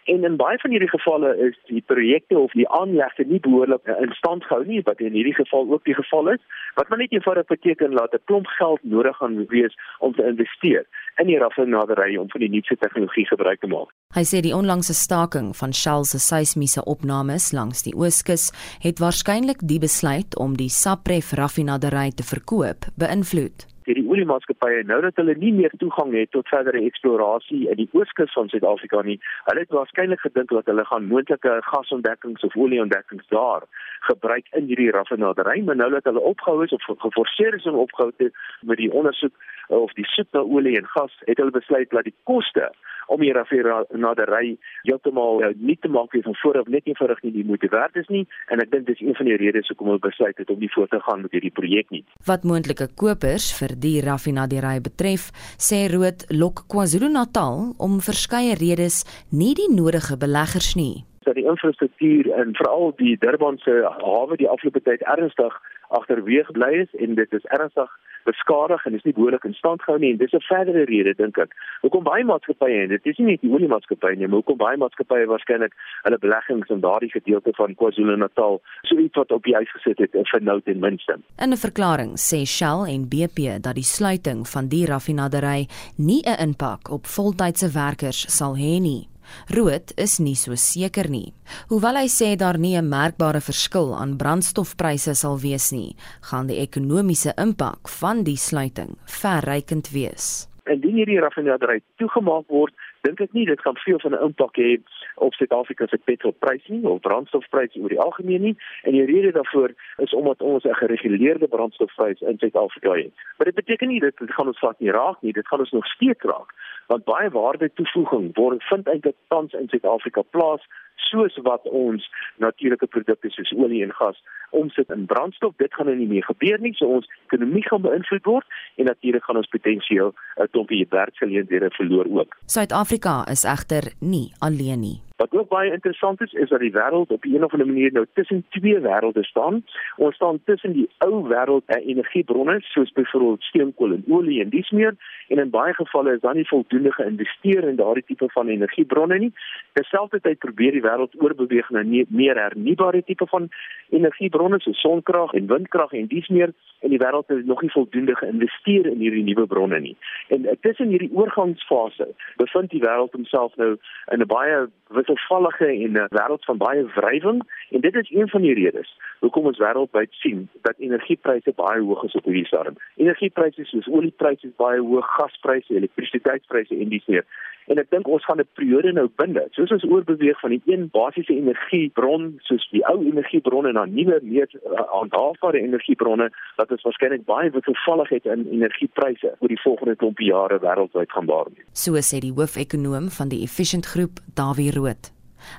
En 0.07 0.23
in 0.23 0.37
baie 0.39 0.59
van 0.59 0.71
hierdie 0.71 0.89
gevalle 0.89 1.33
is 1.49 1.55
die 1.67 1.81
projekte 1.85 2.37
of 2.39 2.53
die 2.55 2.67
aanlegte 2.69 3.25
nie 3.27 3.39
behoorlik 3.43 3.89
in 3.91 4.13
stand 4.15 4.45
gehou 4.47 4.63
nie, 4.65 4.79
wat 4.87 5.01
in 5.03 5.11
hierdie 5.17 5.35
geval 5.35 5.67
ook 5.67 5.83
die 5.83 5.97
geval 5.97 6.31
is. 6.35 6.39
Wat 6.79 6.89
maar 6.89 7.01
net 7.01 7.11
eenvoudig 7.11 7.45
beteken 7.51 7.91
dat 7.91 8.13
'n 8.13 8.23
klomp 8.25 8.47
geld 8.47 8.79
nodig 8.83 9.17
gaan 9.17 9.45
wees 9.47 9.75
om 9.99 10.15
te 10.15 10.27
investeer 10.27 10.85
in 11.15 11.27
die 11.27 11.37
raffinaderye 11.37 12.21
om 12.21 12.29
van 12.29 12.41
die 12.41 12.49
nuutste 12.49 12.77
tegnologie 12.77 13.27
gebruik 13.27 13.59
te 13.59 13.67
maak. 13.67 13.91
Hy 14.15 14.23
sê 14.23 14.39
die 14.41 14.55
onlangse 14.55 14.93
staking 14.93 15.55
van 15.55 15.73
Shell 15.73 16.03
se 16.03 16.19
seismiese 16.19 16.83
opnames 16.85 17.51
langs 17.51 17.83
die 17.83 17.95
ooskus 17.95 18.51
het 18.79 18.99
waarskynlik 18.99 19.59
die 19.67 19.79
besluit 19.79 20.37
om 20.37 20.57
die 20.57 20.69
Sapref 20.69 21.31
raffinaderye 21.31 22.13
te 22.13 22.23
verkoop 22.23 22.79
beïnvloed 22.95 23.76
deur 23.87 23.99
die 23.99 24.07
oliemaatskappye 24.07 24.83
nou 24.87 24.99
dat 25.05 25.19
hulle 25.19 25.35
nie 25.39 25.53
meer 25.55 25.73
toegang 25.81 26.13
het 26.15 26.31
tot 26.35 26.49
verdere 26.51 26.83
eksplorasie 26.89 27.63
in 27.71 27.79
die 27.79 27.89
ooskus 27.95 28.33
van 28.35 28.49
Suid-Afrika 28.51 29.01
nie. 29.07 29.17
Hulle 29.47 29.63
het 29.63 29.75
waarskynlik 29.75 30.23
gedink 30.25 30.51
dat 30.53 30.67
hulle 30.71 30.85
gaan 30.89 31.07
moontlike 31.11 31.57
gasontdekkings 31.69 32.43
of 32.47 32.55
olieontdekkings 32.55 33.27
daar 33.33 33.67
gebruik 34.09 34.47
in 34.59 34.67
hierdie 34.71 34.91
raffinaderry, 34.91 35.61
maar 35.63 35.79
nou 35.79 35.89
dat 35.91 36.03
hulle 36.09 36.23
opgehou 36.33 36.63
is 36.63 36.75
of 36.75 36.89
geforseer 37.05 37.55
is 37.55 37.65
om 37.65 37.79
opgehou 37.85 38.11
te 38.17 38.31
met 38.61 38.77
die 38.77 38.91
ondersoek 38.91 39.33
of 39.67 39.93
die 39.99 40.05
soek 40.07 40.31
na 40.31 40.43
olie 40.43 40.77
en 40.79 40.87
gas, 40.87 41.15
het 41.25 41.39
hulle 41.41 41.55
besluit 41.55 41.89
dat 41.91 42.07
die 42.07 42.15
koste 42.23 42.71
om 43.07 43.21
hier 43.21 43.39
af 43.39 43.49
hier 43.49 43.67
na 43.95 44.13
die 44.19 44.27
ry 44.27 44.45
heeltemal 44.87 45.41
uh, 45.43 45.53
nie 45.55 45.77
te 45.81 45.91
maak 45.91 46.11
wie 46.15 46.23
van 46.25 46.35
voor 46.41 46.59
af 46.61 46.71
net 46.71 46.87
eenvoudig 46.89 47.21
nie 47.23 47.33
die 47.37 47.45
moeite 47.47 47.69
werd 47.71 47.95
is 48.01 48.09
nie 48.11 48.25
en 48.51 48.63
ek 48.63 48.71
dink 48.73 48.87
dis 48.89 49.03
een 49.03 49.15
van 49.19 49.29
die 49.29 49.37
redes 49.39 49.71
hoekom 49.71 49.91
hulle 49.93 50.03
besluit 50.03 50.37
het 50.41 50.51
om 50.51 50.59
nie 50.59 50.71
voort 50.73 50.91
te 50.91 50.99
gaan 51.05 51.23
met 51.23 51.35
hierdie 51.35 51.53
projek 51.59 51.91
nie. 51.95 52.03
Wat 52.27 52.43
moontlike 52.47 52.89
kopers 52.99 53.49
vir 53.59 53.76
die 53.83 53.99
raffinaderry 54.05 54.79
betref, 54.81 55.29
sê 55.57 55.85
Rood 55.91 56.25
lok 56.33 56.65
KwaZulu-Natal 56.71 57.73
om 57.77 57.99
verskeie 58.03 58.57
redes 58.59 59.03
nie 59.31 59.53
die 59.57 59.69
nodige 59.73 60.17
beleggers 60.17 60.75
nie. 60.75 61.05
Dat 61.27 61.35
die 61.35 61.47
infrastruktuur 61.47 62.29
en 62.39 62.55
veral 62.55 62.93
die 63.01 63.17
Durban 63.19 63.57
se 63.63 63.81
hawe 64.01 64.37
die 64.39 64.47
afgelope 64.49 64.81
tyd 64.85 65.03
ernstig 65.03 65.55
agterweeg 65.89 66.51
bly 66.51 66.73
is 66.83 66.93
en 66.99 67.15
dit 67.15 67.33
is 67.33 67.45
ernstig 67.57 67.89
beskadig 68.27 68.85
en 68.85 68.95
is 68.97 69.05
nie 69.07 69.13
behoorlik 69.15 69.45
in 69.47 69.55
stand 69.57 69.83
gehou 69.83 69.99
nie 69.99 70.11
en 70.11 70.19
dis 70.21 70.33
'n 70.33 70.43
verdere 70.49 70.83
rede 70.91 71.13
dink 71.21 71.37
ek. 71.37 71.51
Hoekom 71.81 72.03
baie 72.03 72.23
maatskappye 72.23 72.81
en 72.83 72.89
dit 72.89 73.05
is 73.11 73.17
nie 73.17 73.27
net 73.31 73.41
die 73.41 73.51
oliemaatskappye 73.55 74.15
nie, 74.15 74.27
maar 74.27 74.41
hoekom 74.41 74.57
baie 74.57 74.77
maatskappye 74.77 75.29
waarskynlik 75.31 75.73
hulle 76.03 76.19
beleggings 76.25 76.69
in 76.75 76.83
daardie 76.87 77.11
gedeelte 77.11 77.51
van 77.59 77.75
KwaZulu-Natal 77.75 78.61
so 78.81 78.97
iets 78.97 79.15
wat 79.15 79.31
op 79.31 79.43
die 79.43 79.55
ys 79.61 79.71
gesit 79.75 79.99
het 80.03 80.11
vir 80.31 80.41
nou 80.41 80.61
ten 80.61 80.79
minste. 80.79 81.13
In 81.43 81.51
'n 81.51 81.63
verklaring 81.67 82.11
sê 82.29 82.39
Shell 82.45 82.81
en 82.93 83.07
BP 83.09 83.61
dat 83.61 83.75
die 83.75 83.91
sluiting 83.95 84.47
van 84.47 84.67
die 84.67 84.85
raffinaderry 84.85 85.67
nie 85.97 86.21
'n 86.25 86.39
impak 86.47 86.91
op 86.91 87.05
voltydse 87.05 87.69
werkers 87.73 88.25
sal 88.37 88.55
hê 88.55 88.81
nie. 88.81 89.16
Rood 89.55 89.93
is 89.97 90.19
nie 90.19 90.35
so 90.35 90.55
seker 90.55 91.09
nie. 91.09 91.33
Hoewel 91.69 91.95
hy 91.95 92.07
sê 92.07 92.35
daar 92.35 92.57
nie 92.57 92.75
'n 92.77 92.89
merkbare 92.89 93.41
verskil 93.41 93.93
aan 93.95 94.17
brandstofpryse 94.17 95.15
sal 95.15 95.39
wees 95.39 95.71
nie, 95.71 95.95
gaan 96.21 96.47
die 96.47 96.59
ekonomiese 96.59 97.33
impak 97.37 97.87
van 97.87 98.23
die 98.23 98.37
sluiting 98.37 98.97
verrykend 99.05 99.91
wees. 99.91 100.47
Indien 100.65 100.95
hierdie 100.95 101.19
raffinaderry 101.19 101.81
toegemaak 101.97 102.47
word, 102.49 102.73
dink 103.03 103.21
ek 103.21 103.33
nie 103.33 103.45
dit 103.45 103.61
gaan 103.61 103.77
veel 103.85 103.99
van 103.99 104.13
'n 104.13 104.23
impak 104.27 104.55
hê 104.57 104.77
op 105.17 105.33
Suid-Afrika 105.33 105.87
se 105.87 105.97
petrolprys 105.97 106.67
nie 106.67 106.83
of 106.87 106.99
brandstofprys 106.99 107.75
oor 107.75 107.89
die 107.89 107.99
algemeen 107.99 108.41
nie. 108.41 108.55
En 108.83 108.91
die 108.91 109.05
rede 109.05 109.31
daarvoor 109.31 109.73
is 109.97 110.13
omdat 110.13 110.41
ons 110.41 110.63
'n 110.63 110.73
gereguleerde 110.73 111.47
brandstofprys 111.47 112.21
in 112.21 112.37
Suid-Afrika 112.37 112.91
het. 112.91 113.13
Maar 113.37 113.45
dit 113.45 113.55
beteken 113.55 113.87
nie 113.87 113.99
dit 113.99 114.13
gaan 114.17 114.47
ons 114.47 114.59
vat 114.59 114.79
nie 114.79 114.91
raak 114.91 115.21
nie, 115.21 115.33
dit 115.33 115.47
gaan 115.47 115.59
ons 115.59 115.71
nog 115.71 115.85
steeds 115.85 116.21
raak 116.21 116.53
want 116.87 117.03
baie 117.03 117.29
waarde 117.29 117.69
toevoeging 117.73 118.29
word 118.35 118.63
vind 118.63 118.87
eintlik 118.87 119.15
tans 119.27 119.53
in 119.53 119.67
Suid-Afrika 119.67 120.21
plaas 120.21 120.63
soos 121.09 121.37
wat 121.43 121.63
ons 121.63 122.09
natuurlike 122.37 122.87
produkte 122.87 123.29
soos 123.29 123.53
olie 123.55 123.83
en 123.83 123.93
gas 123.93 124.21
omsit 124.49 124.89
in 124.89 125.05
brandstof. 125.05 125.55
Dit 125.57 125.73
gaan 125.73 125.85
nou 125.85 125.97
nie 125.97 126.07
meer 126.07 126.23
gebeur 126.23 126.59
nie 126.59 126.73
so 126.73 126.99
ons 126.99 127.09
ekonomie 127.27 127.65
gaan 127.67 127.81
beïnvloed 127.81 128.25
word 128.25 128.45
en 128.75 128.85
natuurlik 128.85 129.23
gaan 129.23 129.41
ons 129.41 129.53
potensieel 129.55 130.13
'n 130.37 130.47
klompie 130.51 130.85
werksgeleenthede 130.89 131.69
verloor 131.69 132.05
ook. 132.19 132.37
Suid-Afrika 132.45 133.25
is 133.31 133.43
egter 133.43 133.93
nie 133.99 134.31
alleen 134.39 134.79
nie 134.79 135.01
Wat 135.17 135.31
ook 135.31 135.47
baie 135.49 135.71
interessant 135.71 136.21
is, 136.21 136.33
is 136.33 136.49
dat 136.49 136.59
die 136.59 136.71
wêreld 136.71 137.09
op 137.09 137.25
'n 137.25 137.43
of 137.43 137.51
ander 137.51 137.67
manier 137.67 137.91
nou 137.91 138.05
tussen 138.13 138.45
twee 138.49 138.79
wêrelde 138.79 139.23
staan. 139.23 139.63
Ons 139.95 140.15
staan 140.15 140.39
tussen 140.45 140.71
die 140.73 140.89
ou 140.97 141.27
wêreld 141.27 141.65
en 141.65 141.81
energiebronne 141.81 142.57
soos 142.59 142.91
byvoorbeeld 142.91 143.43
steenkool 143.43 143.91
en 143.91 144.03
olie 144.07 144.41
en 144.41 144.49
dies 144.49 144.69
meer 144.69 144.95
en 145.27 145.39
in 145.39 145.49
baie 145.49 145.73
gevalle 145.73 146.13
is 146.13 146.19
daar 146.19 146.35
nie 146.35 146.47
voldoende 146.47 146.91
geïnvesteer 146.91 147.67
in 147.67 147.75
daardie 147.75 148.03
tipe 148.05 148.29
van 148.29 148.47
energiebronne 148.47 149.17
nie. 149.17 149.33
Terselfdertyd 149.73 150.37
probeer 150.37 150.71
die 150.71 150.81
wêreld 150.81 151.21
oorbeweeg 151.21 151.69
na 151.69 151.83
meer 152.09 152.35
hernubare 152.35 153.03
tipe 153.03 153.27
van 153.27 153.49
energiebronne 153.89 154.59
soos 154.59 154.81
sonkrag 154.81 155.33
en 155.33 155.47
windkrag 155.47 155.91
en 155.91 156.07
dies 156.07 156.27
meer 156.27 156.53
en 156.79 156.89
die 156.89 156.99
wêreld 156.99 157.27
het 157.27 157.45
nog 157.45 157.61
nie 157.61 157.71
voldoende 157.71 158.15
geïnvesteer 158.15 158.85
in 158.85 158.99
hierdie 158.99 159.23
nuwe 159.23 159.47
bronne 159.47 159.79
nie. 159.79 159.97
En 160.27 160.57
tussen 160.61 160.87
hierdie 160.87 161.13
oorgangsfase 161.13 162.07
bevind 162.35 162.69
die 162.69 162.81
wêreld 162.81 163.11
homself 163.11 163.55
nou 163.55 163.77
in 164.11 164.21
'n 164.21 164.27
baie 164.27 164.67
wisselvallige 165.07 165.65
en 165.65 165.91
'n 165.91 166.07
wêreld 166.09 166.45
van 166.45 166.57
baie 166.57 166.85
wrywing 166.85 167.41
en 167.69 167.81
dit 167.81 167.95
is 167.95 168.11
een 168.11 168.29
van 168.29 168.41
die 168.41 168.53
redes 168.53 168.97
hoekom 169.19 169.45
ons 169.45 169.57
wêreldwyd 169.57 170.11
sien 170.11 170.49
dat 170.61 170.77
energiepryse 170.77 171.53
baie 171.55 171.81
hoog 171.81 172.03
is 172.03 172.15
op 172.15 172.23
hierdie 172.23 172.45
stadium. 172.45 172.75
Energiepryse 172.95 173.65
soos 173.65 173.87
oliepryse 173.87 174.47
is 174.47 174.55
baie 174.55 174.79
hoog, 174.79 175.07
gaspryse, 175.15 175.73
elektrisiteitspryse 175.73 176.75
en 176.75 176.89
dis 176.89 177.05
meer. 177.05 177.25
En 177.67 177.79
ek 177.81 177.89
dink 177.91 178.07
ons 178.07 178.25
gaan 178.25 178.39
'n 178.39 178.47
periode 178.55 178.93
nou 178.93 179.07
binde. 179.19 179.43
Soos 179.51 179.71
ons 179.71 179.83
oorbeweeg 179.83 180.39
van 180.39 180.49
die 180.49 180.61
een 180.65 180.89
basiese 180.89 181.33
energiebron 181.33 182.39
soos 182.47 182.67
die 182.71 182.83
ou 182.87 183.03
energiebronne 183.03 183.71
na 183.71 183.85
nuwe 183.85 184.19
meer 184.23 184.47
uh, 184.55 184.81
aanhaalbare 184.99 185.59
energiebronne, 185.59 186.29
dat 186.55 186.71
ons 186.71 186.81
waarskynlik 186.81 187.25
baie 187.25 187.51
wisselvalligheid 187.51 188.25
in 188.25 188.47
energiepryse 188.51 189.35
oor 189.39 189.47
die 189.47 189.61
volgende 189.61 189.95
klompie 189.95 190.31
jare 190.31 190.59
wêreldwyd 190.59 191.11
gaan 191.11 191.25
waarneem. 191.25 191.65
So 191.73 191.91
sê 191.99 192.19
die 192.19 192.33
hoofekonoom 192.33 193.09
van 193.09 193.29
die 193.29 193.43
Efficient 193.43 193.85
Groep, 193.85 194.19
Dawie 194.33 194.71
Rood. 194.71 195.11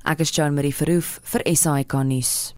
Ek 0.04 0.20
is 0.20 0.32
Jean 0.36 0.54
Marie 0.54 0.74
Verhoef 0.74 1.20
vir 1.32 1.42
SAK 1.54 1.92
nuus. 2.04 2.57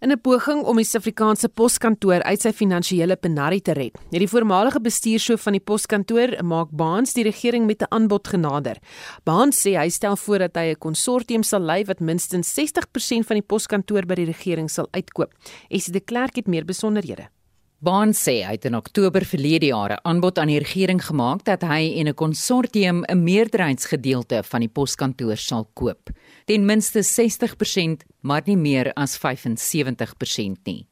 In 0.00 0.12
'n 0.12 0.20
poging 0.20 0.62
om 0.62 0.76
die 0.76 0.84
Suid-Afrikaanse 0.84 1.48
Poskantoor 1.48 2.22
uit 2.22 2.40
sy 2.40 2.50
finansiële 2.52 3.16
penarie 3.16 3.62
te 3.62 3.72
red, 3.72 3.96
het 4.10 4.20
die 4.20 4.28
voormalige 4.28 4.80
bestuurshoof 4.80 5.40
van 5.40 5.52
die 5.52 5.60
Poskantoor, 5.60 6.44
Mark 6.44 6.68
Baans, 6.70 7.14
die 7.14 7.24
regering 7.24 7.66
met 7.66 7.80
'n 7.80 7.88
aanbod 7.88 8.28
genader. 8.28 8.76
Baans 9.24 9.56
sê 9.56 9.72
hy 9.72 9.88
stel 9.88 10.16
voor 10.16 10.38
dat 10.38 10.56
hy 10.56 10.72
'n 10.72 10.78
konsortium 10.78 11.42
sal 11.42 11.60
lei 11.60 11.84
wat 11.84 12.00
minstens 12.00 12.52
60% 12.54 13.26
van 13.26 13.36
die 13.36 13.46
Poskantoor 13.46 14.06
by 14.06 14.14
die 14.14 14.26
regering 14.26 14.70
sal 14.70 14.88
uitkoop. 14.90 15.32
Esie 15.68 15.92
de 15.92 16.00
Klerk 16.00 16.36
het 16.36 16.46
meer 16.46 16.64
besonderhede. 16.64 17.28
Baan 17.84 18.14
sê 18.16 18.38
hy 18.40 18.54
het 18.54 18.64
in 18.64 18.74
Oktober 18.74 19.20
verlede 19.28 19.68
jaar 19.68 19.92
'n 19.92 20.00
aanbod 20.08 20.38
aan 20.38 20.48
die 20.48 20.58
regering 20.58 21.02
gemaak 21.04 21.44
dat 21.44 21.60
hy 21.60 21.92
en 22.00 22.08
'n 22.08 22.14
konsortium 22.14 23.04
'n 23.04 23.22
meerderheidsgedeelte 23.22 24.42
van 24.42 24.60
die 24.60 24.68
poskantoor 24.68 25.36
sal 25.36 25.68
koop. 25.74 26.10
Ten 26.46 26.64
minste 26.64 27.02
60%, 27.02 28.04
maar 28.22 28.42
nie 28.46 28.56
meer 28.56 28.92
as 28.94 29.18
75% 29.18 30.64
nie. 30.64 30.86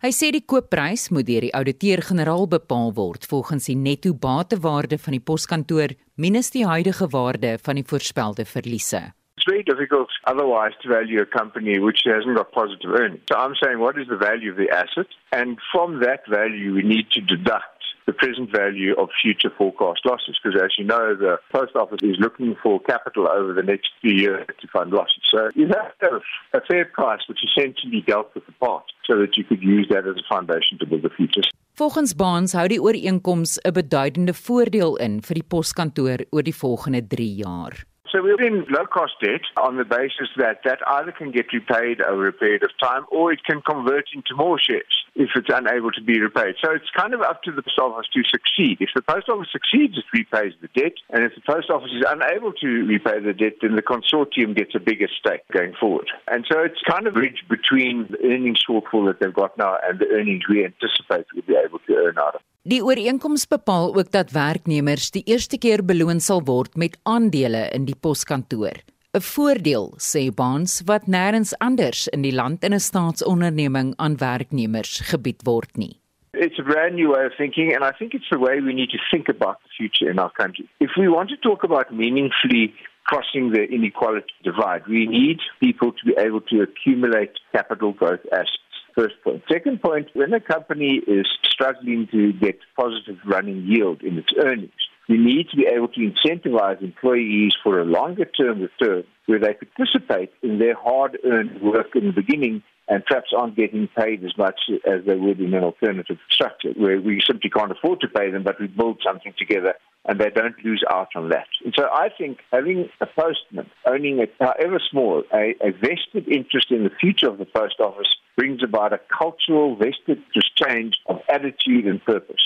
Hy 0.00 0.10
sê 0.10 0.30
die 0.30 0.44
koopprys 0.46 1.10
moet 1.10 1.26
deur 1.26 1.40
die 1.40 1.54
ouditeur-generaal 1.54 2.46
bepaal 2.46 2.92
word 2.92 3.26
volgens 3.26 3.64
die 3.64 3.76
netto 3.76 4.14
batewaarde 4.14 4.98
van 4.98 5.12
die 5.12 5.20
poskantoor 5.20 5.88
minus 6.16 6.50
die 6.50 6.66
huidige 6.66 7.08
waarde 7.08 7.58
van 7.62 7.74
die 7.74 7.84
voorspelde 7.84 8.44
verliese. 8.44 9.12
It's 9.42 9.50
very 9.50 9.64
difficult 9.64 10.08
otherwise 10.24 10.70
to 10.82 10.88
value 10.88 11.20
a 11.20 11.26
company 11.26 11.80
which 11.80 12.02
hasn't 12.04 12.36
got 12.36 12.52
positive 12.52 12.92
earnings. 12.94 13.22
So 13.28 13.36
I'm 13.36 13.54
saying, 13.60 13.80
what 13.80 13.98
is 13.98 14.06
the 14.06 14.16
value 14.16 14.52
of 14.52 14.56
the 14.56 14.70
asset? 14.70 15.08
And 15.32 15.58
from 15.72 15.98
that 15.98 16.20
value, 16.30 16.74
we 16.74 16.82
need 16.84 17.10
to 17.14 17.20
deduct 17.20 17.82
the 18.06 18.12
present 18.12 18.52
value 18.52 18.94
of 18.94 19.08
future 19.20 19.50
forecast 19.58 20.02
losses. 20.04 20.38
Because 20.38 20.62
as 20.62 20.70
you 20.78 20.84
know, 20.84 21.16
the 21.16 21.38
post 21.52 21.74
office 21.74 21.98
is 22.02 22.16
looking 22.20 22.54
for 22.62 22.78
capital 22.82 23.26
over 23.26 23.52
the 23.52 23.64
next 23.64 23.90
few 24.00 24.12
years 24.12 24.46
to 24.60 24.68
fund 24.68 24.92
losses. 24.92 25.22
So 25.28 25.50
you 25.56 25.66
have 25.74 25.90
to 25.98 26.06
have 26.12 26.22
a 26.62 26.64
fair 26.64 26.84
price, 26.84 27.26
which 27.28 27.42
essentially 27.42 28.04
dealt 28.06 28.32
with 28.36 28.46
the 28.46 28.52
part, 28.52 28.84
so 29.10 29.18
that 29.18 29.36
you 29.36 29.42
could 29.42 29.60
use 29.60 29.88
that 29.90 30.06
as 30.06 30.22
a 30.22 30.26
foundation 30.32 30.78
to 30.78 30.86
build 30.86 31.02
the 31.02 31.10
future. 31.10 31.42
Volgens 31.74 32.14
Baans 32.14 32.52
hou 32.52 32.68
die 32.68 32.78
ooreenkoms 32.78 33.58
'n 33.58 33.72
beduidende 33.72 34.34
voordeel 34.34 34.96
in 35.02 35.20
vir 35.20 35.34
die 35.34 35.48
poskantoor 35.48 36.18
oor 36.30 36.42
die 36.42 36.54
volgende 36.54 37.02
3 37.06 37.34
jaar. 37.42 37.90
So 38.12 38.22
we're 38.22 38.42
in 38.42 38.66
low 38.68 38.84
cost 38.84 39.14
debt 39.22 39.40
on 39.56 39.78
the 39.78 39.86
basis 39.86 40.28
that 40.36 40.60
that 40.64 40.80
either 40.86 41.12
can 41.12 41.30
get 41.30 41.46
repaid 41.50 42.02
over 42.02 42.28
a 42.28 42.32
period 42.32 42.62
of 42.62 42.68
time 42.78 43.06
or 43.10 43.32
it 43.32 43.42
can 43.42 43.62
convert 43.62 44.04
into 44.14 44.36
more 44.36 44.60
shares 44.60 44.84
if 45.14 45.30
it's 45.34 45.48
unable 45.48 45.90
to 45.92 46.02
be 46.02 46.20
repaid. 46.20 46.56
So 46.62 46.72
it's 46.72 46.90
kind 46.94 47.14
of 47.14 47.22
up 47.22 47.42
to 47.44 47.52
the 47.52 47.62
post 47.62 47.78
office 47.78 48.08
to 48.12 48.22
succeed. 48.24 48.76
If 48.80 48.90
the 48.94 49.00
post 49.00 49.30
office 49.30 49.48
succeeds, 49.50 49.96
it 49.96 50.04
repays 50.12 50.52
the 50.60 50.68
debt. 50.78 50.92
And 51.08 51.24
if 51.24 51.32
the 51.34 51.40
post 51.40 51.70
office 51.70 51.90
is 51.90 52.04
unable 52.06 52.52
to 52.52 52.66
repay 52.84 53.18
the 53.20 53.32
debt, 53.32 53.54
then 53.62 53.76
the 53.76 53.82
consortium 53.82 54.54
gets 54.54 54.74
a 54.74 54.80
bigger 54.80 55.08
stake 55.08 55.48
going 55.50 55.72
forward. 55.80 56.10
And 56.28 56.44
so 56.52 56.60
it's 56.60 56.82
kind 56.86 57.06
of 57.06 57.16
a 57.16 57.18
bridge 57.18 57.44
between 57.48 58.08
the 58.10 58.18
earnings 58.24 58.60
shortfall 58.68 59.06
that 59.06 59.20
they've 59.20 59.32
got 59.32 59.56
now 59.56 59.78
and 59.88 59.98
the 59.98 60.08
earnings 60.08 60.42
we 60.50 60.66
anticipate 60.66 61.24
we'll 61.32 61.48
be 61.48 61.56
able 61.56 61.78
to 61.78 61.94
earn 61.94 62.18
out 62.18 62.34
of. 62.34 62.42
Die 62.62 62.78
ooreenkoms 62.78 63.48
bepaal 63.50 63.88
ook 63.98 64.10
dat 64.14 64.30
werknemers 64.30 65.08
die 65.10 65.22
eerste 65.26 65.58
keer 65.58 65.80
beloon 65.82 66.20
sal 66.22 66.44
word 66.46 66.76
met 66.78 66.94
aandele 67.02 67.64
in 67.74 67.88
die 67.88 67.96
poskantoor. 68.06 68.76
'n 69.18 69.24
Voordeel, 69.28 69.88
sê 69.98 70.22
Baans, 70.30 70.82
wat 70.86 71.08
nêrens 71.10 71.52
anders 71.58 72.06
in 72.14 72.22
die 72.22 72.34
land 72.40 72.62
in 72.62 72.72
'n 72.74 72.86
staatsonderneming 72.88 73.90
aan 73.96 74.16
werknemers 74.16 74.92
gebied 75.10 75.42
word 75.42 75.76
nie. 75.76 75.98
It's 76.32 76.58
a 76.58 76.62
brand 76.62 76.94
new 76.94 77.10
way 77.10 77.26
of 77.26 77.34
thinking, 77.36 77.74
and 77.74 77.82
I 77.84 77.92
think 77.98 78.14
it's 78.14 78.30
the 78.30 78.38
way 78.38 78.60
we 78.60 78.72
need 78.72 78.90
to 78.90 79.00
think 79.10 79.28
about 79.28 79.56
the 79.64 79.70
future 79.78 80.08
in 80.10 80.18
our 80.18 80.32
country. 80.32 80.66
If 80.78 80.94
we 80.96 81.08
want 81.08 81.28
to 81.30 81.36
talk 81.36 81.64
about 81.64 81.90
meaningfully 81.90 82.74
crossing 83.10 83.52
the 83.52 83.64
inequality 83.76 84.34
divide, 84.44 84.82
we 84.86 85.06
need 85.06 85.38
people 85.58 85.90
to 85.98 86.04
be 86.10 86.14
able 86.26 86.42
to 86.52 86.62
accumulate 86.62 87.32
capital 87.52 87.92
growth 87.92 88.24
assets. 88.30 88.71
First 88.94 89.14
point. 89.24 89.42
Second 89.50 89.80
point, 89.80 90.08
when 90.14 90.32
a 90.34 90.40
company 90.40 91.00
is 91.06 91.26
struggling 91.44 92.08
to 92.12 92.32
get 92.34 92.58
positive 92.76 93.18
running 93.24 93.64
yield 93.66 94.02
in 94.02 94.18
its 94.18 94.28
earnings, 94.38 94.70
you 95.08 95.22
need 95.22 95.50
to 95.50 95.56
be 95.56 95.66
able 95.66 95.88
to 95.88 96.00
incentivize 96.00 96.82
employees 96.82 97.52
for 97.62 97.80
a 97.80 97.84
longer 97.84 98.24
term 98.24 98.60
return 98.60 99.04
where 99.26 99.38
they 99.38 99.54
participate 99.54 100.32
in 100.42 100.58
their 100.58 100.74
hard 100.74 101.18
earned 101.24 101.60
work 101.60 101.94
in 101.94 102.06
the 102.06 102.12
beginning 102.12 102.62
and 102.88 103.04
perhaps 103.06 103.30
aren't 103.36 103.56
getting 103.56 103.88
paid 103.96 104.24
as 104.24 104.36
much 104.36 104.60
as 104.86 105.04
they 105.06 105.14
would 105.14 105.40
in 105.40 105.54
an 105.54 105.64
alternative 105.64 106.18
structure 106.30 106.72
where 106.76 107.00
we 107.00 107.20
simply 107.26 107.48
can't 107.48 107.70
afford 107.70 108.00
to 108.00 108.08
pay 108.08 108.30
them, 108.30 108.42
but 108.42 108.60
we 108.60 108.66
build 108.66 109.00
something 109.04 109.32
together 109.38 109.74
and 110.04 110.20
they 110.20 110.30
don't 110.30 110.56
lose 110.64 110.82
out 110.90 111.08
on 111.14 111.28
that. 111.28 111.46
And 111.64 111.72
so 111.78 111.84
I 111.84 112.08
think 112.16 112.38
having 112.52 112.88
a 113.00 113.06
postman 113.06 113.70
owning 113.86 114.18
it, 114.18 114.34
however 114.40 114.80
small, 114.90 115.22
a, 115.32 115.54
a 115.60 115.70
vested 115.70 116.28
interest 116.28 116.70
in 116.70 116.82
the 116.82 116.90
future 117.00 117.28
of 117.28 117.38
the 117.38 117.44
post 117.44 117.76
office 117.78 118.08
brings 118.36 118.62
about 118.64 118.92
a 118.92 119.00
cultural 119.16 119.76
vested 119.76 120.18
change 120.56 120.96
of 121.06 121.20
attitude 121.28 121.86
and 121.86 122.04
purpose. 122.04 122.40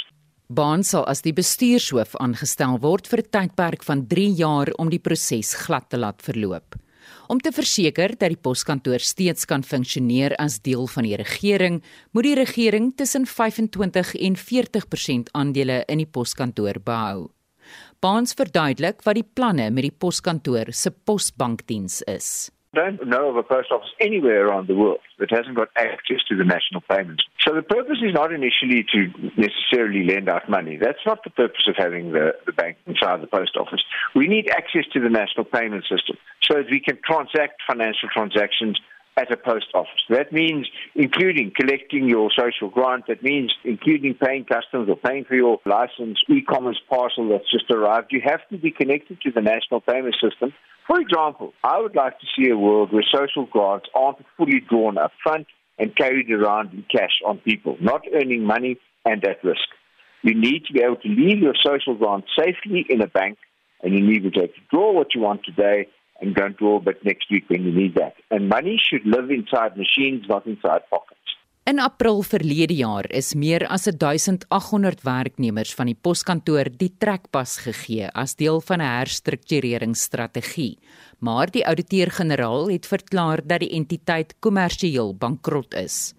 Baan 0.47 0.85
sal 0.87 1.03
as 1.11 1.25
die 1.27 1.35
bestuurshoof 1.35 2.13
aangestel 2.23 2.79
word 2.79 3.09
vir 3.11 3.19
'n 3.19 3.31
tydperk 3.35 3.83
van 3.83 4.07
3 4.07 4.31
jaar 4.31 4.71
om 4.79 4.89
die 4.89 5.03
proses 5.03 5.55
glad 5.55 5.91
te 5.91 5.99
laat 5.99 6.23
verloop. 6.23 6.77
Om 7.29 7.41
te 7.41 7.51
verseker 7.51 8.15
dat 8.17 8.31
die 8.31 8.39
poskantoor 8.39 9.01
steeds 9.01 9.45
kan 9.45 9.63
funksioneer 9.63 10.37
as 10.39 10.61
deel 10.61 10.87
van 10.87 11.03
die 11.03 11.17
regering, 11.17 11.83
moet 12.13 12.25
die 12.25 12.35
regering 12.35 12.95
tussen 12.95 13.27
25 13.27 14.15
en 14.15 14.37
40% 14.37 15.33
aandele 15.33 15.85
in 15.89 15.99
die 15.99 16.07
poskantoor 16.07 16.79
behou. 16.81 17.31
Baans 18.01 18.33
verduidelik 18.33 19.03
wat 19.03 19.15
die 19.15 19.27
planne 19.35 19.71
met 19.71 19.83
die 19.83 19.97
poskantoor 19.99 20.73
se 20.73 20.91
posbankdiens 20.91 22.03
is. 22.07 22.51
Don't 22.77 23.09
know 23.09 23.31
of 23.31 23.37
a 23.37 23.43
post 23.43 23.73
office 23.73 23.89
anywhere 24.01 24.47
around 24.47 24.69
the 24.69 24.75
world 24.77 25.01
that 25.19 25.31
hasn't 25.31 25.57
got 25.57 25.69
access 25.77 26.21
to 26.29 26.37
the 26.37 26.45
national 26.45 26.83
payments. 26.83 27.25
So 27.47 27.55
the 27.55 27.63
purpose 27.63 27.99
is 28.05 28.13
not 28.13 28.33
initially 28.33 28.85
to 28.93 28.99
necessarily 29.37 30.05
lend 30.05 30.29
out 30.29 30.49
money. 30.49 30.77
That's 30.77 31.03
not 31.07 31.25
the 31.25 31.31
purpose 31.31 31.65
of 31.69 31.75
having 31.77 32.13
the, 32.13 32.33
the 32.45 32.53
bank 32.53 32.77
inside 32.87 33.23
the 33.23 33.27
post 33.27 33.57
office. 33.57 33.83
We 34.15 34.27
need 34.29 34.51
access 34.51 34.85
to 34.93 35.01
the 35.01 35.09
national 35.09 35.47
payment 35.47 35.85
system 35.85 36.17
so 36.43 36.55
that 36.55 36.67
we 36.71 36.81
can 36.81 36.99
transact 37.05 37.63
financial 37.67 38.09
transactions 38.13 38.79
at 39.17 39.33
a 39.33 39.37
post 39.37 39.67
office. 39.75 40.03
That 40.11 40.33
means 40.33 40.69
including 40.95 41.53
collecting 41.57 42.09
your 42.09 42.31
social 42.37 42.69
grant. 42.69 43.07
That 43.09 43.23
means 43.23 43.55
including 43.65 44.15
paying 44.15 44.45
customs 44.45 44.89
or 44.91 44.97
paying 44.97 45.25
for 45.25 45.35
your 45.35 45.59
license, 45.65 46.19
e-commerce 46.29 46.81
parcel 46.89 47.31
that's 47.31 47.51
just 47.51 47.71
arrived. 47.71 48.09
You 48.11 48.21
have 48.25 48.47
to 48.51 48.59
be 48.59 48.71
connected 48.71 49.21
to 49.23 49.31
the 49.31 49.41
national 49.41 49.81
payment 49.81 50.17
system. 50.23 50.53
For 50.87 51.01
example, 51.01 51.53
I 51.65 51.81
would 51.81 51.97
like 51.97 52.19
to 52.21 52.27
see 52.37 52.49
a 52.49 52.57
world 52.57 52.93
where 52.93 53.05
social 53.13 53.47
grants 53.47 53.87
aren't 53.95 54.25
fully 54.37 54.61
drawn 54.61 54.99
up 54.99 55.13
front 55.23 55.47
and 55.79 55.95
carried 55.97 56.31
around 56.31 56.73
in 56.73 56.85
cash 56.91 57.21
on 57.27 57.39
people, 57.39 57.77
not 57.81 58.03
earning 58.15 58.45
money 58.45 58.79
and 59.05 59.25
at 59.27 59.43
risk. 59.43 59.69
You 60.23 60.35
need 60.35 60.65
to 60.67 60.73
be 60.73 60.83
able 60.83 60.97
to 60.97 61.09
leave 61.09 61.39
your 61.39 61.55
social 61.61 61.95
grant 61.95 62.25
safely 62.39 62.87
in 62.89 63.01
a 63.01 63.07
bank 63.07 63.39
and 63.83 63.95
you 63.95 64.01
need 64.01 64.23
to 64.25 64.31
be 64.31 64.39
able 64.39 64.49
to 64.49 64.61
draw 64.71 64.93
what 64.93 65.15
you 65.15 65.21
want 65.21 65.45
today 65.45 65.89
and 66.21 66.35
don't 66.35 66.57
draw 66.57 66.81
but 66.81 67.05
next 67.05 67.31
week 67.31 67.45
when 67.49 67.65
you 67.65 67.73
need 67.73 67.97
that. 67.97 68.15
And 68.31 68.49
money 68.49 68.81
should 68.83 69.05
live 69.05 69.31
inside 69.31 69.77
machines, 69.77 70.25
not 70.29 70.47
inside 70.47 70.83
pockets. 70.89 71.21
In 71.67 71.81
April 71.83 72.21
verlede 72.23 72.77
jaar 72.79 73.09
is 73.11 73.33
meer 73.35 73.65
as 73.75 73.89
1800 73.91 75.01
werknemers 75.03 75.73
van 75.75 75.89
die 75.91 75.97
poskantoor 75.99 76.69
die 76.71 76.93
trekpas 77.03 77.57
gegee 77.65 78.07
as 78.15 78.37
deel 78.39 78.61
van 78.69 78.79
'n 78.79 78.87
herstruktureringsstrategie. 78.87 80.79
Maar 81.19 81.51
die 81.51 81.67
ouditeur-generaal 81.67 82.71
het 82.71 82.87
verklaar 82.87 83.43
dat 83.43 83.61
die 83.61 83.75
entiteit 83.75 84.35
kommersieel 84.39 85.15
bankrot 85.19 85.75
is. 85.75 86.15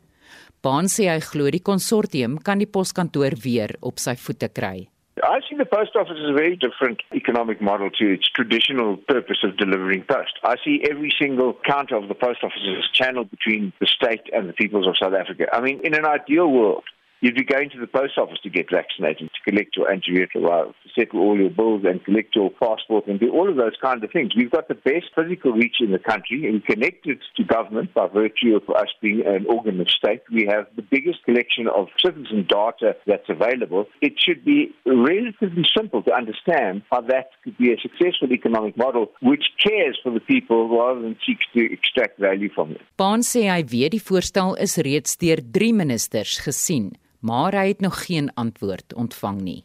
Baan 0.61 0.87
sê 0.91 1.07
hy 1.07 1.19
glo 1.19 1.49
die 1.49 1.63
konsortium 1.63 2.37
kan 2.43 2.57
die 2.57 2.67
poskantoor 2.67 3.39
weer 3.39 3.77
op 3.79 3.99
sy 3.99 4.15
voete 4.15 4.49
kry. 4.49 4.89
I 5.23 5.39
see 5.49 5.55
the 5.55 5.65
post 5.65 5.95
office 5.95 6.17
as 6.17 6.29
a 6.29 6.33
very 6.33 6.55
different 6.55 7.01
economic 7.13 7.61
model 7.61 7.89
to 7.99 8.13
its 8.13 8.27
traditional 8.29 8.97
purpose 8.97 9.37
of 9.43 9.57
delivering 9.57 10.03
post. 10.03 10.39
I 10.43 10.55
see 10.63 10.83
every 10.89 11.13
single 11.19 11.57
counter 11.65 11.95
of 11.95 12.07
the 12.07 12.15
post 12.15 12.43
office 12.43 12.61
as 12.65 12.89
channeled 12.93 13.31
between 13.31 13.73
the 13.79 13.87
state 13.87 14.29
and 14.33 14.47
the 14.49 14.53
peoples 14.53 14.87
of 14.87 14.95
South 15.01 15.13
Africa. 15.13 15.47
I 15.51 15.61
mean, 15.61 15.81
in 15.83 15.93
an 15.93 16.05
ideal 16.05 16.47
world, 16.47 16.83
You'd 17.19 17.35
be 17.35 17.43
going 17.43 17.71
to 17.71 17.79
the 17.79 17.87
post 17.87 18.17
office 18.17 18.37
to 18.43 18.49
get 18.49 18.67
vaccinated, 18.71 19.29
to 19.33 19.51
collect 19.51 19.75
your 19.75 19.87
antiretroviral, 19.87 20.73
to 20.83 20.89
settle 20.97 21.21
all 21.21 21.35
your 21.37 21.49
bills 21.49 21.81
and 21.83 22.03
collect 22.05 22.35
your 22.35 22.51
passport 22.51 23.07
and 23.07 23.19
do 23.19 23.31
all 23.31 23.49
of 23.49 23.55
those 23.55 23.73
kinds 23.81 24.03
of 24.03 24.11
things. 24.11 24.35
We've 24.35 24.51
got 24.51 24.67
the 24.67 24.75
best 24.75 25.07
physical 25.15 25.51
reach 25.51 25.77
in 25.79 25.91
the 25.91 25.99
country 25.99 26.47
and 26.47 26.63
connected 26.63 27.19
to 27.37 27.43
government 27.43 27.93
by 27.95 28.07
virtue 28.07 28.55
of 28.55 28.69
us 28.75 28.89
being 29.01 29.23
an 29.25 29.47
organ 29.47 29.81
of 29.81 29.89
state. 29.89 30.21
We 30.31 30.45
have 30.45 30.67
the 30.75 30.83
biggest 30.83 31.23
collection 31.25 31.67
of 31.67 31.87
citizen 32.03 32.45
data 32.47 32.95
that's 33.07 33.29
available. 33.29 33.87
It 34.01 34.13
should 34.23 34.45
be 34.45 34.75
relatively 34.85 35.65
simple 35.75 36.03
to 36.03 36.13
understand 36.13 36.83
how 36.91 37.01
that 37.01 37.31
could 37.43 37.57
be 37.57 37.73
a 37.73 37.77
successful 37.81 38.31
economic 38.31 38.77
model 38.77 39.11
which 39.21 39.45
cares 39.63 39.97
for 40.03 40.11
the 40.11 40.19
people 40.19 40.69
rather 40.69 41.01
than 41.01 41.17
seeks 41.25 41.45
to 41.53 41.65
extract 41.73 42.19
value 42.19 42.49
from 42.53 42.73
them. 42.73 42.83
Baan 42.97 43.25
sê 43.25 43.47
hy 43.49 43.63
weet 43.73 43.95
die 43.95 44.03
voorstel 44.03 44.55
is 44.61 44.77
reeds 44.85 45.17
deur 45.21 45.41
3 45.57 45.73
ministers 45.81 46.37
gesien 46.45 46.93
maar 47.19 47.55
hy 47.55 47.67
het 47.67 47.81
nog 47.81 48.05
geen 48.05 48.33
antwoord 48.33 48.93
ontvang 48.93 49.41
nie. 49.41 49.61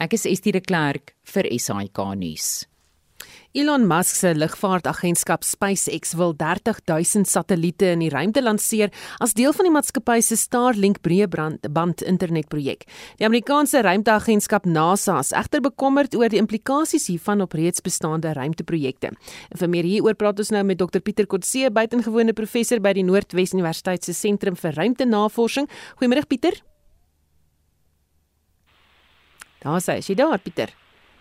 Ek 0.00 0.12
is 0.16 0.26
Estie 0.26 0.52
de 0.52 0.60
Klerk 0.60 1.14
vir 1.22 1.46
SAK 1.58 1.98
nuus. 2.16 2.66
Elon 3.52 3.84
Musk 3.84 4.16
se 4.16 4.30
lugvaartagentskap 4.34 5.44
SpaceX 5.44 6.14
wil 6.16 6.32
30000 6.36 7.28
satelliete 7.28 7.90
in 7.92 8.00
die 8.00 8.08
ruimte 8.08 8.40
lanseer 8.42 8.88
as 9.20 9.34
deel 9.36 9.52
van 9.52 9.68
die 9.68 9.74
maatskappy 9.74 10.22
se 10.24 10.38
Starlink 10.40 11.02
breëband 11.04 12.06
internetprojek. 12.08 12.86
Die 13.20 13.28
Amerikaanse 13.28 13.84
ruimteagentskap 13.84 14.64
NASA 14.64 15.18
is 15.20 15.34
egter 15.36 15.60
bekommerd 15.60 16.16
oor 16.16 16.32
die 16.32 16.40
implikasies 16.40 17.10
hiervan 17.12 17.44
op 17.44 17.52
reeds 17.58 17.84
bestaande 17.84 18.32
ruimteprojekte. 18.40 19.12
En 19.52 19.60
vir 19.60 19.72
meer 19.76 19.90
hieroor 19.90 20.16
praat 20.16 20.40
ons 20.40 20.56
nou 20.56 20.64
met 20.64 20.80
Dr 20.80 21.04
Pieter 21.04 21.28
Kotse, 21.28 21.68
buitengewone 21.68 22.32
professor 22.32 22.80
by 22.80 22.96
die 22.96 23.04
Noordwes 23.04 23.52
Universiteit 23.52 24.08
se 24.08 24.16
Sentrum 24.16 24.56
vir 24.56 24.80
Ruimtenavorsing. 24.80 25.68
Goeiemôre 26.00 26.24
Pieter. 26.24 26.62
Daar 29.62 29.80
sê 29.80 29.98
jy 30.02 30.14
daar 30.18 30.38
Pieter. 30.38 30.72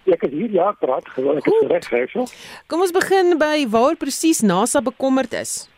Ek 0.09 0.23
het 0.25 0.31
hier 0.33 0.49
ja 0.49 0.71
praat 0.81 1.07
gewoon 1.13 1.37
ek 1.37 1.45
het 1.45 1.71
reg 1.71 1.89
reg 1.93 2.09
so. 2.09 2.25
Kom 2.67 2.81
ons 2.81 2.93
begin 2.95 3.37
by 3.37 3.67
waar 3.69 3.95
presies 3.95 4.41
NASA 4.41 4.81
bekommerd 4.81 5.33
is. 5.37 5.69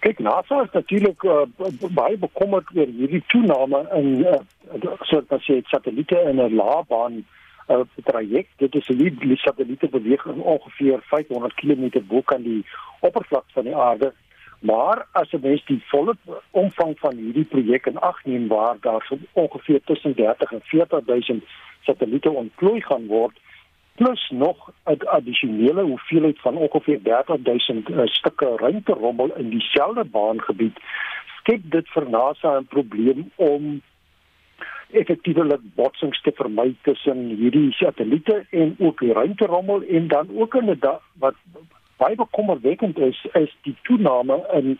Kyk 0.00 0.22
NASA 0.22 0.62
is 0.62 0.72
natuurlik 0.72 1.24
uh, 1.26 1.42
baie 1.90 2.16
bekommerd 2.16 2.70
oor 2.76 2.86
hierdie 3.00 3.24
toename 3.32 3.82
in 3.98 4.22
uh, 4.24 4.38
soort 5.10 5.32
as 5.34 5.44
jy 5.50 5.58
satelliete 5.68 6.20
in 6.30 6.40
'n 6.40 6.54
laabaan 6.54 7.18
uh, 7.68 7.82
traject. 8.04 8.54
Dit 8.62 8.74
is 8.74 8.88
'n 8.88 8.96
die 9.20 9.36
satelliete 9.36 9.88
beweeg 9.88 10.24
ongeveer 10.26 11.02
500 11.10 11.54
km 11.54 12.00
bo 12.08 12.22
kan 12.22 12.42
die 12.42 12.64
oppervlak 13.00 13.44
van 13.52 13.64
die 13.64 13.76
aarde. 13.76 14.12
Maar 14.58 15.06
as 15.12 15.30
jy 15.30 15.38
mens 15.42 15.64
die 15.64 15.82
volle 15.90 16.14
omvang 16.50 16.96
van 16.98 17.16
hierdie 17.16 17.46
projek 17.46 17.86
in 17.86 17.98
ag 17.98 18.24
neem 18.24 18.48
waar 18.48 18.76
daar 18.80 19.04
so 19.06 19.18
ongeveer 19.32 19.80
tussen 19.84 20.14
30 20.14 20.52
en 20.52 20.62
40 20.64 21.04
000 21.06 21.40
satelliete 21.86 22.30
ontplooi 22.30 22.80
gaan 22.82 23.06
word 23.06 23.36
plus 23.98 24.30
nog 24.30 24.70
'n 24.84 25.06
addisionele 25.06 25.82
hoeveelheid 25.82 26.40
van 26.40 26.56
ongeveer 26.56 27.02
30000 27.02 27.88
uh, 27.88 28.06
stukke 28.06 28.56
ruimterommel 28.56 29.34
in 29.36 29.48
dieselfde 29.50 30.04
baangebied 30.04 30.78
skep 31.38 31.62
dit 31.62 31.88
vir 31.94 32.10
NASA 32.10 32.58
'n 32.58 32.66
probleem 32.66 33.30
om 33.36 33.82
effektiewelik 34.90 35.60
botsings 35.74 36.20
te 36.22 36.32
vermy 36.34 36.74
tussen 36.82 37.18
hierdie 37.40 37.72
satelliete 37.72 38.46
en 38.50 38.76
ook 38.78 39.00
die 39.00 39.12
ruimterommel 39.12 39.82
en 39.82 40.08
dan 40.08 40.26
ook 40.34 40.54
in 40.54 40.70
'n 40.70 40.78
wat 41.18 41.34
baie 41.98 42.16
bekommerwekkend 42.16 42.98
is 42.98 43.26
is 43.32 43.56
die 43.66 43.76
toename 43.82 44.38
in 44.60 44.78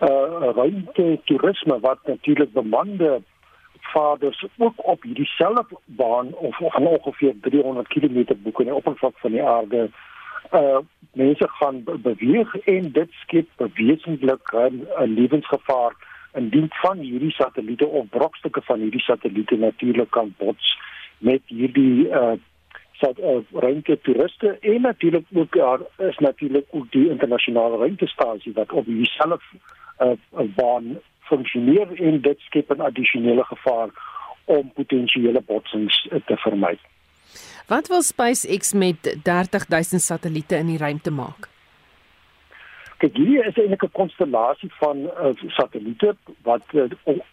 uh 0.00 0.54
ruimte 0.56 1.20
toerisme 1.24 1.80
wat 1.80 1.98
natuurlik 2.06 2.52
bemande 2.52 3.22
vaders 3.92 4.46
ook 4.58 4.86
op 4.86 5.02
hierdie 5.02 5.26
selfde 5.26 5.76
baan 5.84 6.34
of 6.34 6.60
ongeveer 6.60 7.34
300 7.40 7.88
km 7.88 8.24
boek 8.42 8.60
in 8.60 8.70
die 8.70 8.74
oppervlak 8.74 9.18
van 9.18 9.30
die 9.30 9.42
aarde 9.42 9.90
uh 10.52 10.78
mense 11.12 11.48
gaan 11.48 11.82
beweeg 11.84 12.56
en 12.56 12.92
dit 12.92 13.10
skep 13.22 13.48
bewesentlik 13.56 14.52
'n 14.52 14.86
lewensgevaar 15.14 15.92
indien 16.34 16.68
van 16.70 16.98
hierdie 16.98 17.30
satelliete 17.30 17.86
of 17.86 18.08
brokstukke 18.08 18.62
van 18.62 18.80
hierdie 18.80 19.00
satelliete 19.00 19.56
natuurlik 19.56 20.10
kan 20.10 20.34
bots 20.38 20.78
met 21.18 21.42
hierdie 21.46 22.08
uh 22.08 22.32
sat 23.02 23.18
uh, 23.18 23.40
ruimte 23.64 23.98
toeriste 24.06 24.56
en 24.60 24.80
natuurlik 24.80 25.26
ook 25.34 25.56
daar 25.56 25.80
is 26.08 26.18
natuurlik 26.18 26.66
ook 26.70 26.90
die 26.90 27.08
internasionale 27.10 27.76
ruimtestasie 27.76 28.52
wat 28.54 28.72
op 28.72 28.86
dieselfde 28.86 29.58
uh, 29.98 30.16
baan 30.56 30.98
funksioneer 31.20 31.88
en 32.08 32.20
dit 32.20 32.40
skep 32.48 32.70
'n 32.70 32.80
addisionele 32.80 33.44
gevaar 33.44 33.90
om 34.44 34.72
potensiële 34.74 35.42
botsings 35.46 36.08
te 36.26 36.36
vermy. 36.36 36.78
Wat 37.66 37.88
wil 37.88 38.02
SpaceX 38.02 38.72
met 38.72 39.16
30000 39.22 40.00
satelliete 40.00 40.56
in 40.56 40.66
die 40.66 40.78
ruimte 40.78 41.10
maak? 41.10 41.48
Kyk, 43.02 43.16
hier 43.18 43.46
is 43.46 43.56
eintlik 43.58 43.82
'n 43.82 43.98
konstellasie 43.98 44.70
van 44.78 44.98
uh, 44.98 45.30
satelliete 45.58 46.14
wat 46.42 46.62
uh, 46.72 46.84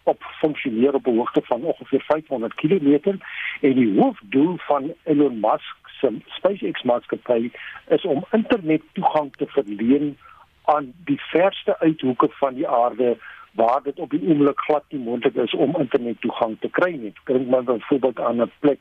op 0.04 0.24
funksioneer 0.42 0.94
op 0.94 1.08
'n 1.08 1.18
hoogte 1.18 1.42
van 1.44 1.62
ongeveer 1.62 2.02
500 2.08 2.54
km 2.54 3.18
en 3.62 3.74
die 3.74 4.00
hoofdoel 4.00 4.58
van 4.58 4.94
Elon 5.04 5.40
Musk 5.40 5.78
se 6.00 6.10
SpaceX 6.26 6.82
maatskappy 6.82 7.52
is 7.88 8.06
om 8.06 8.26
internet 8.32 8.82
toegang 8.94 9.30
te 9.36 9.46
verleen 9.48 10.18
aan 10.64 10.94
die 11.06 11.22
verste 11.22 11.80
uithoeke 11.80 12.28
van 12.30 12.54
die 12.54 12.68
aarde 12.68 13.18
waar 13.52 13.84
dit 13.84 14.00
op 14.00 14.10
die 14.10 14.28
oomblik 14.28 14.60
glad 14.60 14.84
nie 14.90 15.04
moontlik 15.04 15.36
is 15.36 15.54
om 15.54 15.78
internet 15.78 16.22
toegang 16.22 16.58
te 16.60 16.70
kry 16.70 16.92
nie. 16.92 17.14
Dink 17.24 17.48
maar 17.48 17.64
byvoorbeeld 17.64 18.20
aan 18.20 18.42
'n 18.42 18.52
plek 18.60 18.80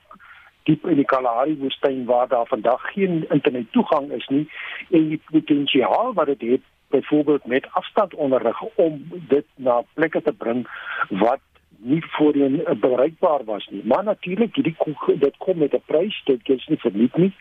diep 0.63 0.87
in 0.87 0.97
die 0.97 1.05
Kalahari 1.05 1.59
woestyn 1.59 2.05
waar 2.05 2.29
daar 2.29 2.47
vandag 2.47 2.81
geen 2.93 3.27
internet 3.29 3.73
toegang 3.73 4.11
is 4.11 4.27
nie 4.27 4.51
en 4.91 5.09
die 5.09 5.23
potensiaal 5.31 6.13
wat 6.15 6.27
dit 6.27 6.41
het 6.41 6.63
byvoorbeeld 6.89 7.47
met 7.47 7.69
afstandonderrig 7.71 8.63
om 8.75 9.09
dit 9.11 9.45
na 9.55 9.83
plekke 9.95 10.23
te 10.23 10.33
bring 10.33 10.69
wat 11.09 11.41
nie 11.79 12.05
voorheen 12.07 12.63
bereikbaar 12.81 13.45
was 13.45 13.69
nie. 13.71 13.83
Maar 13.85 14.05
natuurlik 14.05 14.55
hierdie 14.55 14.77
dit 15.19 15.37
kom 15.37 15.59
met 15.59 15.73
'n 15.73 15.83
prys, 15.87 16.23
dit 16.25 16.49
is 16.49 16.67
nie 16.67 16.79
verniet 16.79 17.17
nie. 17.17 17.33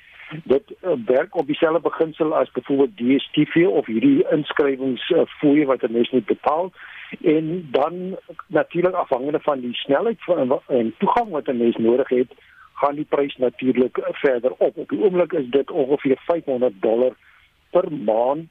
Dit 0.43 0.63
uh, 0.81 0.91
werk 1.05 1.35
op 1.35 1.47
dieselfde 1.47 1.79
beginsel 1.79 2.35
as 2.35 2.51
byvoorbeeld 2.51 2.97
DStv 2.97 3.65
of 3.67 3.85
hierdie 3.85 4.25
inskrywingsfooie 4.29 5.61
uh, 5.61 5.67
wat 5.67 5.81
'n 5.81 5.91
mens 5.91 6.09
moet 6.09 6.25
betaal 6.25 6.71
en 7.21 7.67
dan 7.71 8.17
natuurlik 8.47 8.93
afhangende 8.93 9.39
van 9.39 9.59
die 9.59 9.73
snelheid 9.73 10.23
van 10.23 10.61
en 10.67 10.93
toegang 10.97 11.29
wat 11.29 11.47
'n 11.47 11.57
mens 11.57 11.75
nodig 11.75 12.09
het, 12.09 12.31
gaan 12.73 12.95
die 12.95 13.05
prys 13.09 13.37
natuurlik 13.37 13.99
verder 14.03 14.51
op. 14.57 14.77
Op 14.77 14.89
die 14.89 14.99
oomblik 14.99 15.33
is 15.33 15.49
dit 15.49 15.71
ongeveer 15.71 16.17
500 16.25 16.73
dollar 16.81 17.15
per 17.69 17.91
maand 17.91 18.49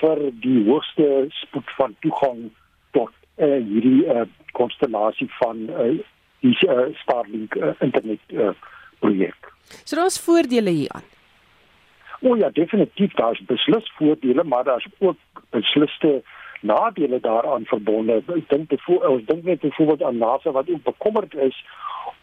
vir 0.00 0.18
die 0.44 0.64
hoogste 0.68 1.26
spoed 1.28 1.70
van 1.76 1.96
toegang 2.00 2.50
tot 2.90 3.12
uh, 3.36 3.58
hierdie 3.58 4.04
uh, 4.06 4.26
konstellasie 4.52 5.30
van 5.38 5.68
uh, 5.70 5.94
die 6.40 6.56
uh, 6.68 6.90
Starlink 7.02 7.54
uh, 7.54 7.72
internet 7.80 8.20
uh, 8.32 8.52
projek. 8.98 9.52
So 9.84 9.96
daar's 9.96 10.20
voordele 10.20 10.70
hieraan. 10.70 11.06
O 12.22 12.28
oh 12.32 12.38
ja, 12.38 12.50
definitief 12.50 13.14
daar's 13.18 13.40
beslis 13.46 13.92
voordele, 13.98 14.44
maar 14.44 14.64
daar's 14.64 14.86
ook 14.98 15.18
besliste 15.50 16.22
nadele 16.60 17.20
daaraan 17.20 17.64
verbonde. 17.64 18.22
Ek 18.36 18.48
dink 18.48 18.74
ons 18.86 19.24
dink 19.26 19.42
net 19.44 19.60
byvoorbeeld 19.60 20.02
aan 20.02 20.18
NASA 20.18 20.50
wat 20.50 20.70
ook 20.70 20.82
bekommerd 20.82 21.34
is 21.34 21.64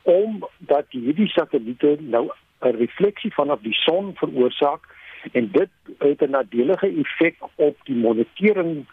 om 0.07 0.45
dat 0.57 0.85
hierdie 0.95 1.27
satelliete 1.27 1.97
nou 1.99 2.29
'n 2.61 2.75
refleksie 2.79 3.33
vanaf 3.33 3.59
die 3.61 3.73
son 3.73 4.15
veroorsaak 4.15 4.87
en 5.31 5.49
dit 5.51 5.69
het 5.97 6.21
'n 6.21 6.29
nadelige 6.29 6.87
effek 6.87 7.35
op 7.55 7.77
die 7.83 7.95
monitering 7.95 8.85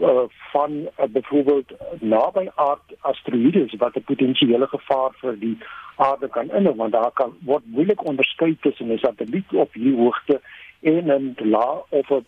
uh, 0.00 0.20
van 0.52 0.72
uh, 0.72 1.04
byvoorbeeld 1.08 1.72
naby 2.00 2.48
aard 2.54 2.94
asteroïdes 3.00 3.74
wat 3.74 3.94
'n 3.96 4.04
potensiële 4.04 4.66
gevaar 4.66 5.10
vir 5.20 5.38
die 5.38 5.58
aarde 5.96 6.28
kan 6.28 6.50
inhou 6.50 6.76
want 6.76 6.92
daar 6.92 7.12
kan 7.12 7.36
word 7.44 7.62
moeilik 7.66 8.04
onderskei 8.04 8.56
tussen 8.60 8.92
'n 8.92 8.98
satelliet 8.98 9.52
op 9.52 9.72
hierdie 9.72 9.96
hoogte 9.96 10.40
en 10.80 11.10
'n 11.10 11.34
la 11.38 11.82
of 11.88 12.10
'n 12.10 12.26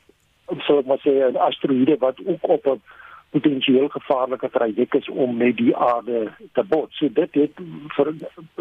so 0.58 0.82
wat 0.82 1.00
sê 1.00 1.10
'n 1.10 1.36
asteroïde 1.36 1.96
wat 1.98 2.18
ook 2.26 2.48
op 2.48 2.66
'n 2.66 2.82
potensieel 3.30 3.88
gevaarlike 3.88 4.50
traject 4.50 4.94
is 4.94 5.08
om 5.08 5.36
met 5.36 5.56
die 5.56 5.76
aarde 5.76 6.32
te 6.52 6.64
bots. 6.64 6.96
So 6.98 7.08
dit 7.12 7.34
het 7.34 7.52
vir 7.96 8.14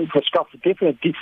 verskaf 0.07 0.49
definitief 0.61 1.17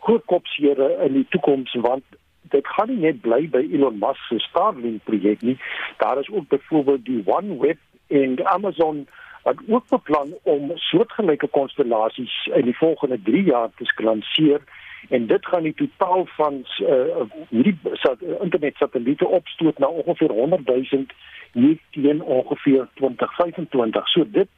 groot 0.00 0.24
kopseere 0.24 0.88
in 1.06 1.12
die 1.12 1.26
toekoms 1.28 1.74
want 1.74 2.04
dit 2.50 2.66
gaan 2.66 2.88
nie 2.88 3.00
net 3.06 3.20
bly 3.20 3.48
by 3.48 3.62
Elon 3.72 3.98
Musk 3.98 4.28
se 4.28 4.38
Starlink 4.38 5.04
projek 5.04 5.42
nie. 5.42 5.58
Daar 5.98 6.18
is 6.18 6.30
ook 6.30 6.48
byvoorbeeld 6.48 7.04
die 7.04 7.22
OneWeb 7.24 7.78
en 8.06 8.46
Amazon 8.46 9.06
wat 9.42 9.56
ook 9.68 9.88
beplan 9.88 10.32
om 10.42 10.72
soortgelyke 10.74 11.46
konstellasies 11.46 12.46
in 12.54 12.64
die 12.64 12.76
volgende 12.76 13.18
3 13.22 13.42
jaar 13.42 13.70
te 13.76 14.02
lanseer 14.02 14.60
en 15.08 15.26
dit 15.26 15.46
gaan 15.46 15.62
die 15.62 15.74
totaal 15.74 16.26
van 16.26 16.64
uh, 16.80 17.24
hierdie 17.48 17.78
sat, 17.92 18.20
internet 18.40 18.76
satelliete 18.76 19.26
opstoot 19.26 19.78
na 19.78 19.86
ongeveer 19.86 20.30
100 20.30 20.66
000 20.66 21.04
nie 21.52 21.80
teen 21.90 22.22
ongeveer 22.22 22.88
2025. 22.94 24.08
So 24.08 24.24
dit 24.30 24.48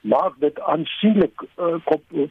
maak 0.00 0.38
dit 0.38 0.60
aansienlik 0.60 1.44
uh, 1.56 1.76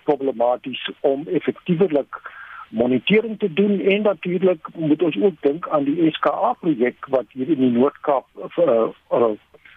problematies 0.03 0.89
om 0.99 1.27
effektiewelik 1.27 2.21
monitering 2.69 3.39
te 3.39 3.53
doen 3.53 3.79
en 3.79 4.01
natuurlik 4.01 4.67
moet 4.75 5.03
ons 5.03 5.17
ook 5.21 5.41
dink 5.41 5.67
aan 5.67 5.83
die 5.83 6.11
SKA 6.11 6.53
projek 6.59 7.05
wat 7.05 7.25
hier 7.31 7.49
in 7.49 7.59
die 7.59 7.71
Noord-Kaap 7.71 8.25
uh, 8.57 8.87
uh, 9.11 9.31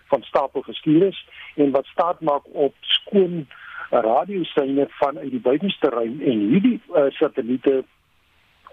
van 0.07 0.23
stapel 0.23 0.63
gestuur 0.63 1.07
is 1.07 1.27
en 1.55 1.71
wat 1.71 1.87
staat 1.87 2.21
maak 2.21 2.43
op 2.53 2.75
skoon 2.81 3.47
radiosyne 3.91 4.87
vanuit 4.89 5.31
die 5.31 5.41
buitenste 5.41 5.89
ruim 5.89 6.21
en 6.21 6.39
hierdie 6.53 6.81
uh, 6.95 7.09
satelliete 7.11 7.85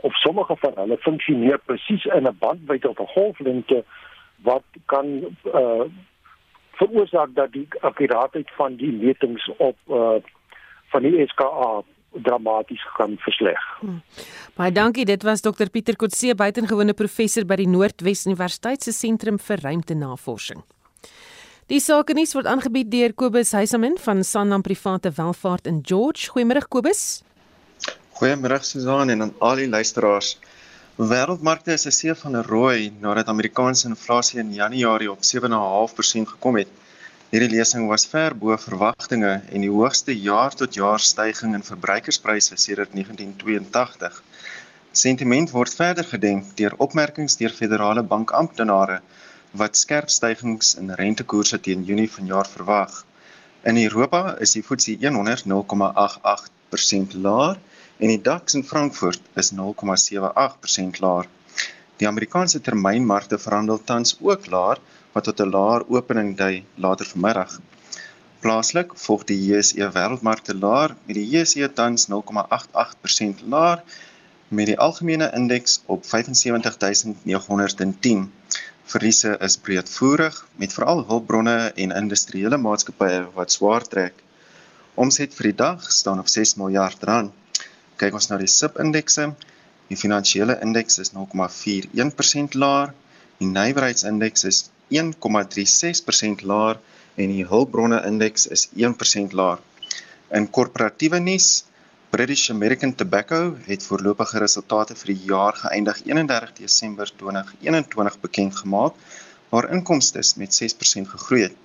of 0.01 0.15
sommige 0.15 0.55
van 0.59 0.73
hulle 0.75 0.97
funksioneer 0.97 1.59
presies 1.65 2.05
in 2.05 2.27
'n 2.27 2.37
bandwydte 2.39 2.89
op 2.89 2.99
'n 2.99 3.13
golflengte 3.15 3.83
wat 4.43 4.63
kan 4.85 5.07
uh, 5.53 5.87
veroorsaak 6.71 7.29
dat 7.33 7.51
die 7.51 7.67
akkuraatheid 7.79 8.51
van 8.55 8.75
die 8.75 8.91
metings 8.91 9.49
op 9.57 9.77
uh, 9.87 10.15
van 10.91 11.01
die 11.01 11.27
SKA 11.27 11.81
dramaties 12.11 12.81
gaan 12.97 13.17
versleg. 13.17 13.61
Hmm. 13.79 14.01
Baie 14.57 14.71
dankie. 14.71 15.05
Dit 15.05 15.23
was 15.23 15.41
Dr 15.41 15.69
Pieter 15.69 15.95
Kotse, 15.95 16.35
buitengewone 16.35 16.93
professor 16.93 17.45
by 17.45 17.55
die 17.61 17.67
Noordwes 17.67 18.25
Universiteit 18.25 18.83
se 18.83 18.91
Sentrum 18.91 19.39
vir 19.39 19.61
Ruimtenavorsing. 19.63 20.63
Die 21.69 21.79
sake 21.79 22.15
nuus 22.17 22.33
word 22.33 22.47
aangebied 22.49 22.89
deur 22.89 23.13
Kobus 23.13 23.51
Huisamin 23.53 23.99
van 24.01 24.23
Sanlam 24.25 24.63
Private 24.65 25.11
Welvaart 25.13 25.67
in 25.69 25.83
George. 25.85 26.31
Goeiemôre 26.33 26.65
Kobus. 26.65 27.21
Goeiemôre 28.17 28.57
Susan 28.65 29.13
en 29.13 29.21
aan 29.21 29.35
al 29.39 29.61
die 29.61 29.69
luisteraars. 29.69 30.39
Wêreldmarkte 30.97 31.71
is 31.77 31.85
'n 31.85 31.91
see 31.91 32.15
van 32.15 32.35
rooi 32.43 32.91
nadat 32.99 33.27
Amerikaanse 33.27 33.87
inflasie 33.87 34.39
in 34.39 34.53
Januarie 34.53 35.11
op 35.11 35.23
7.5% 35.23 36.27
gekom 36.27 36.57
het. 36.57 36.67
Hierdie 37.29 37.51
lesing 37.53 37.83
was 37.85 38.07
ver 38.09 38.33
bo 38.33 38.55
verwagtinge 38.57 39.31
en 39.53 39.61
die 39.61 39.69
hoogste 39.69 40.15
jaar-tot-jaar 40.17 41.03
stygings 41.07 41.57
in 41.59 41.65
verbruikerspryse 41.67 42.55
sedert 42.57 42.95
1982. 42.97 44.15
Sentiment 45.01 45.53
word 45.53 45.75
verder 45.81 46.07
gedemp 46.09 46.55
deur 46.57 46.73
opmerkings 46.85 47.37
deur 47.37 47.53
federale 47.53 48.01
bankamptenare 48.13 48.97
wat 49.61 49.77
skerp 49.77 50.09
stygings 50.09 50.73
in 50.81 50.89
rentekoerse 51.03 51.61
teen 51.61 51.85
Junie 51.85 52.09
vanjaar 52.09 52.49
verwag. 52.49 52.97
In 53.61 53.77
Europa 53.77 54.33
is 54.41 54.57
die 54.57 54.65
FTSE 54.65 54.97
100 54.97 55.45
0,88% 55.53 57.13
laer 57.27 57.61
en 57.99 58.15
die 58.15 58.23
DAX 58.31 58.57
in 58.57 58.65
Frankfurt 58.65 59.21
is 59.37 59.53
0,78% 59.53 60.97
laer. 61.05 61.29
Die 62.01 62.09
Amerikaanse 62.09 62.57
termynmarkte 62.65 63.37
verhandel 63.37 63.83
tans 63.83 64.17
ook 64.17 64.49
laer 64.49 64.81
wat 65.13 65.23
tot 65.27 65.39
'n 65.39 65.51
laer 65.55 65.81
opening 65.97 66.29
dui 66.37 66.55
later 66.75 67.05
vanmiddag. 67.05 67.51
Plaaslik 68.39 68.89
volg 69.05 69.23
die 69.31 69.39
JSE 69.47 69.85
wêreldmarkte 69.95 70.53
laer 70.65 70.89
met 71.05 71.15
die 71.19 71.29
JSE 71.33 71.67
tans 71.73 72.01
0,88% 72.07 73.37
laer 73.53 73.79
met 74.47 74.65
die 74.65 74.79
algemene 74.87 75.27
indeks 75.39 75.81
op 75.85 76.05
75910. 76.05 78.31
Verliese 78.83 79.37
is 79.47 79.57
breedvoerig 79.57 80.47
met 80.55 80.73
veral 80.73 81.05
hulpbronne 81.05 81.71
en 81.75 81.91
industriële 81.91 82.57
maatskappye 82.57 83.27
wat 83.33 83.51
swaar 83.51 83.87
trek. 83.87 84.13
Omset 84.95 85.33
vir 85.37 85.43
die 85.51 85.59
dag 85.65 85.91
staan 85.91 86.19
op 86.19 86.27
6 86.27 86.55
miljard 86.55 87.03
rand 87.03 87.31
kyk 87.99 88.15
ons 88.15 88.29
na 88.31 88.37
die 88.39 88.47
SIP-indekse, 88.47 89.25
die 89.91 89.99
finansiële 89.99 90.55
indeks 90.63 91.01
is 91.03 91.11
0,41% 91.15 92.55
laer, 92.63 92.93
die 93.41 93.49
nywerheidsindeks 93.49 94.45
is 94.47 94.59
1,36% 94.91 96.45
laer 96.51 96.79
en 97.15 97.33
die 97.33 97.45
hulpbronne 97.45 98.01
indeks 98.07 98.47
is 98.47 98.67
1% 98.75 99.35
laer. 99.37 99.59
In 100.31 100.49
korporatiewe 100.49 101.19
nuus, 101.19 101.49
British 102.09 102.49
American 102.49 102.95
Tobacco 102.95 103.55
het 103.65 103.83
voorlopige 103.85 104.39
resultate 104.41 104.95
vir 104.97 105.11
die 105.13 105.25
jaar 105.29 105.57
geëindig 105.61 105.99
31 106.05 106.53
Desember 106.57 107.11
2021 107.21 108.19
bekend 108.23 108.55
gemaak 108.55 108.95
waar 109.49 109.69
inkomste 109.73 110.23
met 110.41 110.57
6% 110.57 111.11
gegroei 111.15 111.41
het. 111.43 111.57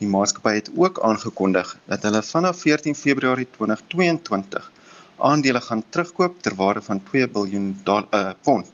Die 0.00 0.08
maatskappy 0.08 0.54
het 0.54 0.70
ook 0.76 1.00
aangekondig 1.04 1.74
dat 1.92 2.02
hulle 2.08 2.22
vanaf 2.22 2.60
14 2.64 2.96
Februarie 2.96 3.48
2022 3.56 4.70
aandele 5.16 5.60
gaan 5.60 5.84
terugkoop 5.88 6.40
ter 6.42 6.54
waarde 6.54 6.82
van 6.82 7.02
2 7.10 7.28
miljard 7.34 8.14
uh, 8.14 8.30
pond. 8.42 8.72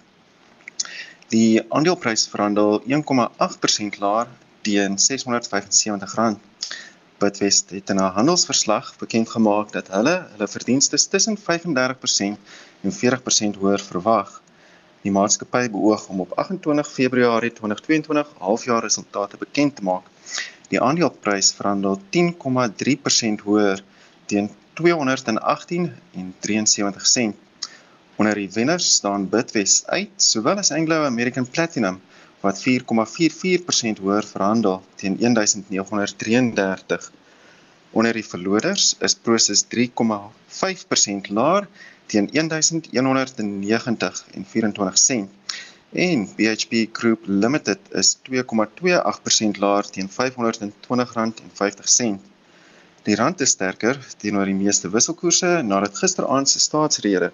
Die 1.28 1.60
aandeleprys 1.68 2.22
verhandel 2.32 2.78
1,8% 2.88 3.98
laer 4.00 4.28
teen 4.64 4.94
R675. 4.96 6.38
Bidwest 7.20 7.70
het 7.74 7.90
in 7.92 7.98
'n 8.00 8.14
handelsverslag 8.16 8.96
bekend 8.96 9.28
gemaak 9.28 9.72
dat 9.72 9.90
hulle 9.92 10.14
hulle 10.32 10.48
verdienste 10.48 10.96
tussen 10.96 11.36
35% 11.36 12.38
en 12.80 12.92
40% 12.92 13.58
hoër 13.60 13.80
verwag. 13.80 14.42
Die 15.02 15.12
maatskappy 15.12 15.68
beoog 15.70 16.08
om 16.08 16.20
op 16.20 16.32
28 16.32 16.92
Februarie 16.92 17.52
2022 17.52 18.28
halfjaarresultate 18.38 19.36
bekend 19.36 19.76
te 19.76 19.82
maak. 19.82 20.06
Die 20.68 20.80
aandeleprys 20.80 21.52
verhandel 21.52 22.00
10,3% 22.10 23.44
hoër 23.44 23.84
teen 24.24 24.50
218 24.72 25.92
en 26.14 26.34
73 26.40 27.06
sent. 27.06 27.36
Onder 28.18 28.34
die 28.34 28.50
wenners 28.50 28.94
staan 28.94 29.28
Bitwest 29.30 29.86
uit, 29.86 30.10
sowel 30.16 30.58
as 30.58 30.72
Anglo 30.74 31.04
American 31.06 31.46
Platinum 31.46 32.00
wat 32.42 32.58
4,44% 32.64 34.00
hoër 34.02 34.26
verhandel 34.26 34.82
teen 34.98 35.14
1933. 35.22 37.12
Onder 37.90 38.12
die 38.18 38.26
verloders 38.26 38.96
is 39.06 39.14
Prosus 39.14 39.62
3,5% 39.74 41.30
laer 41.38 41.68
teen 42.10 42.26
1190 42.32 44.26
en 44.34 44.44
24 44.54 44.98
sent. 44.98 45.30
En 45.92 46.28
BHP 46.36 46.72
Group 46.92 47.20
Limited 47.26 47.78
is 47.90 48.18
2,28% 48.30 48.34
laer 49.62 49.84
teen 49.94 50.10
R520.50. 50.10 50.16
Die 53.06 53.16
rand 53.16 53.40
is 53.40 53.50
sterker 53.54 53.98
teenoor 54.18 54.44
die 54.50 54.58
meeste 54.58 54.90
wisselkoerse 54.90 55.62
nadat 55.62 55.98
gisteraand 56.02 56.48
se 56.50 56.58
staatsrede 56.60 57.32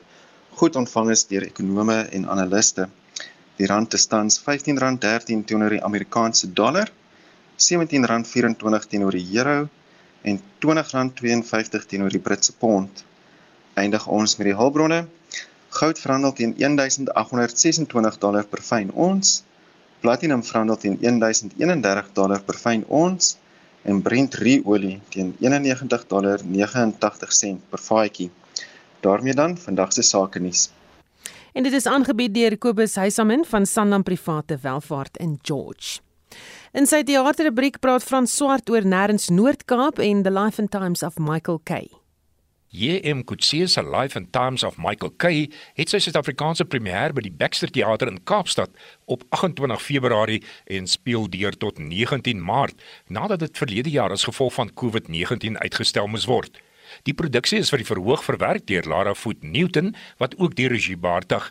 goed 0.59 0.76
ontvang 0.76 1.11
is 1.11 1.26
deur 1.30 1.46
ekonome 1.46 1.96
en 2.16 2.28
analiste. 2.30 2.88
Die 3.59 3.66
rand 3.70 3.94
is 3.94 4.07
tans 4.11 4.40
R15.13 4.42 5.44
teenoor 5.46 5.76
die 5.76 5.82
Amerikaanse 5.82 6.52
dollar, 6.52 6.90
R17.24 7.59 8.88
teenoor 8.90 9.14
die 9.14 9.26
euro 9.38 9.68
en 10.22 10.40
R20.52 10.40 11.86
teenoor 11.90 12.11
die 12.11 12.22
Britse 12.22 12.52
pond. 12.59 13.05
Eindig 13.74 14.07
ons 14.07 14.36
met 14.38 14.46
die 14.50 14.59
hulpbronne. 14.59 15.05
Goud 15.74 15.98
verhandel 15.98 16.32
teen 16.38 16.55
1826 16.59 18.18
dollar 18.22 18.44
per 18.50 18.62
fyn 18.62 18.90
ons. 18.94 19.42
Platinum 20.02 20.42
verhandel 20.46 20.78
teen 20.78 20.98
1031 21.00 22.12
dollar 22.14 22.42
per 22.46 22.59
fyn 22.59 22.84
ons 22.88 23.36
en 23.84 24.02
Brent 24.02 24.34
ruolie 24.40 25.00
teen 25.11 25.34
91.89 25.40 27.59
per 27.70 27.80
vaatjie. 27.90 28.30
Daarmee 29.05 29.36
dan 29.36 29.59
vandag 29.59 29.92
se 29.92 30.02
sake 30.02 30.40
nuus. 30.40 30.70
En 31.55 31.62
dit 31.62 31.72
is 31.72 31.86
aangebied 31.86 32.34
deur 32.34 32.59
Kobus 32.59 32.96
Huisamin 32.98 33.44
van 33.46 33.66
Sanlam 33.66 34.02
Private 34.02 34.59
Welvaart 34.62 35.16
in 35.16 35.38
George. 35.42 36.00
In 36.74 36.88
sy 36.90 37.05
teaterrubriek 37.07 37.78
praat 37.78 38.02
Frans 38.02 38.32
Swart 38.34 38.70
oor 38.72 38.82
Nêrens 38.82 39.28
Noord-Kaap 39.30 40.00
en 40.02 40.24
The 40.26 40.32
Life 40.34 40.59
and 40.62 40.72
Times 40.74 41.05
of 41.07 41.20
Michael 41.22 41.61
Kay. 41.62 41.86
J.M. 42.74 43.22
Kutsie 43.22 43.68
se 43.70 43.84
Life 43.86 44.18
and 44.18 44.32
Times 44.32 44.64
of 44.66 44.74
Michael 44.82 45.12
Kay 45.22 45.44
het 45.78 45.92
sy 45.92 46.00
Suid-Afrikaanse 46.02 46.66
premier 46.66 47.14
by 47.14 47.22
die 47.22 47.30
Baxter 47.30 47.70
Theater 47.70 48.11
in 48.11 48.18
Kaapstad 48.26 48.74
op 49.07 49.22
28 49.30 49.78
Februarie 49.78 50.40
en 50.66 50.90
speel 50.90 51.30
deur 51.30 51.55
tot 51.55 51.78
19 51.78 52.42
Maart 52.42 52.82
nadat 53.07 53.46
dit 53.46 53.62
verlede 53.62 53.94
jaar 53.94 54.11
as 54.11 54.26
gevolg 54.26 54.59
van 54.59 54.74
COVID-19 54.74 55.62
uitgestel 55.62 56.11
moes 56.11 56.26
word. 56.26 56.59
Die 57.03 57.14
produksie 57.14 57.59
is 57.59 57.70
vir 57.74 57.82
die 57.82 57.90
verhoog 57.90 58.24
verwerk 58.24 58.66
deur 58.66 58.86
Lara 58.88 59.14
Foot 59.14 59.42
Newton 59.42 59.95
wat 60.18 60.38
ook 60.38 60.55
die 60.55 60.68
regie 60.68 60.97
beheer. 60.97 61.51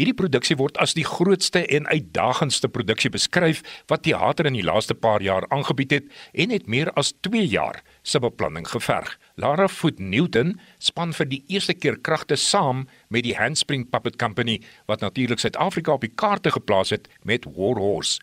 Hierdie 0.00 0.16
produksie 0.16 0.54
word 0.56 0.78
as 0.80 0.94
die 0.96 1.04
grootste 1.04 1.60
en 1.76 1.84
uitdagendste 1.90 2.70
produksie 2.72 3.10
beskryf 3.12 3.58
wat 3.90 4.06
teater 4.06 4.48
in 4.48 4.56
die 4.56 4.64
laaste 4.64 4.94
paar 4.96 5.20
jaar 5.20 5.44
aangebied 5.52 5.92
het 5.92 6.06
en 6.32 6.54
het 6.54 6.70
meer 6.72 6.88
as 6.96 7.10
2 7.26 7.42
jaar 7.44 7.82
se 8.02 8.20
beplanning 8.22 8.64
geverg. 8.70 9.12
Lara 9.36 9.68
Foot 9.68 10.00
Newton 10.00 10.54
span 10.78 11.12
vir 11.12 11.28
die 11.28 11.42
eerste 11.52 11.76
keer 11.76 11.98
kragte 12.00 12.38
saam 12.40 12.86
met 13.12 13.26
die 13.28 13.36
Handspring 13.36 13.90
Puppet 13.90 14.16
Company 14.16 14.62
wat 14.88 15.04
natuurlik 15.04 15.42
Suid-Afrika 15.44 15.98
op 15.98 16.06
die 16.06 16.14
kaarte 16.14 16.54
geplaas 16.56 16.96
het 16.96 17.10
met 17.22 17.44
War 17.44 17.76
Horse. 17.76 18.22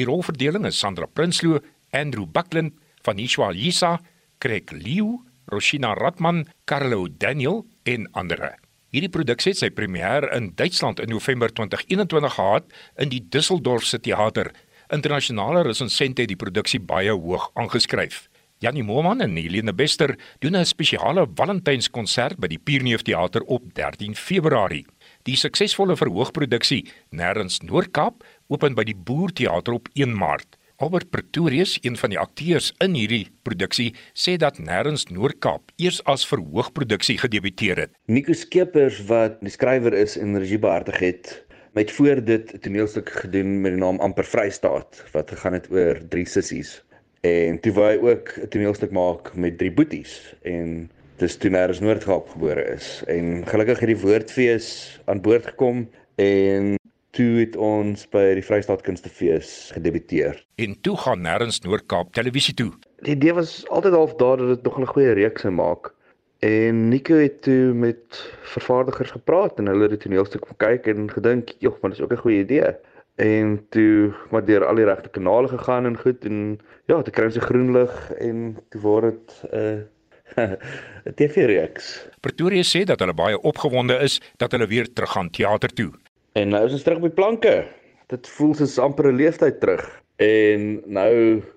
Die 0.00 0.08
rolverdeling 0.08 0.64
is 0.66 0.78
Sandra 0.78 1.06
Prinsloo, 1.06 1.60
Andrew 1.92 2.24
Buckland, 2.26 2.72
Vanishwa 3.04 3.52
Yisa, 3.52 3.98
Craig 4.40 4.72
Liu, 4.72 5.18
Roshina 5.48 5.94
Ratman, 5.94 6.46
Carlo 6.64 7.06
Daniel 7.08 7.64
en 7.84 8.08
ander. 8.12 8.58
Hierdie 8.92 9.12
produksie 9.12 9.52
het 9.52 9.60
sy 9.60 9.68
premier 9.72 10.24
in 10.32 10.52
Duitsland 10.56 11.00
in 11.00 11.10
November 11.12 11.52
2021 11.52 12.34
gehad 12.38 12.70
in 12.96 13.12
die 13.12 13.20
Düsseldorfse 13.20 14.00
teater. 14.00 14.52
Internasionale 14.92 15.62
resensente 15.66 16.24
het 16.24 16.32
die 16.32 16.40
produksie 16.40 16.80
baie 16.80 17.12
hoog 17.12 17.50
aangeskryf. 17.54 18.26
Janie 18.60 18.82
Moorman 18.82 19.20
en 19.22 19.36
Helene 19.38 19.72
Bester 19.72 20.16
doen 20.40 20.56
'n 20.56 20.66
spesiale 20.66 21.26
Valentynskonsert 21.34 22.40
by 22.40 22.48
die 22.48 22.58
Pierneef 22.58 23.02
Theater 23.02 23.42
op 23.42 23.62
13 23.74 24.14
Februarie. 24.14 24.86
Die 25.22 25.36
suksesvolle 25.36 25.96
verhoogproduksie 25.96 26.90
Nêrens 27.10 27.62
Noord-Kaap 27.62 28.24
open 28.48 28.74
by 28.74 28.84
die 28.84 28.96
Boer 28.96 29.32
Theater 29.32 29.74
op 29.74 29.88
1 29.94 30.14
Maart. 30.14 30.57
Albert 30.78 31.10
Pretorius, 31.10 31.78
een 31.82 31.96
van 31.98 32.12
die 32.12 32.18
akteurs 32.22 32.68
in 32.84 32.92
hierdie 32.94 33.24
produksie, 33.42 33.88
sê 34.14 34.36
dat 34.38 34.60
Nêrens 34.62 35.08
Noord-Kaap 35.10 35.72
eers 35.82 35.98
as 36.06 36.22
verhoogproduksie 36.30 37.16
gedebuteer 37.18 37.80
het. 37.82 37.92
Nico 38.06 38.36
Skeepers 38.38 39.00
wat 39.08 39.40
die 39.42 39.50
skrywer 39.50 39.96
is 39.98 40.14
en 40.22 40.38
regie 40.38 40.60
behartig 40.62 41.00
het, 41.02 41.32
het 41.74 41.90
voor 41.96 42.22
dit 42.22 42.54
'n 42.54 42.62
toneelstuk 42.62 43.10
gedoen 43.10 43.60
met 43.60 43.74
die 43.74 43.82
naam 43.82 43.98
Amper 43.98 44.24
Vrystaat 44.24 45.02
wat 45.12 45.34
gegaan 45.34 45.58
het 45.58 45.66
oor 45.70 45.98
drie 46.08 46.26
sissies. 46.26 46.84
En 47.26 47.58
toe 47.58 47.72
wou 47.72 47.90
hy 47.90 47.98
ook 47.98 48.38
'n 48.38 48.48
toneelstuk 48.48 48.94
maak 48.94 49.34
met 49.34 49.58
drie 49.58 49.72
boeties 49.72 50.34
en 50.42 50.90
dis 51.16 51.36
toe 51.36 51.50
Nars 51.50 51.80
Noord-Kaap 51.80 52.28
gebore 52.28 52.64
is 52.78 53.02
en 53.06 53.42
gelukkig 53.46 53.78
het 53.80 53.88
die 53.88 54.02
woordfees 54.06 55.00
aan 55.06 55.20
boord 55.20 55.46
gekom 55.46 55.90
en 56.14 56.78
toe 57.10 57.38
het 57.38 57.56
ons 57.56 58.04
by 58.12 58.34
die 58.38 58.44
Vrystaat 58.44 58.82
Kunstefees 58.86 59.70
gedebuteer. 59.74 60.44
En 60.60 60.80
toe 60.80 60.96
gaan 60.96 61.22
Nars 61.24 61.60
Noord-Kaap 61.64 62.12
televisie 62.12 62.54
toe. 62.54 62.72
Die 63.06 63.14
idee 63.14 63.34
was 63.34 63.62
altyd 63.68 63.96
half 63.96 64.14
daar 64.20 64.36
dat 64.36 64.48
dit 64.48 64.62
nog 64.62 64.78
'n 64.80 64.92
goeie 64.94 65.12
reeks 65.12 65.40
sou 65.40 65.52
maak. 65.52 65.92
En 66.38 66.88
Nico 66.88 67.14
het 67.14 67.42
toe 67.42 67.72
met 67.74 68.32
vervaardigers 68.42 69.10
gepraat 69.10 69.58
en 69.58 69.66
hulle 69.66 69.82
het 69.82 69.90
die 69.90 69.98
toneelstuk 69.98 70.46
gekyk 70.46 70.86
en 70.86 71.10
gedink, 71.10 71.54
"Jog, 71.58 71.80
maar 71.80 71.90
dis 71.90 72.00
ook 72.00 72.12
'n 72.12 72.16
goeie 72.16 72.40
idee." 72.40 72.76
En 73.16 73.66
toe 73.68 74.14
maar 74.30 74.44
deur 74.44 74.64
al 74.64 74.74
die 74.74 74.84
regte 74.84 75.08
kanale 75.08 75.48
gegaan 75.48 75.86
en 75.86 75.98
goed 75.98 76.24
en 76.24 76.60
ja, 76.86 77.02
te 77.02 77.10
kry 77.10 77.24
ons 77.24 77.36
'n 77.36 77.40
groen 77.40 77.72
lig 77.72 78.12
en 78.12 78.56
toe 78.68 78.80
word 78.80 79.04
dit 79.04 79.50
'n 79.52 79.86
uh, 80.40 80.52
'n 81.04 81.14
TV-reeks. 81.14 82.08
Pretoria 82.20 82.62
sê 82.62 82.84
dat 82.84 83.00
hulle 83.00 83.14
baie 83.14 83.40
opgewonde 83.40 83.94
is 83.94 84.20
dat 84.36 84.52
hulle 84.52 84.66
weer 84.66 84.92
terug 84.92 85.12
gaan 85.12 85.30
teater 85.30 85.68
toe. 85.68 85.92
En 86.38 86.52
nou 86.54 86.60
is 86.68 86.74
ons 86.76 86.84
terug 86.86 87.00
by 87.02 87.08
planke. 87.10 87.52
Dit 88.12 88.28
voel 88.36 88.52
soos 88.54 88.76
amper 88.78 89.08
'n 89.10 89.18
leeftyd 89.18 89.56
terug. 89.60 89.82
En 90.22 90.66
nou 90.86 91.12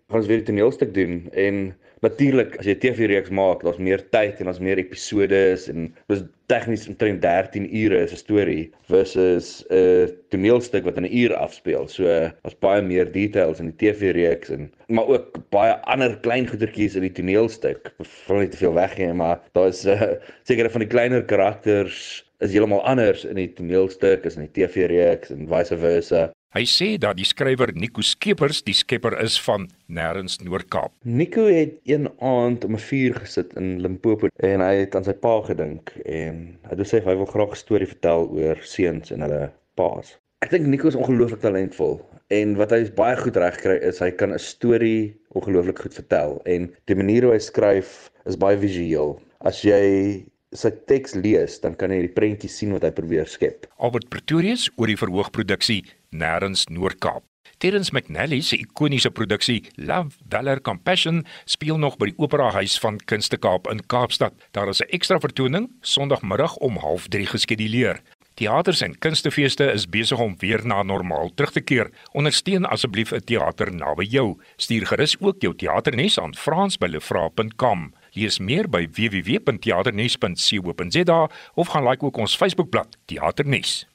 gaan 0.09 0.19
ons 0.21 0.29
weer 0.29 0.41
'n 0.41 0.47
toneelstuk 0.47 0.93
doen 0.93 1.29
en 1.31 1.75
Natuurlik, 2.01 2.55
as 2.57 2.65
jy 2.65 2.73
'n 2.73 2.79
TV-reeks 2.81 3.29
maak, 3.29 3.59
daar's 3.61 3.77
meer 3.77 4.01
tyd 4.09 4.39
en 4.41 4.47
daar's 4.49 4.61
meer 4.67 4.79
episode 4.81 5.41
en 5.69 5.83
dis 6.09 6.23
tegnies 6.49 6.87
omtrent 6.89 7.21
13 7.21 7.67
ure 7.69 7.99
is 8.01 8.15
'n 8.15 8.17
storie 8.17 8.63
versus 8.89 9.61
'n 9.69 10.09
toneelstuk 10.33 10.87
wat 10.87 10.97
in 10.97 11.05
'n 11.05 11.13
uur 11.13 11.35
afspeel. 11.37 11.85
So 11.87 12.03
daar's 12.05 12.57
baie 12.65 12.81
meer 12.81 13.05
details 13.05 13.61
in 13.61 13.69
die 13.69 13.77
TV-reeks 13.83 14.49
en 14.49 14.71
maar 14.89 15.13
ook 15.13 15.37
baie 15.53 15.77
ander 15.93 16.17
klein 16.25 16.49
goedertjies 16.49 16.97
in 16.97 17.05
die 17.05 17.13
toneelstuk. 17.13 17.93
Wil 18.27 18.37
nie 18.37 18.49
te 18.49 18.57
veel 18.57 18.73
weggee, 18.73 19.13
maar 19.13 19.37
daar's 19.53 19.85
uh, 19.85 20.17
sekere 20.49 20.73
van 20.73 20.81
die 20.81 20.89
kleiner 20.89 21.23
karakters 21.23 22.25
is 22.39 22.51
heeltemal 22.51 22.81
anders 22.81 23.25
in 23.25 23.37
die 23.37 23.53
toneelstuk 23.53 24.25
as 24.25 24.41
in 24.41 24.49
die 24.49 24.55
TV-reeks 24.57 25.29
en 25.29 25.45
vice 25.47 25.77
versa. 25.77 26.31
Hy 26.51 26.65
sê 26.67 26.97
dat 26.99 27.15
die 27.15 27.23
skrywer 27.23 27.69
Nico 27.79 28.03
Skeepers 28.03 28.57
die 28.67 28.73
skepper 28.75 29.13
is 29.23 29.37
van 29.39 29.69
Nêrens 29.87 30.33
Noord-Kaap. 30.43 30.91
Nico 31.07 31.45
het 31.47 31.77
een 31.87 32.09
aand 32.19 32.65
om 32.67 32.75
'n 32.75 32.83
vuur 32.87 33.15
gesit 33.23 33.53
in 33.55 33.79
Limpopo 33.79 34.27
en 34.35 34.59
hy 34.59 34.73
het 34.81 34.95
aan 34.95 35.07
sy 35.07 35.13
pa 35.13 35.39
gedink 35.47 35.93
en 36.03 36.59
hy 36.67 36.73
het 36.73 36.81
gesê 36.83 36.99
hy 37.05 37.15
wil 37.15 37.31
graag 37.31 37.55
'n 37.55 37.61
storie 37.63 37.87
vertel 37.87 38.27
oor 38.35 38.59
seuns 38.59 39.11
en 39.15 39.21
hulle 39.21 39.53
paas. 39.79 40.19
Ek 40.43 40.51
dink 40.51 40.67
Nico 40.67 40.89
is 40.89 40.99
ongelooflik 40.99 41.39
talentvol 41.39 42.01
en 42.27 42.57
wat 42.59 42.71
hy 42.71 42.83
baie 42.99 43.15
goed 43.15 43.37
reg 43.37 43.55
kry 43.63 43.77
is 43.79 43.99
hy 43.99 44.11
kan 44.11 44.33
'n 44.33 44.39
storie 44.39 45.15
ongelooflik 45.29 45.79
goed 45.79 45.93
vertel 45.93 46.41
en 46.45 46.67
die 46.85 46.95
manier 46.95 47.23
hoe 47.23 47.31
hy 47.31 47.39
skryf 47.39 48.11
is 48.25 48.35
baie 48.35 48.57
visueel. 48.57 49.21
As 49.39 49.61
jy 49.61 50.25
sy 50.53 50.71
teks 50.87 51.15
lees, 51.15 51.59
dan 51.63 51.75
kan 51.79 51.91
jy 51.91 52.01
die 52.05 52.13
prentjie 52.13 52.49
sien 52.51 52.73
wat 52.75 52.83
hy 52.83 52.91
probeer 52.95 53.27
skep. 53.29 53.67
Albert 53.79 54.09
Pretorius 54.09 54.69
oor 54.75 54.91
die 54.91 54.99
verhoogproduksie 54.99 55.83
nêrens 56.11 56.67
Noord-Kaap. 56.69 57.23
Terrence 57.61 57.93
McNally 57.93 58.41
se 58.41 58.57
ikoniese 58.57 59.11
produksie 59.13 59.59
Love, 59.77 60.17
Valor, 60.33 60.61
Compassion 60.65 61.21
speel 61.45 61.77
nog 61.77 61.99
by 62.01 62.09
die 62.09 62.17
Opera 62.17 62.49
Huis 62.55 62.79
van 62.81 62.97
Kunste 63.05 63.37
Kaap 63.37 63.69
in 63.69 63.83
Kaapstad. 63.85 64.33
Daar 64.51 64.69
is 64.69 64.81
'n 64.81 64.89
ekstra 64.89 65.19
vertoning 65.19 65.69
Sondagmiddag 65.81 66.57
om 66.57 66.77
0.30 66.77 67.29
geskeduleer. 67.29 68.01
Teaters 68.33 68.81
en 68.81 68.97
kunstefeeste 68.97 69.71
is 69.71 69.89
besig 69.89 70.19
om 70.19 70.35
weer 70.39 70.65
na 70.65 70.83
normaal 70.83 71.29
terug 71.35 71.51
te 71.51 71.61
keer. 71.61 71.91
Ondersteun 72.11 72.65
asseblief 72.65 73.11
'n 73.11 73.23
teater 73.23 73.73
naby 73.73 74.03
jou. 74.03 74.37
Stuur 74.55 74.87
gerus 74.87 75.15
ook 75.19 75.41
jou 75.41 75.55
teaternes 75.55 76.19
aan 76.19 76.35
frans@lefra.com. 76.35 77.93
Lees 78.11 78.39
meer 78.39 78.69
by 78.69 78.87
www.teaternes.co.za 78.91 81.29
of 81.53 81.67
gaan 81.67 81.87
like 81.87 82.05
ook 82.05 82.17
ons 82.17 82.35
Facebookblad 82.35 82.87
Teaternes. 83.05 83.87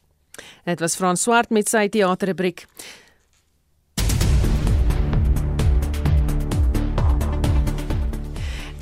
Dit 0.64 0.80
was 0.80 0.96
Frans 0.96 1.22
Swart 1.22 1.50
met 1.50 1.68
sy 1.68 1.88
teaterrubriek. 1.88 2.66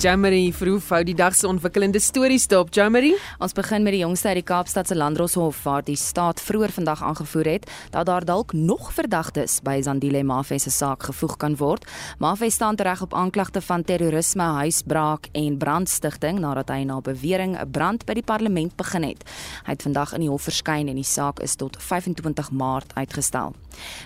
Jamari 0.04 0.50
Vroef 0.52 0.90
hou 0.92 0.98
die 1.00 1.14
dag 1.16 1.32
se 1.32 1.46
ontwikkelende 1.48 1.96
stories 2.02 2.44
dop. 2.52 2.68
Jamari, 2.76 3.14
ons 3.40 3.54
begin 3.56 3.86
met 3.86 3.94
die 3.94 4.02
jongste 4.02 4.28
uit 4.28 4.36
die 4.42 4.44
Kaapstadse 4.44 4.92
Landdroshof 4.98 5.62
waar 5.64 5.84
die 5.86 5.96
staat 5.96 6.42
vroeër 6.44 6.74
vandag 6.76 7.00
aangevoer 7.08 7.48
het 7.48 7.64
dat 7.94 8.04
daar 8.10 8.26
dalk 8.28 8.52
nog 8.52 8.90
verdagtes 8.92 9.62
by 9.64 9.78
Zandile 9.80 10.20
Mafe 10.28 10.58
se 10.60 10.68
saak 10.68 11.06
gevoeg 11.08 11.38
kan 11.40 11.56
word. 11.56 11.88
Mafe 12.20 12.50
staan 12.52 12.76
tereg 12.76 13.00
op 13.00 13.16
aanklagte 13.16 13.62
van 13.64 13.84
terrorisme, 13.84 14.50
huisbraak 14.60 15.30
en 15.32 15.56
brandstigting 15.56 16.42
nadat 16.44 16.68
hy 16.68 16.82
na 16.84 17.00
bewering 17.00 17.56
'n 17.56 17.70
brand 17.70 18.04
by 18.04 18.12
die 18.12 18.26
parlement 18.28 18.76
begin 18.76 19.08
het. 19.08 19.24
Hy 19.64 19.72
het 19.72 19.82
vandag 19.82 20.12
in 20.12 20.20
die 20.20 20.28
hof 20.28 20.42
verskyn 20.42 20.88
en 20.88 21.00
die 21.00 21.08
saak 21.16 21.40
is 21.40 21.56
tot 21.56 21.76
25 21.80 22.50
Maart 22.50 22.92
uitgestel. 22.94 23.54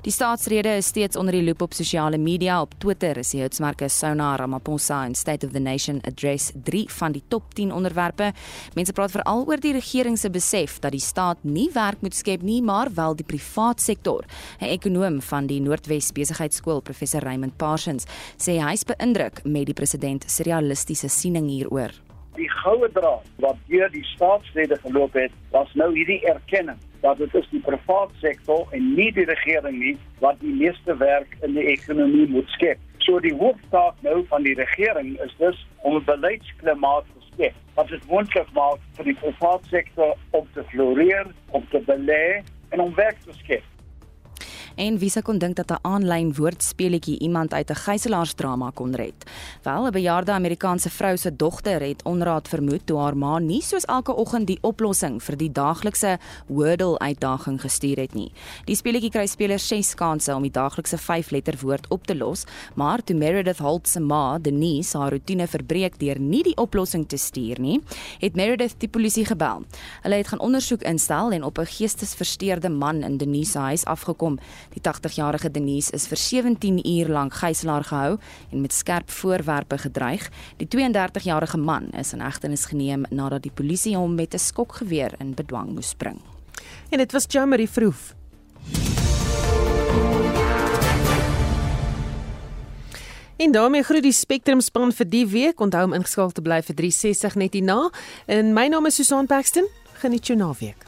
Die 0.03 0.13
staatsrede 0.13 0.77
is 0.77 0.87
steeds 0.87 1.17
onder 1.17 1.33
die 1.33 1.43
loop 1.43 1.63
op 1.63 1.73
sosiale 1.75 2.19
media. 2.19 2.61
Op 2.61 2.75
Twitter 2.79 3.17
is 3.17 3.31
die 3.31 3.41
hitsmerke 3.41 3.89
Sona 3.89 4.37
Ramaphosa 4.37 5.05
en 5.05 5.15
State 5.15 5.47
of 5.47 5.53
the 5.53 5.59
Nation 5.59 5.88
Address 6.05 6.53
3 6.65 6.85
van 6.99 7.13
die 7.13 7.23
top 7.29 7.55
10 7.55 7.73
onderwerpe. 7.73 8.33
Mense 8.75 8.93
praat 8.93 9.11
veral 9.11 9.47
oor 9.49 9.57
die 9.57 9.73
regering 9.73 10.19
se 10.19 10.29
besef 10.31 10.79
dat 10.85 10.93
die 10.93 11.01
staat 11.01 11.41
nie 11.43 11.71
werk 11.73 12.03
moet 12.05 12.15
skep 12.15 12.43
nie, 12.43 12.61
maar 12.63 12.93
wel 12.95 13.17
die 13.17 13.25
privaat 13.25 13.81
sektor. 13.81 14.25
'n 14.61 14.65
Ekonoom 14.65 15.21
van 15.23 15.47
die 15.47 15.61
Noordwes 15.61 16.13
Besigheidsskool, 16.13 16.81
professor 16.81 17.21
Raymond 17.21 17.57
Parsons, 17.57 18.05
sê 18.37 18.61
hy 18.61 18.73
is 18.73 18.85
beïndruk 18.85 19.41
met 19.45 19.67
die 19.67 19.75
president 19.75 20.25
se 20.31 20.43
realistiese 20.43 21.09
siening 21.09 21.49
hieroor. 21.49 21.91
Die 22.37 22.51
goue 22.51 22.89
draad 22.93 23.25
wat 23.43 23.57
deur 23.67 23.91
die 23.91 24.05
staatsrede 24.05 24.77
geloop 24.85 25.15
het, 25.15 25.33
was 25.51 25.73
nou 25.75 25.91
hierdie 25.97 26.21
erkenning 26.29 26.79
dat 27.01 27.19
dit 27.19 27.35
is 27.35 27.47
die 27.51 27.61
private 27.61 28.15
sektor 28.23 28.67
en 28.75 28.95
nie 28.95 29.11
die 29.15 29.25
regering 29.25 29.79
nie 29.79 29.97
wat 30.23 30.39
die 30.41 30.55
meeste 30.55 30.97
werk 30.99 31.37
in 31.47 31.55
die 31.55 31.67
ekonomie 31.75 32.27
moet 32.31 32.49
skep. 32.57 32.79
So 33.09 33.17
die 33.25 33.33
hooftaak 33.33 34.03
nou 34.05 34.19
van 34.29 34.43
die 34.45 34.53
regering 34.55 35.15
is 35.25 35.33
dus 35.39 35.67
om 35.81 35.95
'n 35.97 36.05
beleidsklimaat 36.05 37.05
te 37.13 37.21
skep 37.33 37.55
wat 37.75 37.89
dit 37.89 38.07
moontlik 38.07 38.51
maak 38.53 38.83
vir 38.97 39.05
die 39.05 39.15
private 39.15 39.69
sektor 39.69 40.17
om 40.31 40.49
te 40.53 40.65
floreer, 40.65 41.27
om 41.51 41.65
te 41.71 41.81
belê 41.87 42.45
en 42.69 42.81
om 42.81 42.95
werk 42.95 43.17
te 43.25 43.33
skep. 43.33 43.65
En 44.79 44.95
wie 45.03 45.09
sou 45.11 45.25
kon 45.27 45.41
dink 45.43 45.57
dat 45.59 45.73
'n 45.73 45.83
aanlyn 45.83 46.35
woordspeletjie 46.35 47.19
iemand 47.19 47.53
uit 47.53 47.71
'n 47.71 47.75
gijselaarsdrama 47.75 48.71
kon 48.75 48.95
red? 48.95 49.25
Wel, 49.63 49.87
'n 49.87 49.93
bejaarde 49.93 50.33
Amerikaanse 50.33 50.91
vrou 50.91 51.17
se 51.17 51.37
dogter 51.37 51.81
het 51.81 52.03
onraad 52.03 52.49
vermoed 52.49 52.87
toe 52.87 52.99
haar 52.99 53.17
ma 53.17 53.39
nie 53.39 53.63
soos 53.63 53.85
elke 53.85 54.15
oggend 54.15 54.47
die 54.47 54.59
oplossing 54.61 55.23
vir 55.23 55.37
die 55.37 55.53
daaglikse 55.53 56.19
Wordle 56.47 56.99
uitdaging 56.99 57.61
gestuur 57.61 57.97
het 57.97 58.15
nie. 58.15 58.33
Die 58.65 58.77
speletjie 58.77 59.11
kry 59.11 59.27
spelers 59.27 59.69
6 59.69 59.95
kansse 59.95 60.35
om 60.35 60.43
die 60.43 60.51
daaglikse 60.51 60.99
5-letter 60.99 61.59
woord 61.61 61.87
op 61.89 62.07
te 62.07 62.17
los, 62.17 62.45
maar 62.75 63.05
toe 63.05 63.17
Meredith 63.17 63.59
Holt 63.59 63.89
se 63.89 64.01
ma, 64.01 64.39
Denise, 64.39 64.99
haar 64.99 65.11
rotine 65.11 65.47
verbreek 65.47 65.99
deur 65.99 66.21
nie 66.21 66.43
die 66.43 66.57
oplossing 66.57 67.09
te 67.09 67.17
stuur 67.17 67.61
nie, 67.61 67.81
het 68.19 68.37
Meredith 68.37 68.75
die 68.79 68.89
polisie 68.89 69.25
gebel. 69.25 69.63
Hulle 70.03 70.15
het 70.15 70.29
gaan 70.29 70.41
ondersoek 70.41 70.83
instel 70.83 71.33
en 71.33 71.43
op 71.43 71.59
'n 71.59 71.67
geestesversteurde 71.67 72.69
man 72.69 73.03
in 73.03 73.17
Denise 73.17 73.51
se 73.51 73.59
huis 73.59 73.85
afgekom. 73.85 74.39
Die 74.75 74.83
80-jarige 74.83 75.51
Denise 75.51 75.93
is 75.93 76.07
vir 76.07 76.17
17 76.17 76.81
uur 76.87 77.09
lank 77.09 77.35
gijslaar 77.35 77.85
gehou 77.85 78.19
en 78.51 78.61
met 78.61 78.73
skerp 78.73 79.11
voorwerpe 79.11 79.79
gedreig. 79.79 80.31
Die 80.57 80.69
32-jarige 80.69 81.59
man 81.59 81.91
is 81.91 82.13
in 82.13 82.21
hegtenis 82.21 82.67
geneem 82.67 83.05
nadat 83.11 83.43
die 83.43 83.55
polisie 83.55 83.97
hom 83.97 84.15
met 84.15 84.35
'n 84.35 84.39
skokgeweer 84.39 85.15
in 85.19 85.35
bedwang 85.35 85.75
moes 85.75 85.95
bring. 85.95 86.21
En 86.91 86.99
dit 86.99 87.13
was 87.13 87.27
Jamari 87.29 87.69
Vroef. 87.69 88.15
En 93.39 93.53
daarmee 93.53 93.83
groet 93.83 94.03
die 94.03 94.13
Spectrum 94.13 94.61
span 94.61 94.93
vir 94.93 95.09
die 95.09 95.27
week. 95.27 95.61
Onthou 95.61 95.85
om 95.85 95.93
ingeskakel 95.93 96.35
te 96.35 96.43
bly 96.43 96.59
vir 96.63 96.75
360 96.75 97.39
net 97.39 97.55
hierna. 97.55 97.91
En 98.27 98.51
my 98.53 98.67
naam 98.67 98.91
is 98.91 98.99
Susan 98.99 99.31
Paxton. 99.31 99.69
Geniet 100.03 100.27
jou 100.27 100.39
naweek. 100.39 100.88